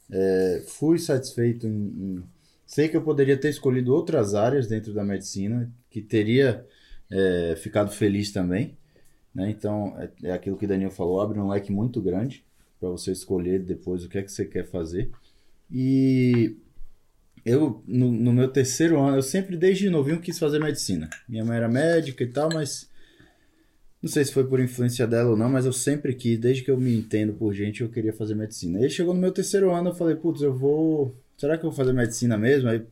É, 0.09 0.63
fui 0.67 0.99
satisfeito 0.99 1.67
em, 1.67 1.71
em, 1.71 2.23
Sei 2.65 2.87
que 2.87 2.95
eu 2.95 3.01
poderia 3.01 3.37
ter 3.37 3.49
escolhido 3.49 3.93
outras 3.93 4.33
áreas 4.33 4.65
dentro 4.65 4.93
da 4.93 5.03
medicina, 5.03 5.69
que 5.89 6.01
teria 6.01 6.65
é, 7.11 7.55
ficado 7.57 7.91
feliz 7.91 8.31
também. 8.31 8.77
Né? 9.35 9.49
Então, 9.49 9.93
é, 9.99 10.29
é 10.29 10.31
aquilo 10.31 10.57
que 10.57 10.65
o 10.65 10.67
Daniel 10.67 10.91
falou, 10.91 11.19
abre 11.19 11.37
um 11.37 11.49
leque 11.49 11.71
muito 11.71 12.01
grande 12.01 12.45
para 12.79 12.89
você 12.89 13.11
escolher 13.11 13.59
depois 13.59 14.03
o 14.03 14.09
que 14.09 14.17
é 14.17 14.23
que 14.23 14.31
você 14.31 14.45
quer 14.45 14.65
fazer. 14.65 15.11
E 15.69 16.55
eu, 17.45 17.83
no, 17.87 18.11
no, 18.11 18.33
meu 18.33 18.47
terceiro 18.47 18.99
ano, 18.99 19.17
eu 19.17 19.21
sempre 19.21 19.57
desde 19.57 19.89
novinho 19.89 20.21
quis 20.21 20.39
fazer 20.39 20.59
medicina. 20.59 21.09
Minha 21.27 21.45
mãe 21.45 21.57
era 21.57 21.67
médica 21.67 22.23
e 22.23 22.27
tal, 22.27 22.49
mas 22.53 22.89
não 24.01 24.09
sei 24.09 24.25
se 24.25 24.33
foi 24.33 24.45
por 24.45 24.59
influência 24.59 25.05
dela 25.05 25.29
ou 25.29 25.37
não, 25.37 25.49
mas 25.49 25.65
eu 25.65 25.73
sempre 25.73 26.13
quis, 26.13 26.39
desde 26.39 26.63
que 26.63 26.71
eu 26.71 26.77
me 26.77 26.97
entendo 26.97 27.33
por 27.33 27.53
gente, 27.53 27.81
eu 27.81 27.89
queria 27.89 28.13
fazer 28.13 28.35
medicina. 28.35 28.79
E 28.79 28.85
aí 28.85 28.89
chegou 28.89 29.13
no 29.13 29.19
meu 29.19 29.31
terceiro 29.31 29.71
ano, 29.71 29.89
eu 29.89 29.95
falei, 29.95 30.15
putz, 30.15 30.41
eu 30.41 30.53
vou 30.53 31.15
será 31.41 31.57
que 31.57 31.65
eu 31.65 31.71
vou 31.71 31.77
fazer 31.77 31.91
medicina 31.91 32.37
mesmo? 32.37 32.69
Aí 32.69 32.83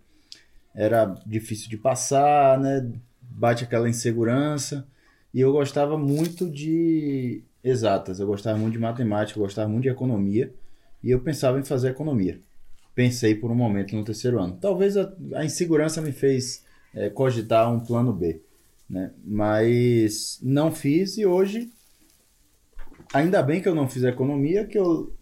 era 0.74 1.06
difícil 1.26 1.70
de 1.70 1.78
passar, 1.78 2.60
né? 2.60 2.90
Bate 3.22 3.64
aquela 3.64 3.88
insegurança. 3.88 4.88
E 5.32 5.40
eu 5.40 5.52
gostava 5.52 5.98
muito 5.98 6.50
de 6.50 7.44
exatas, 7.64 8.20
eu 8.20 8.26
gostava 8.26 8.58
muito 8.58 8.74
de 8.74 8.80
matemática, 8.80 9.38
eu 9.38 9.44
gostava 9.44 9.70
muito 9.70 9.84
de 9.84 9.90
economia. 9.90 10.52
E 11.04 11.12
eu 11.12 11.20
pensava 11.20 11.60
em 11.60 11.64
fazer 11.64 11.92
economia. 11.92 12.40
Pensei 12.96 13.36
por 13.36 13.52
um 13.52 13.56
momento 13.56 13.96
no 13.96 14.04
terceiro 14.04 14.40
ano. 14.40 14.58
Talvez 14.60 14.98
a, 14.98 15.14
a 15.36 15.46
insegurança 15.46 16.02
me 16.02 16.12
fez 16.12 16.66
é, 16.94 17.10
cogitar 17.10 17.72
um 17.72 17.80
plano 17.80 18.12
B. 18.12 18.42
Né? 18.90 19.12
Mas 19.24 20.40
não 20.42 20.72
fiz 20.72 21.18
e 21.18 21.26
hoje, 21.26 21.72
ainda 23.14 23.44
bem 23.44 23.62
que 23.62 23.68
eu 23.68 23.76
não 23.76 23.88
fiz 23.88 24.04
economia, 24.04 24.66
que 24.66 24.78
eu 24.78 25.14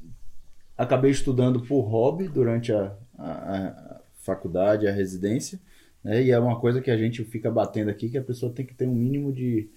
acabei 0.77 1.12
estudando 1.12 1.62
por 1.62 1.82
hobby 1.82 2.27
durante 2.27 2.71
a, 2.71 2.95
a, 3.17 3.32
a 3.67 4.01
faculdade, 4.19 4.88
a 4.88 4.91
residência, 4.91 5.60
né? 6.03 6.23
e 6.23 6.32
é 6.32 6.39
uma 6.39 6.60
coisa 6.60 6.82
que 6.82 6.91
a 6.91 6.97
gente 6.97 7.23
fica 7.25 7.51
batendo 7.51 7.89
aqui, 7.89 8.10
que 8.10 8.17
a 8.17 8.23
pessoa 8.23 8.53
tem 8.53 8.65
que 8.65 8.73
ter 8.73 8.88
um 8.88 8.95
mínimo 8.95 9.34
de, 9.34 9.69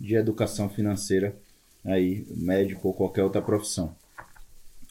de 0.00 0.16
educação 0.16 0.68
financeira 0.68 1.36
aí, 1.84 2.26
médico 2.30 2.88
ou 2.88 2.94
qualquer 2.94 3.22
outra 3.22 3.40
profissão. 3.42 3.94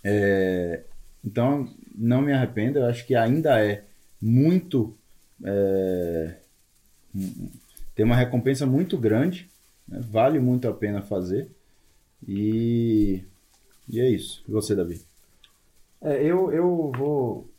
É, 0.04 0.84
então, 1.24 1.70
não 1.96 2.22
me 2.22 2.32
arrependo, 2.32 2.80
eu 2.80 2.86
acho 2.86 3.06
que 3.06 3.16
ainda 3.16 3.62
é 3.64 3.84
muito. 4.22 4.96
É, 5.44 6.36
tem 7.98 8.06
uma 8.06 8.16
recompensa 8.16 8.64
muito 8.68 8.96
grande, 8.96 9.50
né? 9.88 10.00
vale 10.08 10.38
muito 10.38 10.68
a 10.68 10.72
pena 10.72 11.02
fazer. 11.02 11.50
E, 12.28 13.24
e 13.90 14.00
é 14.00 14.08
isso. 14.08 14.44
E 14.48 14.52
você, 14.52 14.76
Davi? 14.76 15.02
É, 16.00 16.24
eu, 16.24 16.52
eu 16.52 16.92
vou 16.96 17.50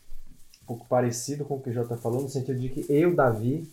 pouco 0.64 0.86
parecido 0.86 1.44
com 1.44 1.56
o 1.56 1.60
que 1.60 1.70
o 1.70 1.72
Jota 1.72 1.96
falou, 1.96 2.22
no 2.22 2.28
sentido 2.28 2.60
de 2.60 2.68
que 2.68 2.86
eu, 2.88 3.16
Davi, 3.16 3.66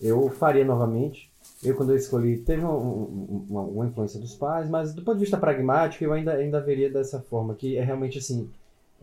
eu 0.00 0.30
faria 0.30 0.64
novamente. 0.64 1.30
Eu, 1.62 1.76
quando 1.76 1.90
eu 1.90 1.96
escolhi, 1.96 2.38
teve 2.38 2.64
um, 2.64 2.70
um, 2.70 3.46
uma, 3.50 3.60
uma, 3.62 3.86
influência 3.86 4.18
dos 4.18 4.34
pais, 4.34 4.70
mas 4.70 4.94
do 4.94 5.02
ponto 5.02 5.16
de 5.16 5.24
vista 5.24 5.36
pragmático, 5.36 6.02
eu 6.02 6.14
ainda, 6.14 6.32
ainda 6.32 6.60
veria 6.62 6.90
dessa 6.90 7.20
forma, 7.20 7.54
que 7.54 7.76
é 7.76 7.84
realmente 7.84 8.18
assim, 8.18 8.48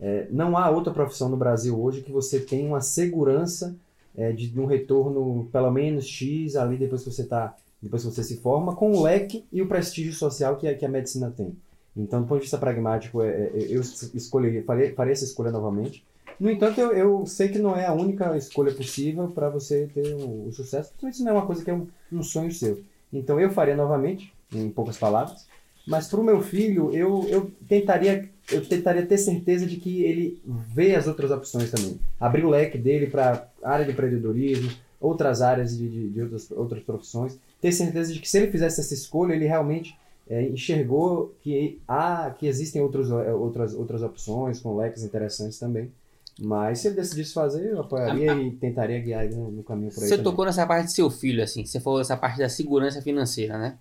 é, 0.00 0.26
não 0.32 0.56
há 0.56 0.68
outra 0.68 0.92
profissão 0.92 1.28
no 1.28 1.36
Brasil 1.36 1.80
hoje 1.80 2.02
que 2.02 2.10
você 2.10 2.40
tenha 2.40 2.66
uma 2.66 2.80
segurança 2.80 3.76
é, 4.16 4.32
de 4.32 4.58
um 4.58 4.66
retorno 4.66 5.48
pelo 5.50 5.70
menos 5.70 6.06
X 6.06 6.56
ali 6.56 6.76
depois 6.76 7.02
que 7.02 7.10
você 7.10 7.22
está 7.22 7.54
depois 7.84 8.02
que 8.02 8.10
você 8.10 8.24
se 8.24 8.38
forma, 8.38 8.74
com 8.74 8.92
o 8.92 9.02
leque 9.02 9.44
e 9.52 9.60
o 9.60 9.68
prestígio 9.68 10.14
social 10.14 10.56
que, 10.56 10.66
a, 10.66 10.74
que 10.74 10.86
a 10.86 10.88
medicina 10.88 11.30
tem. 11.30 11.54
Então, 11.94 12.22
do 12.22 12.26
ponto 12.26 12.38
de 12.38 12.44
vista 12.44 12.56
pragmático, 12.56 13.22
é, 13.22 13.28
é 13.28 13.50
eu 13.68 13.82
escolhi, 13.82 14.62
faria, 14.62 14.94
faria 14.94 15.12
essa 15.12 15.24
escolha 15.24 15.50
novamente. 15.50 16.02
No 16.40 16.50
entanto, 16.50 16.80
eu, 16.80 16.92
eu 16.92 17.26
sei 17.26 17.48
que 17.48 17.58
não 17.58 17.76
é 17.76 17.86
a 17.86 17.92
única 17.92 18.36
escolha 18.36 18.74
possível 18.74 19.28
para 19.28 19.50
você 19.50 19.86
ter 19.92 20.14
o, 20.14 20.48
o 20.48 20.52
sucesso, 20.52 20.92
porque 20.92 21.08
isso 21.08 21.22
não 21.22 21.32
é 21.32 21.34
uma 21.34 21.46
coisa 21.46 21.62
que 21.62 21.70
é 21.70 21.74
um, 21.74 21.86
um 22.10 22.22
sonho 22.22 22.50
seu. 22.50 22.82
Então 23.12 23.38
eu 23.38 23.50
faria 23.50 23.76
novamente, 23.76 24.32
em 24.52 24.68
poucas 24.70 24.96
palavras, 24.96 25.46
mas 25.86 26.08
para 26.08 26.20
o 26.20 26.24
meu 26.24 26.40
filho, 26.40 26.90
eu, 26.94 27.26
eu 27.28 27.50
tentaria 27.68 28.28
eu 28.52 28.64
tentaria 28.64 29.06
ter 29.06 29.16
certeza 29.16 29.66
de 29.66 29.76
que 29.76 30.02
ele 30.02 30.42
vê 30.46 30.94
as 30.94 31.06
outras 31.06 31.30
opções 31.30 31.70
também. 31.70 31.98
Abrir 32.20 32.44
o 32.44 32.50
leque 32.50 32.76
dele 32.76 33.06
para 33.06 33.48
área 33.62 33.84
de 33.84 33.92
empreendedorismo, 33.92 34.70
outras 35.00 35.40
áreas 35.40 35.76
de, 35.76 35.88
de, 35.88 36.10
de, 36.10 36.22
outras, 36.22 36.50
outras 36.50 36.82
profissões. 36.82 37.38
Ter 37.60 37.72
certeza 37.72 38.12
de 38.12 38.20
que 38.20 38.28
se 38.28 38.38
ele 38.38 38.50
fizesse 38.50 38.80
essa 38.80 38.92
escolha, 38.92 39.32
ele 39.32 39.46
realmente 39.46 39.96
é, 40.28 40.42
enxergou 40.42 41.34
que, 41.40 41.80
há, 41.88 42.30
que 42.38 42.46
existem 42.46 42.82
outros, 42.82 43.10
é, 43.10 43.32
outras, 43.32 43.74
outras 43.74 44.02
opções 44.02 44.60
com 44.60 44.76
leques 44.76 45.02
interessantes 45.02 45.58
também. 45.58 45.90
Mas 46.38 46.80
se 46.80 46.88
ele 46.88 46.96
decidisse 46.96 47.32
fazer, 47.32 47.70
eu 47.70 47.80
apoiaria 47.80 48.32
ah, 48.32 48.42
e 48.42 48.50
tentaria 48.50 48.98
guiar 48.98 49.24
ele 49.24 49.36
no, 49.36 49.50
no 49.52 49.62
caminho 49.62 49.92
por 49.92 50.02
aí. 50.02 50.08
Você 50.08 50.16
também. 50.16 50.24
tocou 50.24 50.44
nessa 50.44 50.66
parte 50.66 50.86
de 50.86 50.92
seu 50.92 51.08
filho, 51.08 51.42
assim, 51.42 51.64
você 51.64 51.78
falou 51.78 52.00
dessa 52.00 52.16
parte 52.16 52.38
da 52.38 52.48
segurança 52.48 53.00
financeira, 53.00 53.56
né? 53.56 53.78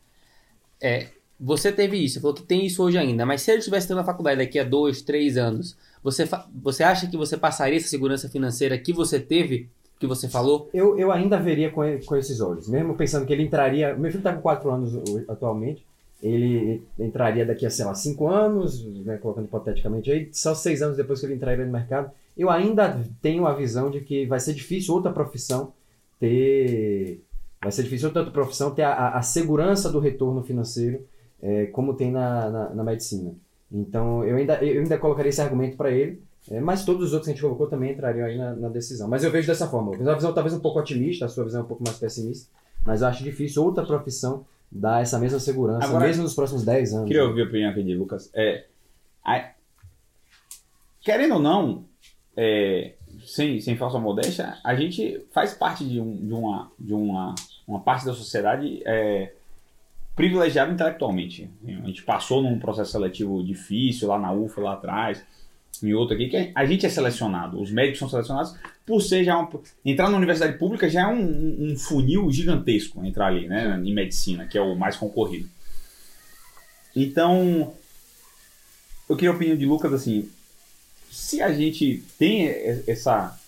É, 0.80 1.08
você 1.44 1.72
teve 1.72 1.98
isso, 1.98 2.22
falou 2.22 2.36
que 2.36 2.44
tem 2.44 2.66
isso 2.66 2.84
hoje 2.84 2.98
ainda, 2.98 3.26
mas 3.26 3.42
se 3.42 3.52
ele 3.52 3.60
estivesse 3.60 3.88
tendo 3.88 3.98
na 3.98 4.04
faculdade 4.04 4.38
daqui 4.38 4.58
a 4.60 4.64
dois, 4.64 5.02
três 5.02 5.38
anos, 5.38 5.76
você, 6.02 6.28
você 6.62 6.84
acha 6.84 7.08
que 7.08 7.18
você 7.18 7.38
passaria 7.38 7.78
essa 7.78 7.88
segurança 7.88 8.30
financeira 8.30 8.78
que 8.78 8.94
você 8.94 9.20
teve, 9.20 9.70
que 10.00 10.08
você 10.08 10.28
falou? 10.30 10.70
Eu, 10.74 10.98
eu 10.98 11.12
ainda 11.12 11.38
veria 11.38 11.70
com, 11.70 11.82
com 12.06 12.16
esses 12.16 12.40
olhos, 12.42 12.68
mesmo 12.68 12.96
pensando 12.96 13.26
que 13.26 13.34
ele 13.34 13.44
entraria. 13.44 13.96
Meu 13.96 14.12
filho 14.12 14.20
está 14.20 14.34
com 14.34 14.42
quatro 14.42 14.70
anos 14.70 14.94
atualmente, 15.28 15.86
ele 16.22 16.82
entraria 16.98 17.46
daqui 17.46 17.66
a, 17.66 17.70
sei 17.70 17.86
lá, 17.86 17.94
cinco 17.96 18.28
anos, 18.28 18.84
né, 19.06 19.18
colocando 19.18 19.46
hipoteticamente 19.46 20.12
aí, 20.12 20.30
só 20.32 20.56
seis 20.56 20.82
anos 20.82 20.98
depois 20.98 21.20
que 21.20 21.26
ele 21.26 21.36
entraria 21.36 21.66
no 21.66 21.72
mercado 21.72 22.12
eu 22.38 22.50
ainda 22.50 23.04
tenho 23.22 23.46
a 23.46 23.54
visão 23.54 23.90
de 23.90 24.02
que 24.02 24.26
vai 24.26 24.40
ser 24.40 24.54
difícil 24.54 24.94
outra 24.94 25.12
profissão 25.12 25.74
ter. 26.20 27.22
Vai 27.62 27.72
ser 27.72 27.84
difícil 27.84 28.08
outra 28.10 28.26
profissão 28.26 28.72
ter 28.72 28.82
a, 28.82 29.10
a 29.10 29.22
segurança 29.22 29.90
do 29.90 30.00
retorno 30.00 30.44
financeiro 30.44 31.06
é, 31.44 31.66
como 31.68 31.94
tem 31.94 32.10
na, 32.10 32.50
na, 32.50 32.70
na, 32.70 32.84
medicina. 32.84 33.36
Então 33.70 34.24
eu 34.24 34.38
ainda, 34.38 34.64
eu 34.64 34.82
ainda 34.82 34.98
colocaria 34.98 35.30
esse 35.30 35.42
argumento 35.42 35.76
para 35.76 35.92
ele, 35.92 36.24
é, 36.50 36.62
mas 36.62 36.86
todos 36.86 37.08
os 37.08 37.14
outros 37.14 37.26
que 37.26 37.32
a 37.32 37.34
gente 37.34 37.44
colocou 37.44 37.68
também 37.68 37.92
entrariam 37.92 38.26
aí 38.26 38.38
na, 38.38 38.56
na 38.56 38.70
decisão. 38.70 39.10
Mas 39.10 39.24
eu 39.24 39.32
vejo 39.32 39.48
dessa 39.48 39.68
forma. 39.68 39.92
Uma 39.92 40.16
visão 40.16 40.34
talvez 40.34 40.56
um 40.56 40.62
pouco 40.62 40.80
otimista, 40.80 41.26
a 41.26 41.30
sua 41.30 41.44
visão 41.44 41.62
é 41.62 41.64
um 41.64 41.68
pouco 41.68 41.84
mais 41.84 41.98
pessimista, 41.98 42.50
mas 42.86 43.02
eu 43.02 43.08
acho 43.08 43.24
difícil 43.24 43.64
outra 43.64 43.86
profissão 43.86 44.46
dar 44.72 45.02
essa 45.02 45.20
mesma 45.20 45.40
segurança, 45.40 45.86
Agora, 45.86 46.08
mesmo 46.08 46.24
nos 46.24 46.34
próximos 46.34 46.64
10 46.64 46.94
anos. 46.94 47.08
Queria 47.08 47.26
ouvir 47.26 47.42
a 47.42 47.46
opinião 47.46 47.72
aqui 47.72 47.84
de 47.84 47.94
Lucas. 47.94 48.32
É, 48.34 48.66
a, 49.24 49.52
querendo 51.02 51.36
ou 51.36 51.40
não, 51.40 51.84
é, 52.36 52.94
sem, 53.26 53.60
sem 53.60 53.76
falsa 53.78 54.00
modéstia, 54.00 54.58
a 54.64 54.74
gente 54.76 55.26
faz 55.32 55.54
parte 55.54 55.86
de, 55.86 56.00
um, 56.00 56.16
de, 56.16 56.34
uma, 56.34 56.72
de 56.80 56.94
uma, 56.94 57.36
uma 57.68 57.82
parte 57.82 58.06
da 58.06 58.14
sociedade 58.14 58.82
é, 58.86 59.34
privilegiada 60.16 60.72
intelectualmente. 60.72 61.50
A 61.66 61.88
gente 61.88 62.04
passou 62.04 62.42
num 62.42 62.60
processo 62.60 62.92
seletivo 62.92 63.44
difícil 63.44 64.08
lá 64.08 64.20
na 64.20 64.32
UFA, 64.32 64.62
lá 64.62 64.74
atrás, 64.74 65.24
em 65.82 65.94
outro 65.94 66.16
aqui, 66.16 66.30
que 66.30 66.52
a 66.54 66.66
gente 66.66 66.86
é 66.86 66.90
selecionado. 66.90 67.60
Os 67.60 67.72
médicos 67.72 68.00
são 68.00 68.10
selecionados 68.10 68.56
por 68.86 69.02
ser 69.02 69.24
já 69.24 69.38
uma, 69.38 69.50
entrar 69.84 70.10
na 70.10 70.18
universidade 70.18 70.58
pública 70.58 70.90
já 70.90 71.02
é 71.02 71.08
um, 71.08 71.72
um 71.72 71.78
funil 71.78 72.30
gigantesco 72.32 73.04
entrar 73.06 73.28
ali, 73.28 73.48
né, 73.48 73.82
em 73.84 73.94
medicina, 73.94 74.46
que 74.46 74.58
é 74.58 74.62
o 74.62 74.76
mais 74.76 74.96
concorrido. 74.96 75.50
Então, 76.96 77.74
eu 79.10 79.16
queria 79.16 79.32
a 79.32 79.36
opinião 79.36 79.58
de 79.58 79.66
Lucas 79.66 79.94
assim, 79.94 80.30
se 81.10 81.42
a 81.42 81.52
gente 81.54 82.04
tem 82.18 82.48
essa 82.88 83.40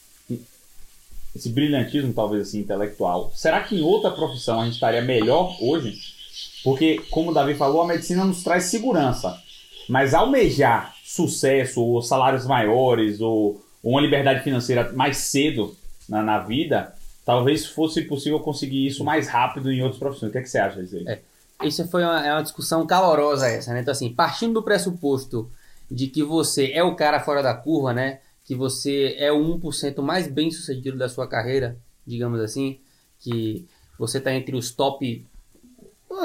esse 1.36 1.50
brilhantismo 1.50 2.14
talvez 2.14 2.48
assim 2.48 2.60
intelectual, 2.60 3.32
será 3.36 3.62
que 3.62 3.76
em 3.76 3.82
outra 3.82 4.10
profissão 4.10 4.62
a 4.62 4.66
gente 4.66 4.76
estaria 4.76 5.02
melhor 5.02 5.58
hoje? 5.62 6.15
Porque 6.64 7.02
como 7.10 7.32
o 7.32 7.34
Davi 7.34 7.56
falou, 7.56 7.82
a 7.82 7.88
medicina 7.88 8.26
nos 8.26 8.44
traz 8.44 8.66
segurança, 8.66 9.40
mas 9.88 10.14
almejar 10.14 10.96
sucesso 11.04 11.82
ou 11.82 12.02
salários 12.02 12.46
maiores 12.46 13.22
ou, 13.22 13.64
uma 13.86 14.02
liberdade 14.02 14.44
financeira 14.44 14.92
mais 14.94 15.18
cedo 15.18 15.78
na, 16.10 16.24
na, 16.24 16.40
vida, 16.40 16.96
talvez 17.24 17.68
fosse 17.68 18.02
possível 18.02 18.40
conseguir 18.40 18.88
isso 18.88 19.04
mais 19.04 19.28
rápido 19.28 19.72
em 19.72 19.84
outras 19.84 20.00
profissões. 20.00 20.30
O 20.30 20.32
que, 20.32 20.40
é 20.40 20.42
que 20.42 20.50
você 20.50 20.58
acha 20.58 20.82
disso 20.82 20.96
aí? 20.96 21.08
É, 21.08 21.22
isso 21.64 21.88
foi 21.88 22.04
uma, 22.04 22.26
é 22.26 22.34
uma 22.34 22.42
discussão 22.42 22.86
calorosa 22.88 23.48
essa, 23.48 23.72
né? 23.74 23.82
Então 23.82 23.92
assim, 23.92 24.12
partindo 24.12 24.56
do 24.56 24.64
pressuposto 24.64 25.52
de 25.90 26.08
que 26.08 26.24
você 26.24 26.72
é 26.72 26.84
o 26.84 26.96
cara 26.96 27.20
fora 27.20 27.44
da 27.44 27.54
curva, 27.54 27.94
né? 27.94 28.22
Que 28.44 28.56
você 28.56 29.16
é 29.20 29.32
o 29.32 29.60
1% 29.60 30.02
mais 30.02 30.28
bem 30.28 30.50
sucedido 30.50 30.98
da 30.98 31.08
sua 31.08 31.28
carreira, 31.28 31.78
digamos 32.08 32.40
assim, 32.40 32.80
que 33.20 33.68
você 34.00 34.18
está 34.18 34.34
entre 34.34 34.56
os 34.56 34.72
top. 34.72 35.26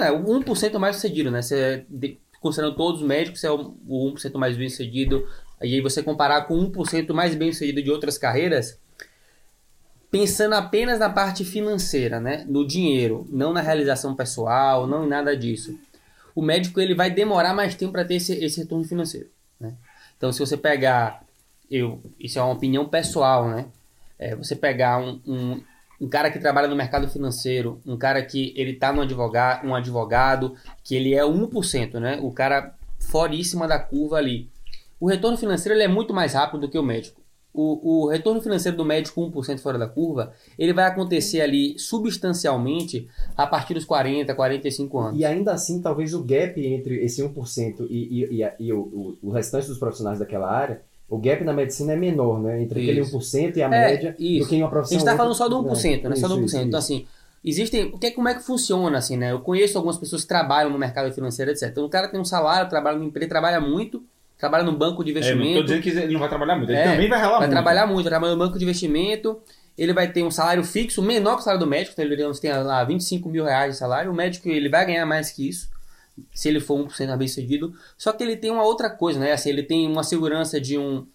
É, 0.02 0.10
o 0.10 0.24
1% 0.24 0.78
mais 0.78 0.96
sucedido, 0.96 1.30
né? 1.30 1.42
Você, 1.42 1.84
considerando 2.40 2.76
todos 2.76 3.00
os 3.00 3.06
médicos, 3.06 3.40
você 3.40 3.46
é 3.46 3.50
o 3.50 3.74
1% 3.88 4.38
mais 4.38 4.56
bem 4.56 4.68
sucedido. 4.68 5.26
E 5.62 5.74
aí 5.74 5.80
você 5.80 6.02
comparar 6.02 6.42
com 6.42 6.54
1% 6.70 7.12
mais 7.12 7.34
bem 7.34 7.52
sucedido 7.52 7.82
de 7.82 7.90
outras 7.90 8.16
carreiras, 8.16 8.78
pensando 10.10 10.54
apenas 10.54 10.98
na 10.98 11.10
parte 11.10 11.44
financeira, 11.44 12.20
né? 12.20 12.44
No 12.48 12.66
dinheiro, 12.66 13.26
não 13.30 13.52
na 13.52 13.60
realização 13.60 14.14
pessoal, 14.14 14.86
não 14.86 15.04
em 15.04 15.08
nada 15.08 15.36
disso. 15.36 15.78
O 16.34 16.42
médico 16.42 16.80
ele 16.80 16.94
vai 16.94 17.10
demorar 17.10 17.54
mais 17.54 17.74
tempo 17.74 17.92
para 17.92 18.04
ter 18.04 18.14
esse, 18.14 18.32
esse 18.44 18.60
retorno 18.60 18.84
financeiro, 18.84 19.28
né? 19.58 19.74
Então, 20.16 20.32
se 20.32 20.38
você 20.38 20.56
pegar, 20.56 21.22
eu, 21.70 22.00
isso 22.18 22.38
é 22.38 22.42
uma 22.42 22.52
opinião 22.52 22.88
pessoal, 22.88 23.48
né? 23.48 23.66
É, 24.18 24.34
você 24.36 24.54
pegar 24.54 24.98
um, 24.98 25.20
um, 25.26 25.62
um 26.01 26.09
cara 26.09 26.30
que 26.30 26.38
trabalha 26.38 26.66
no 26.66 26.74
mercado 26.74 27.07
financeiro, 27.09 27.80
um 27.86 27.96
cara 27.96 28.22
que 28.24 28.55
ele 28.57 28.72
tá 28.74 28.92
no 28.92 29.03
advogado, 29.03 29.66
um 29.66 29.74
advogado 29.74 30.55
que 30.82 30.96
ele 30.96 31.14
é 31.14 31.22
1%, 31.22 31.94
né? 32.01 32.18
O 32.22 32.32
cara 32.32 32.74
foríssima 32.98 33.68
da 33.68 33.78
curva 33.78 34.16
ali. 34.16 34.48
O 34.98 35.07
retorno 35.07 35.36
financeiro 35.36 35.76
ele 35.76 35.84
é 35.84 35.88
muito 35.88 36.14
mais 36.14 36.32
rápido 36.32 36.62
do 36.62 36.70
que 36.70 36.78
o 36.78 36.82
médico. 36.82 37.20
O, 37.53 38.05
o 38.05 38.09
retorno 38.09 38.40
financeiro 38.40 38.76
do 38.76 38.84
médico 38.84 39.20
1% 39.20 39.59
fora 39.59 39.76
da 39.76 39.88
curva, 39.88 40.32
ele 40.57 40.72
vai 40.72 40.84
acontecer 40.84 41.40
ali 41.40 41.76
substancialmente 41.78 43.09
a 43.36 43.44
partir 43.44 43.74
dos 43.74 43.84
40, 43.84 44.32
45 44.34 44.98
anos. 44.98 45.20
E 45.20 45.24
ainda 45.24 45.53
assim, 45.53 45.82
talvez 45.82 46.14
o 46.14 46.22
gap 46.22 46.64
entre 46.64 47.05
esse 47.05 47.22
1% 47.22 47.86
e, 47.90 48.24
e, 48.24 48.42
e, 48.42 48.53
e 48.61 48.72
o, 48.72 48.78
o, 48.80 49.18
o 49.22 49.30
restante 49.32 49.66
dos 49.66 49.78
profissionais 49.78 50.20
daquela 50.20 50.48
área, 50.48 50.80
o 51.11 51.18
gap 51.18 51.42
na 51.44 51.52
medicina 51.52 51.92
é 51.92 51.96
menor, 51.96 52.40
né? 52.40 52.62
Entre 52.62 52.80
aquele 52.80 53.00
Isso. 53.00 53.11
1% 53.18 53.56
e 53.56 53.62
a 53.62 53.66
É, 53.66 53.68
média 53.68 54.16
isso. 54.18 54.44
do 54.44 54.48
que 54.48 54.56
em 54.56 54.62
uma 54.62 54.68
A 54.68 54.70
profissão. 54.70 54.98
gente 54.98 55.06
está 55.06 55.16
falando 55.16 55.34
só 55.34 55.48
do 55.48 55.58
1%, 55.58 56.08
né? 56.08 56.16
Só 56.16 56.28
do 56.28 56.36
1%. 56.36 56.44
Isso, 56.46 56.56
Então, 56.68 56.78
isso. 56.80 56.92
assim, 56.92 57.06
existem. 57.44 57.86
O 57.92 57.98
que, 57.98 58.06
é- 58.06 58.11
como 58.12 58.28
é 58.28 58.34
que 58.34 58.42
funciona, 58.42 58.98
assim, 58.98 59.16
né? 59.16 59.32
Eu 59.32 59.40
conheço 59.40 59.76
algumas 59.76 59.98
pessoas 59.98 60.22
que 60.22 60.28
trabalham 60.28 60.70
no 60.70 60.78
mercado 60.78 61.12
financeiro, 61.12 61.50
etc. 61.50 61.68
Então, 61.70 61.84
o 61.84 61.88
cara 61.90 62.08
tem 62.08 62.20
um 62.20 62.24
salário, 62.24 62.68
trabalha 62.70 62.96
numa 62.96 63.08
empresa, 63.08 63.28
trabalha 63.28 63.61
muito, 63.61 64.02
trabalha 64.38 64.64
num 64.64 64.74
banco 64.74 65.02
de 65.04 65.11
É, 65.11 65.14
não 65.14 65.20
tô 65.22 65.28
investimento. 65.28 65.64
dizendo 65.64 65.82
que 65.82 65.88
ele 65.90 66.12
não 66.12 66.20
vai 66.20 66.28
trabalhar 66.28 66.56
muito. 66.56 66.70
Ele 66.70 66.78
É, 66.78 66.84
também 66.84 67.08
vai 67.08 67.18
ralar 67.18 67.30
vai 67.32 67.40
muito. 67.40 67.50
trabalhar 67.52 67.86
muito, 67.86 68.02
vai 68.04 68.11
trabalhar 68.11 68.32
no 68.32 68.38
banco 68.38 68.58
de 68.58 68.64
investimento. 68.64 69.38
Ele 69.78 69.92
vai 69.94 70.12
ter 70.12 70.22
um 70.22 70.30
salário 70.30 70.62
fixo 70.62 71.00
menor 71.02 71.34
que 71.36 71.40
o 71.40 71.44
salário 71.44 71.64
do 71.64 71.70
médico, 71.70 71.92
então 71.94 72.04
ele 72.04 72.14
digamos, 72.16 72.38
tem 72.38 72.52
lá 72.52 72.84
25 72.84 73.28
mil 73.30 73.44
reais 73.44 73.72
de 73.74 73.78
salário. 73.78 74.11
O 74.11 74.14
médico 74.14 74.48
ele 74.48 74.68
vai 74.68 74.84
ganhar 74.84 75.06
mais 75.06 75.30
que 75.30 75.48
isso, 75.48 75.68
se 76.32 76.48
ele 76.48 76.60
for 76.60 76.78
1% 76.78 77.16
bem 77.16 77.28
sucedido. 77.28 77.72
Só 77.96 78.12
que 78.12 78.22
ele 78.22 78.36
tem 78.36 78.50
uma 78.50 78.64
outra 78.64 78.90
coisa, 78.90 79.18
né? 79.18 79.32
Assim, 79.32 79.50
ele 79.50 79.62
tem 79.62 79.86
uma 79.86 80.02
segurança 80.02 80.60
de 80.60 80.78
um 80.78 81.06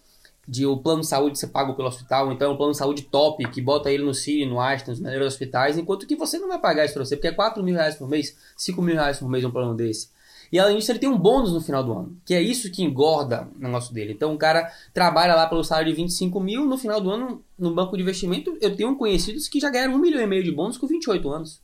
de 0.48 0.64
o 0.64 0.76
plano 0.76 1.00
de 1.00 1.08
saúde 1.08 1.38
ser 1.38 1.48
pago 1.48 1.74
pelo 1.74 1.88
hospital, 1.88 2.32
então 2.32 2.50
é 2.50 2.54
um 2.54 2.56
plano 2.56 2.70
de 2.70 2.78
saúde 2.78 3.02
top 3.02 3.44
que 3.50 3.60
bota 3.60 3.90
ele 3.90 4.04
no 4.04 4.14
CIRI, 4.14 4.46
no 4.46 4.60
Aston, 4.60 4.92
nos 4.92 5.00
melhores 5.00 5.26
hospitais, 5.26 5.76
enquanto 5.76 6.06
que 6.06 6.14
você 6.14 6.38
não 6.38 6.48
vai 6.48 6.60
pagar 6.60 6.84
isso 6.84 6.94
pra 6.94 7.04
você, 7.04 7.16
porque 7.16 7.26
é 7.26 7.32
4 7.32 7.62
mil 7.64 7.74
reais 7.74 7.96
por 7.96 8.08
mês, 8.08 8.36
5 8.56 8.80
mil 8.80 8.94
reais 8.94 9.18
por 9.18 9.28
mês 9.28 9.44
um 9.44 9.50
plano 9.50 9.74
desse. 9.74 10.08
E 10.52 10.60
além 10.60 10.78
disso, 10.78 10.92
ele 10.92 11.00
tem 11.00 11.08
um 11.08 11.18
bônus 11.18 11.52
no 11.52 11.60
final 11.60 11.82
do 11.82 11.92
ano, 11.92 12.16
que 12.24 12.32
é 12.32 12.40
isso 12.40 12.70
que 12.70 12.84
engorda 12.84 13.48
o 13.56 13.58
negócio 13.58 13.92
dele. 13.92 14.12
Então 14.12 14.32
o 14.32 14.38
cara 14.38 14.70
trabalha 14.94 15.34
lá 15.34 15.48
pelo 15.48 15.64
salário 15.64 15.90
de 15.90 15.96
25 15.96 16.38
mil, 16.38 16.64
no 16.64 16.78
final 16.78 17.00
do 17.00 17.10
ano, 17.10 17.42
no 17.58 17.74
banco 17.74 17.96
de 17.96 18.02
investimento, 18.02 18.56
eu 18.60 18.76
tenho 18.76 18.94
conhecidos 18.96 19.48
que 19.48 19.58
já 19.58 19.68
ganharam 19.68 19.94
1 19.94 19.98
milhão 19.98 20.22
e 20.22 20.26
meio 20.26 20.44
de 20.44 20.52
bônus 20.52 20.78
com 20.78 20.86
28 20.86 21.28
anos. 21.28 21.60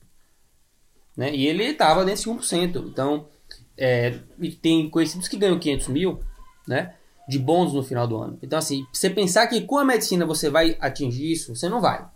Né? 1.17 1.35
E 1.35 1.47
ele 1.47 1.65
estava 1.65 2.05
nesse 2.05 2.29
1%. 2.29 2.85
Então, 2.89 3.27
é, 3.85 4.15
e 4.39 4.53
tem 4.53 4.89
conhecidos 4.89 5.27
que 5.27 5.37
ganham 5.37 5.59
500 5.59 5.89
mil, 5.89 6.21
né? 6.69 6.95
De 7.29 7.37
bônus 7.37 7.73
no 7.73 7.83
final 7.83 8.07
do 8.07 8.17
ano. 8.17 8.39
Então, 8.41 8.57
assim, 8.57 8.87
você 8.93 9.11
pensar 9.11 9.49
que 9.49 9.61
com 9.63 9.77
a 9.77 9.85
medicina 9.85 10.25
você 10.25 10.49
vai 10.49 10.77
atingir 10.81 11.33
isso, 11.33 11.57
você 11.57 11.69
não 11.69 11.81
vai. 11.81 12.07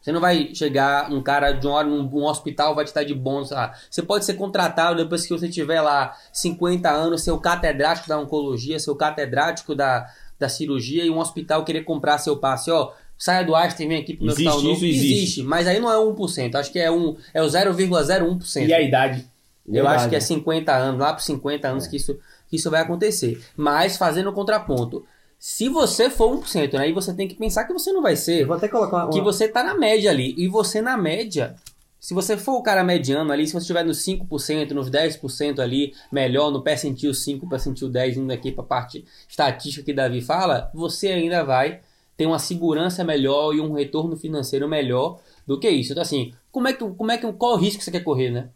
Você 0.00 0.12
não 0.12 0.20
vai 0.20 0.54
chegar, 0.54 1.12
um 1.12 1.22
cara 1.22 1.52
de 1.52 1.66
uma 1.66 1.76
hora 1.76 1.86
num 1.86 2.08
um 2.10 2.24
hospital 2.24 2.74
vai 2.74 2.86
te 2.86 2.94
dar 2.94 3.04
de 3.04 3.14
bônus. 3.14 3.52
Ah, 3.52 3.74
você 3.90 4.02
pode 4.02 4.24
ser 4.24 4.32
contratado 4.32 4.96
depois 4.96 5.26
que 5.26 5.38
você 5.38 5.46
tiver 5.46 5.82
lá 5.82 6.16
50 6.32 6.90
anos, 6.90 7.22
ser 7.22 7.32
o 7.32 7.38
catedrático 7.38 8.08
da 8.08 8.18
oncologia, 8.18 8.78
ser 8.80 8.90
o 8.90 8.96
catedrático 8.96 9.74
da, 9.74 10.06
da 10.38 10.48
cirurgia 10.48 11.04
e 11.04 11.10
um 11.10 11.18
hospital 11.18 11.66
querer 11.66 11.84
comprar 11.84 12.16
seu 12.16 12.38
passe. 12.38 12.70
Ó, 12.70 12.92
saia 13.18 13.44
do 13.44 13.54
Einstein, 13.54 13.88
vem 13.88 14.00
aqui 14.00 14.14
pro 14.14 14.24
meu 14.24 14.32
Existe 14.32 14.48
hospital 14.48 14.72
isso, 14.72 14.80
novo. 14.80 14.86
existe. 14.86 15.42
mas 15.42 15.66
aí 15.66 15.78
não 15.78 15.92
é 15.92 15.96
1%. 15.96 16.54
Acho 16.54 16.72
que 16.72 16.78
é, 16.78 16.90
um, 16.90 17.14
é 17.34 17.42
o 17.42 17.46
0,01%. 17.46 18.66
E 18.66 18.72
a 18.72 18.80
idade? 18.80 19.28
Eu 19.66 19.74
Verdade. 19.74 19.96
acho 19.96 20.08
que 20.08 20.16
é 20.16 20.20
50 20.20 20.72
anos, 20.74 21.00
lá 21.00 21.12
para 21.12 21.22
50 21.22 21.68
anos 21.68 21.86
que, 21.86 21.96
isso, 21.96 22.18
que 22.48 22.56
isso 22.56 22.70
vai 22.70 22.80
acontecer. 22.80 23.40
Mas 23.56 23.96
fazendo 23.96 24.30
o 24.30 24.32
contraponto. 24.32 25.04
Se 25.38 25.68
você 25.68 26.10
for 26.10 26.36
1%, 26.38 26.74
né, 26.74 26.80
aí 26.80 26.92
você 26.92 27.14
tem 27.14 27.26
que 27.26 27.34
pensar 27.34 27.64
que 27.64 27.72
você 27.72 27.92
não 27.92 28.02
vai 28.02 28.12
Eu 28.12 28.16
ser. 28.16 28.44
vou 28.44 28.56
até 28.56 28.68
colocar 28.68 29.04
uma, 29.04 29.10
Que 29.10 29.20
você 29.20 29.48
tá 29.48 29.64
na 29.64 29.74
média 29.74 30.10
ali. 30.10 30.34
E 30.36 30.46
você 30.48 30.82
na 30.82 30.98
média, 30.98 31.54
se 31.98 32.12
você 32.12 32.36
for 32.36 32.56
o 32.58 32.62
cara 32.62 32.84
mediano 32.84 33.32
ali, 33.32 33.46
se 33.46 33.52
você 33.52 33.60
estiver 33.60 33.84
nos 33.84 33.98
5%, 34.04 34.72
nos 34.72 34.90
10% 34.90 35.60
ali, 35.60 35.94
melhor, 36.12 36.50
no 36.50 36.62
percentil 36.62 37.14
5, 37.14 37.48
percentil 37.48 37.88
10, 37.88 38.18
indo 38.18 38.32
aqui 38.32 38.52
para 38.52 38.64
a 38.64 38.66
parte 38.66 39.04
estatística 39.28 39.84
que 39.84 39.94
Davi 39.94 40.20
fala, 40.20 40.70
você 40.74 41.08
ainda 41.08 41.42
vai 41.42 41.80
ter 42.18 42.26
uma 42.26 42.38
segurança 42.38 43.02
melhor 43.02 43.54
e 43.54 43.60
um 43.62 43.72
retorno 43.72 44.16
financeiro 44.16 44.68
melhor 44.68 45.20
do 45.46 45.58
que 45.58 45.70
isso. 45.70 45.92
Então 45.92 46.02
assim, 46.02 46.34
como 46.52 46.68
é 46.68 46.74
que, 46.74 46.84
como 46.86 47.10
é 47.10 47.16
que, 47.16 47.32
qual 47.32 47.54
o 47.54 47.56
risco 47.56 47.78
que 47.78 47.84
você 47.84 47.90
quer 47.90 48.04
correr, 48.04 48.28
né? 48.30 48.50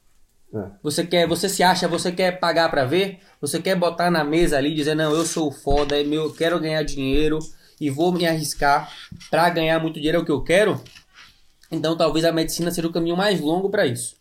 É. 0.52 0.66
Você 0.82 1.04
quer, 1.04 1.26
você 1.26 1.48
se 1.48 1.62
acha, 1.62 1.86
você 1.86 2.10
quer 2.10 2.38
pagar 2.38 2.68
pra 2.70 2.84
ver? 2.84 3.20
Você 3.40 3.60
quer 3.60 3.76
botar 3.76 4.10
na 4.10 4.24
mesa 4.24 4.56
ali 4.56 4.70
e 4.70 4.74
dizer, 4.74 4.94
não, 4.94 5.12
eu 5.12 5.24
sou 5.24 5.50
foda, 5.52 6.00
é 6.00 6.04
meu, 6.04 6.24
eu 6.24 6.32
quero 6.32 6.60
ganhar 6.60 6.82
dinheiro 6.82 7.38
e 7.80 7.90
vou 7.90 8.12
me 8.12 8.26
arriscar 8.26 8.92
pra 9.30 9.48
ganhar 9.50 9.80
muito 9.80 9.94
dinheiro, 9.94 10.18
é 10.18 10.20
o 10.20 10.24
que 10.24 10.32
eu 10.32 10.42
quero? 10.42 10.80
Então 11.70 11.96
talvez 11.96 12.24
a 12.24 12.32
medicina 12.32 12.70
seja 12.70 12.86
o 12.86 12.92
caminho 12.92 13.16
mais 13.16 13.40
longo 13.40 13.68
pra 13.68 13.86
isso. 13.86 14.16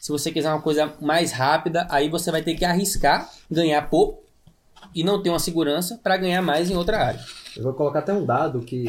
Se 0.00 0.12
você 0.12 0.30
quiser 0.30 0.50
uma 0.50 0.62
coisa 0.62 0.94
mais 1.00 1.32
rápida, 1.32 1.86
aí 1.90 2.08
você 2.08 2.30
vai 2.30 2.42
ter 2.42 2.54
que 2.54 2.64
arriscar, 2.64 3.28
ganhar 3.50 3.82
pouco 3.88 4.24
e 4.94 5.02
não 5.02 5.22
ter 5.22 5.30
uma 5.30 5.38
segurança 5.38 5.98
pra 6.02 6.16
ganhar 6.16 6.42
mais 6.42 6.70
em 6.70 6.76
outra 6.76 7.04
área. 7.04 7.20
Eu 7.56 7.62
vou 7.62 7.74
colocar 7.74 8.00
até 8.00 8.12
um 8.12 8.24
dado 8.24 8.60
que 8.60 8.84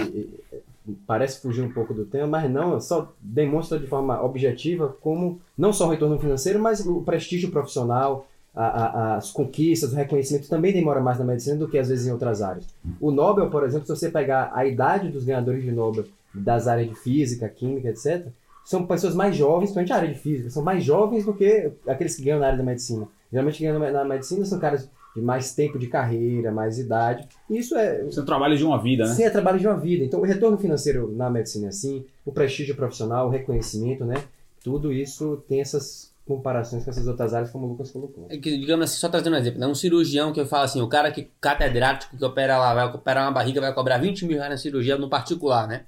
parece 1.06 1.42
fugir 1.42 1.62
um 1.64 1.72
pouco 1.72 1.94
do 1.94 2.06
tema, 2.06 2.28
mas 2.28 2.52
não, 2.52 2.80
só 2.80 3.12
demonstra 3.22 3.78
de 3.80 3.88
forma 3.88 4.22
objetiva 4.24 4.96
como 5.02 5.40
não 5.58 5.74
só 5.74 5.88
o 5.88 5.92
retorno 5.92 6.18
financeiro, 6.20 6.60
mas 6.60 6.86
o 6.86 7.02
prestígio 7.02 7.50
profissional, 7.52 8.28
a- 8.56 8.66
a- 8.66 9.16
as 9.18 9.32
conquistas, 9.32 9.94
o 9.94 9.96
reconhecimento 9.96 10.50
também 10.50 10.74
demora 10.74 11.00
mais 11.00 11.20
na 11.20 11.26
medicina 11.26 11.58
do 11.58 11.68
que 11.68 11.78
às 11.78 11.90
vezes 11.90 12.08
em 12.08 12.12
outras 12.12 12.42
áreas. 12.42 12.66
O 13.00 13.12
Nobel, 13.12 13.50
por 13.50 13.64
exemplo, 13.64 13.86
se 13.86 13.96
você 13.96 14.10
pegar 14.10 14.52
a 14.54 14.66
idade 14.66 15.10
dos 15.10 15.24
ganhadores 15.26 15.64
de 15.64 15.72
Nobel 15.72 16.06
das 16.34 16.68
áreas 16.68 16.90
de 16.90 16.96
física, 16.96 17.48
química, 17.50 17.90
etc., 17.90 18.28
são 18.66 18.86
pessoas 18.86 19.16
mais 19.16 19.36
jovens, 19.36 19.72
principalmente 19.72 19.94
a 19.94 19.96
área 19.96 20.10
de 20.14 20.20
física, 20.20 20.50
são 20.50 20.62
mais 20.64 20.84
jovens 20.84 21.26
do 21.26 21.34
que 21.34 21.72
aqueles 21.88 22.16
que 22.16 22.24
ganham 22.24 22.40
na 22.40 22.48
área 22.48 22.58
da 22.58 22.64
medicina. 22.64 23.08
Geralmente 23.32 23.62
ganham 23.64 23.80
na 23.80 24.04
medicina 24.04 24.44
são 24.46 24.60
caras 24.60 24.90
de 25.18 25.22
mais 25.22 25.54
tempo 25.54 25.80
de 25.80 25.88
carreira, 25.88 26.52
mais 26.52 26.78
idade. 26.78 27.28
E 27.50 27.58
isso 27.58 27.76
é, 27.76 28.04
Você 28.04 28.24
trabalha 28.24 28.56
de 28.56 28.64
uma 28.64 28.82
vida, 28.82 29.06
né? 29.06 29.14
Sim, 29.14 29.24
é 29.24 29.30
trabalho 29.30 29.60
de 29.60 29.68
uma 29.68 29.78
vida. 29.78 30.06
Então, 30.06 30.20
o 30.20 30.24
retorno 30.24 30.58
financeiro 30.58 31.12
na 31.12 31.30
medicina 31.30 31.66
é 31.66 31.70
assim, 31.70 32.06
o 32.24 32.32
prestígio 32.32 32.76
profissional, 32.76 33.28
o 33.28 33.32
reconhecimento, 33.32 34.06
né? 34.06 34.16
Tudo 34.64 34.94
isso 34.94 35.44
tem 35.48 35.60
essas 35.60 36.14
comparações 36.28 36.84
com 36.84 36.92
essas 36.92 37.08
outras 37.08 37.34
áreas, 37.34 37.50
como 37.50 37.66
o 37.66 37.70
Lucas 37.70 37.90
colocou. 37.90 38.28
É 38.30 38.38
que, 38.38 38.58
digamos 38.60 38.84
assim, 38.84 39.00
só 39.00 39.10
trazendo 39.10 39.34
um 39.34 39.40
exemplo, 39.40 39.60
né? 39.60 39.66
Um 39.66 39.74
cirurgião 39.74 40.32
que 40.32 40.40
eu 40.40 40.46
falo 40.46 40.66
assim, 40.66 40.82
o 40.82 40.88
cara 40.88 41.12
que 41.12 41.32
catedrático 41.42 42.16
que 42.16 42.24
opera 42.24 42.60
lá, 42.60 42.74
vai 42.74 42.86
operar 42.86 43.26
uma 43.26 43.32
barriga, 43.32 43.60
vai 43.60 43.74
cobrar 43.74 43.98
20 43.98 44.26
mil 44.26 44.38
reais 44.38 44.52
na 44.52 44.58
cirurgia 44.58 44.98
no 44.98 45.10
particular, 45.10 45.68
né? 45.68 45.86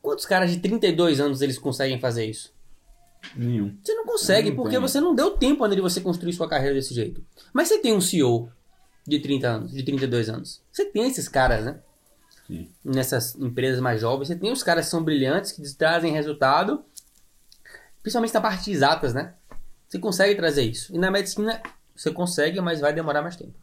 Quantos 0.00 0.24
caras 0.24 0.50
de 0.50 0.58
32 0.58 1.20
anos 1.20 1.42
eles 1.42 1.58
conseguem 1.58 2.00
fazer 2.00 2.24
isso? 2.24 2.52
Nenhum. 3.36 3.76
Você 3.82 3.94
não 3.94 4.04
consegue, 4.04 4.50
Não 4.50 4.56
porque 4.56 4.72
tem. 4.72 4.80
você 4.80 5.00
não 5.00 5.14
deu 5.14 5.30
tempo 5.36 5.62
ainda 5.64 5.76
de 5.76 5.82
você 5.82 6.00
construir 6.00 6.32
sua 6.32 6.48
carreira 6.48 6.74
desse 6.74 6.92
jeito. 6.94 7.24
Mas 7.52 7.68
você 7.68 7.78
tem 7.78 7.94
um 7.94 8.00
CEO 8.00 8.50
de 9.06 9.20
30 9.20 9.48
anos, 9.48 9.72
de 9.72 9.82
32 9.82 10.28
anos. 10.28 10.62
Você 10.70 10.84
tem 10.84 11.06
esses 11.08 11.28
caras, 11.28 11.64
né? 11.64 11.80
Sim. 12.46 12.68
Nessas 12.84 13.34
empresas 13.36 13.80
mais 13.80 14.00
jovens, 14.00 14.28
você 14.28 14.36
tem 14.36 14.52
os 14.52 14.62
caras 14.62 14.86
que 14.86 14.90
são 14.90 15.02
brilhantes, 15.02 15.52
que 15.52 15.62
trazem 15.76 16.12
resultado, 16.12 16.84
principalmente 18.02 18.34
na 18.34 18.40
parte 18.40 18.64
de 18.64 18.72
exatas, 18.72 19.14
né? 19.14 19.34
Você 19.88 19.98
consegue 19.98 20.34
trazer 20.34 20.62
isso. 20.62 20.94
E 20.94 20.98
na 20.98 21.10
medicina, 21.10 21.62
você 21.94 22.10
consegue, 22.10 22.60
mas 22.60 22.80
vai 22.80 22.92
demorar 22.92 23.22
mais 23.22 23.36
tempo. 23.36 23.54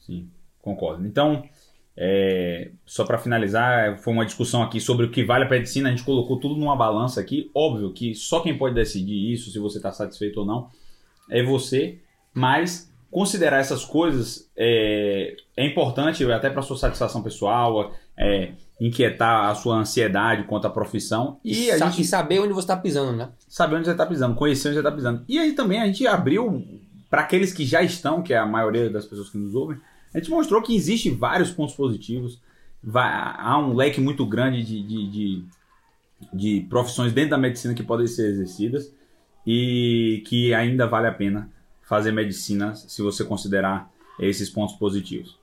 Sim, 0.00 0.30
concordo. 0.60 1.06
Então, 1.06 1.48
é, 1.96 2.70
só 2.86 3.04
para 3.04 3.18
finalizar, 3.18 3.98
foi 3.98 4.12
uma 4.12 4.24
discussão 4.24 4.62
aqui 4.62 4.80
sobre 4.80 5.06
o 5.06 5.10
que 5.10 5.24
vale 5.24 5.44
a 5.44 5.48
medicina. 5.48 5.88
A 5.88 5.92
gente 5.92 6.04
colocou 6.04 6.38
tudo 6.38 6.56
numa 6.56 6.76
balança 6.76 7.20
aqui. 7.20 7.50
Óbvio 7.54 7.92
que 7.92 8.14
só 8.14 8.40
quem 8.40 8.56
pode 8.56 8.74
decidir 8.74 9.32
isso, 9.32 9.50
se 9.50 9.58
você 9.58 9.78
está 9.78 9.92
satisfeito 9.92 10.40
ou 10.40 10.46
não, 10.46 10.68
é 11.30 11.42
você. 11.42 11.98
Mas 12.32 12.90
considerar 13.10 13.58
essas 13.58 13.84
coisas 13.84 14.48
é, 14.56 15.34
é 15.56 15.66
importante 15.66 16.24
até 16.32 16.48
para 16.48 16.62
sua 16.62 16.76
satisfação 16.76 17.22
pessoal, 17.22 17.92
é, 18.16 18.52
inquietar 18.80 19.50
a 19.50 19.54
sua 19.54 19.76
ansiedade 19.76 20.44
quanto 20.44 20.66
à 20.66 20.70
profissão 20.70 21.38
e 21.44 21.64
E, 21.66 21.70
a 21.72 21.78
sa- 21.78 21.86
gente 21.90 22.02
e 22.02 22.04
saber 22.04 22.38
onde 22.38 22.52
você 22.52 22.60
está 22.64 22.76
pisando, 22.76 23.12
né? 23.12 23.28
saber 23.48 23.76
onde 23.76 23.86
você 23.86 23.90
está 23.90 24.06
pisando, 24.06 24.36
conhecer 24.36 24.68
onde 24.68 24.76
você 24.76 24.80
está 24.80 24.92
pisando. 24.92 25.24
E 25.28 25.38
aí 25.38 25.52
também 25.52 25.80
a 25.80 25.86
gente 25.86 26.06
abriu 26.06 26.64
para 27.10 27.22
aqueles 27.22 27.52
que 27.52 27.66
já 27.66 27.82
estão, 27.82 28.22
que 28.22 28.32
é 28.32 28.38
a 28.38 28.46
maioria 28.46 28.88
das 28.88 29.04
pessoas 29.04 29.28
que 29.28 29.36
nos 29.38 29.54
ouvem, 29.54 29.76
a 30.14 30.18
gente 30.18 30.30
mostrou 30.30 30.62
que 30.62 30.74
existe 30.74 31.10
vários 31.10 31.50
pontos 31.50 31.74
positivos, 31.74 32.40
vai- 32.82 33.10
há 33.38 33.58
um 33.58 33.74
leque 33.74 34.00
muito 34.00 34.24
grande 34.26 34.62
de, 34.64 34.82
de, 34.82 35.10
de, 35.10 35.44
de 36.32 36.66
profissões 36.68 37.12
dentro 37.12 37.30
da 37.30 37.38
medicina 37.38 37.74
que 37.74 37.82
podem 37.82 38.06
ser 38.06 38.28
exercidas 38.30 38.92
e 39.46 40.22
que 40.26 40.52
ainda 40.54 40.86
vale 40.86 41.06
a 41.06 41.12
pena 41.12 41.48
fazer 41.82 42.12
medicina 42.12 42.74
se 42.74 43.02
você 43.02 43.24
considerar 43.24 43.90
esses 44.18 44.48
pontos 44.50 44.76
positivos. 44.76 45.38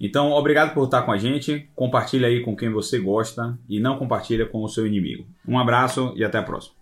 Então, 0.00 0.30
obrigado 0.30 0.74
por 0.74 0.84
estar 0.84 1.02
com 1.02 1.10
a 1.10 1.16
gente. 1.18 1.68
Compartilha 1.74 2.28
aí 2.28 2.40
com 2.40 2.54
quem 2.54 2.70
você 2.70 3.00
gosta 3.00 3.58
e 3.68 3.80
não 3.80 3.98
compartilha 3.98 4.46
com 4.46 4.62
o 4.62 4.68
seu 4.68 4.86
inimigo. 4.86 5.26
Um 5.46 5.58
abraço 5.58 6.12
e 6.14 6.22
até 6.24 6.38
a 6.38 6.42
próxima. 6.42 6.74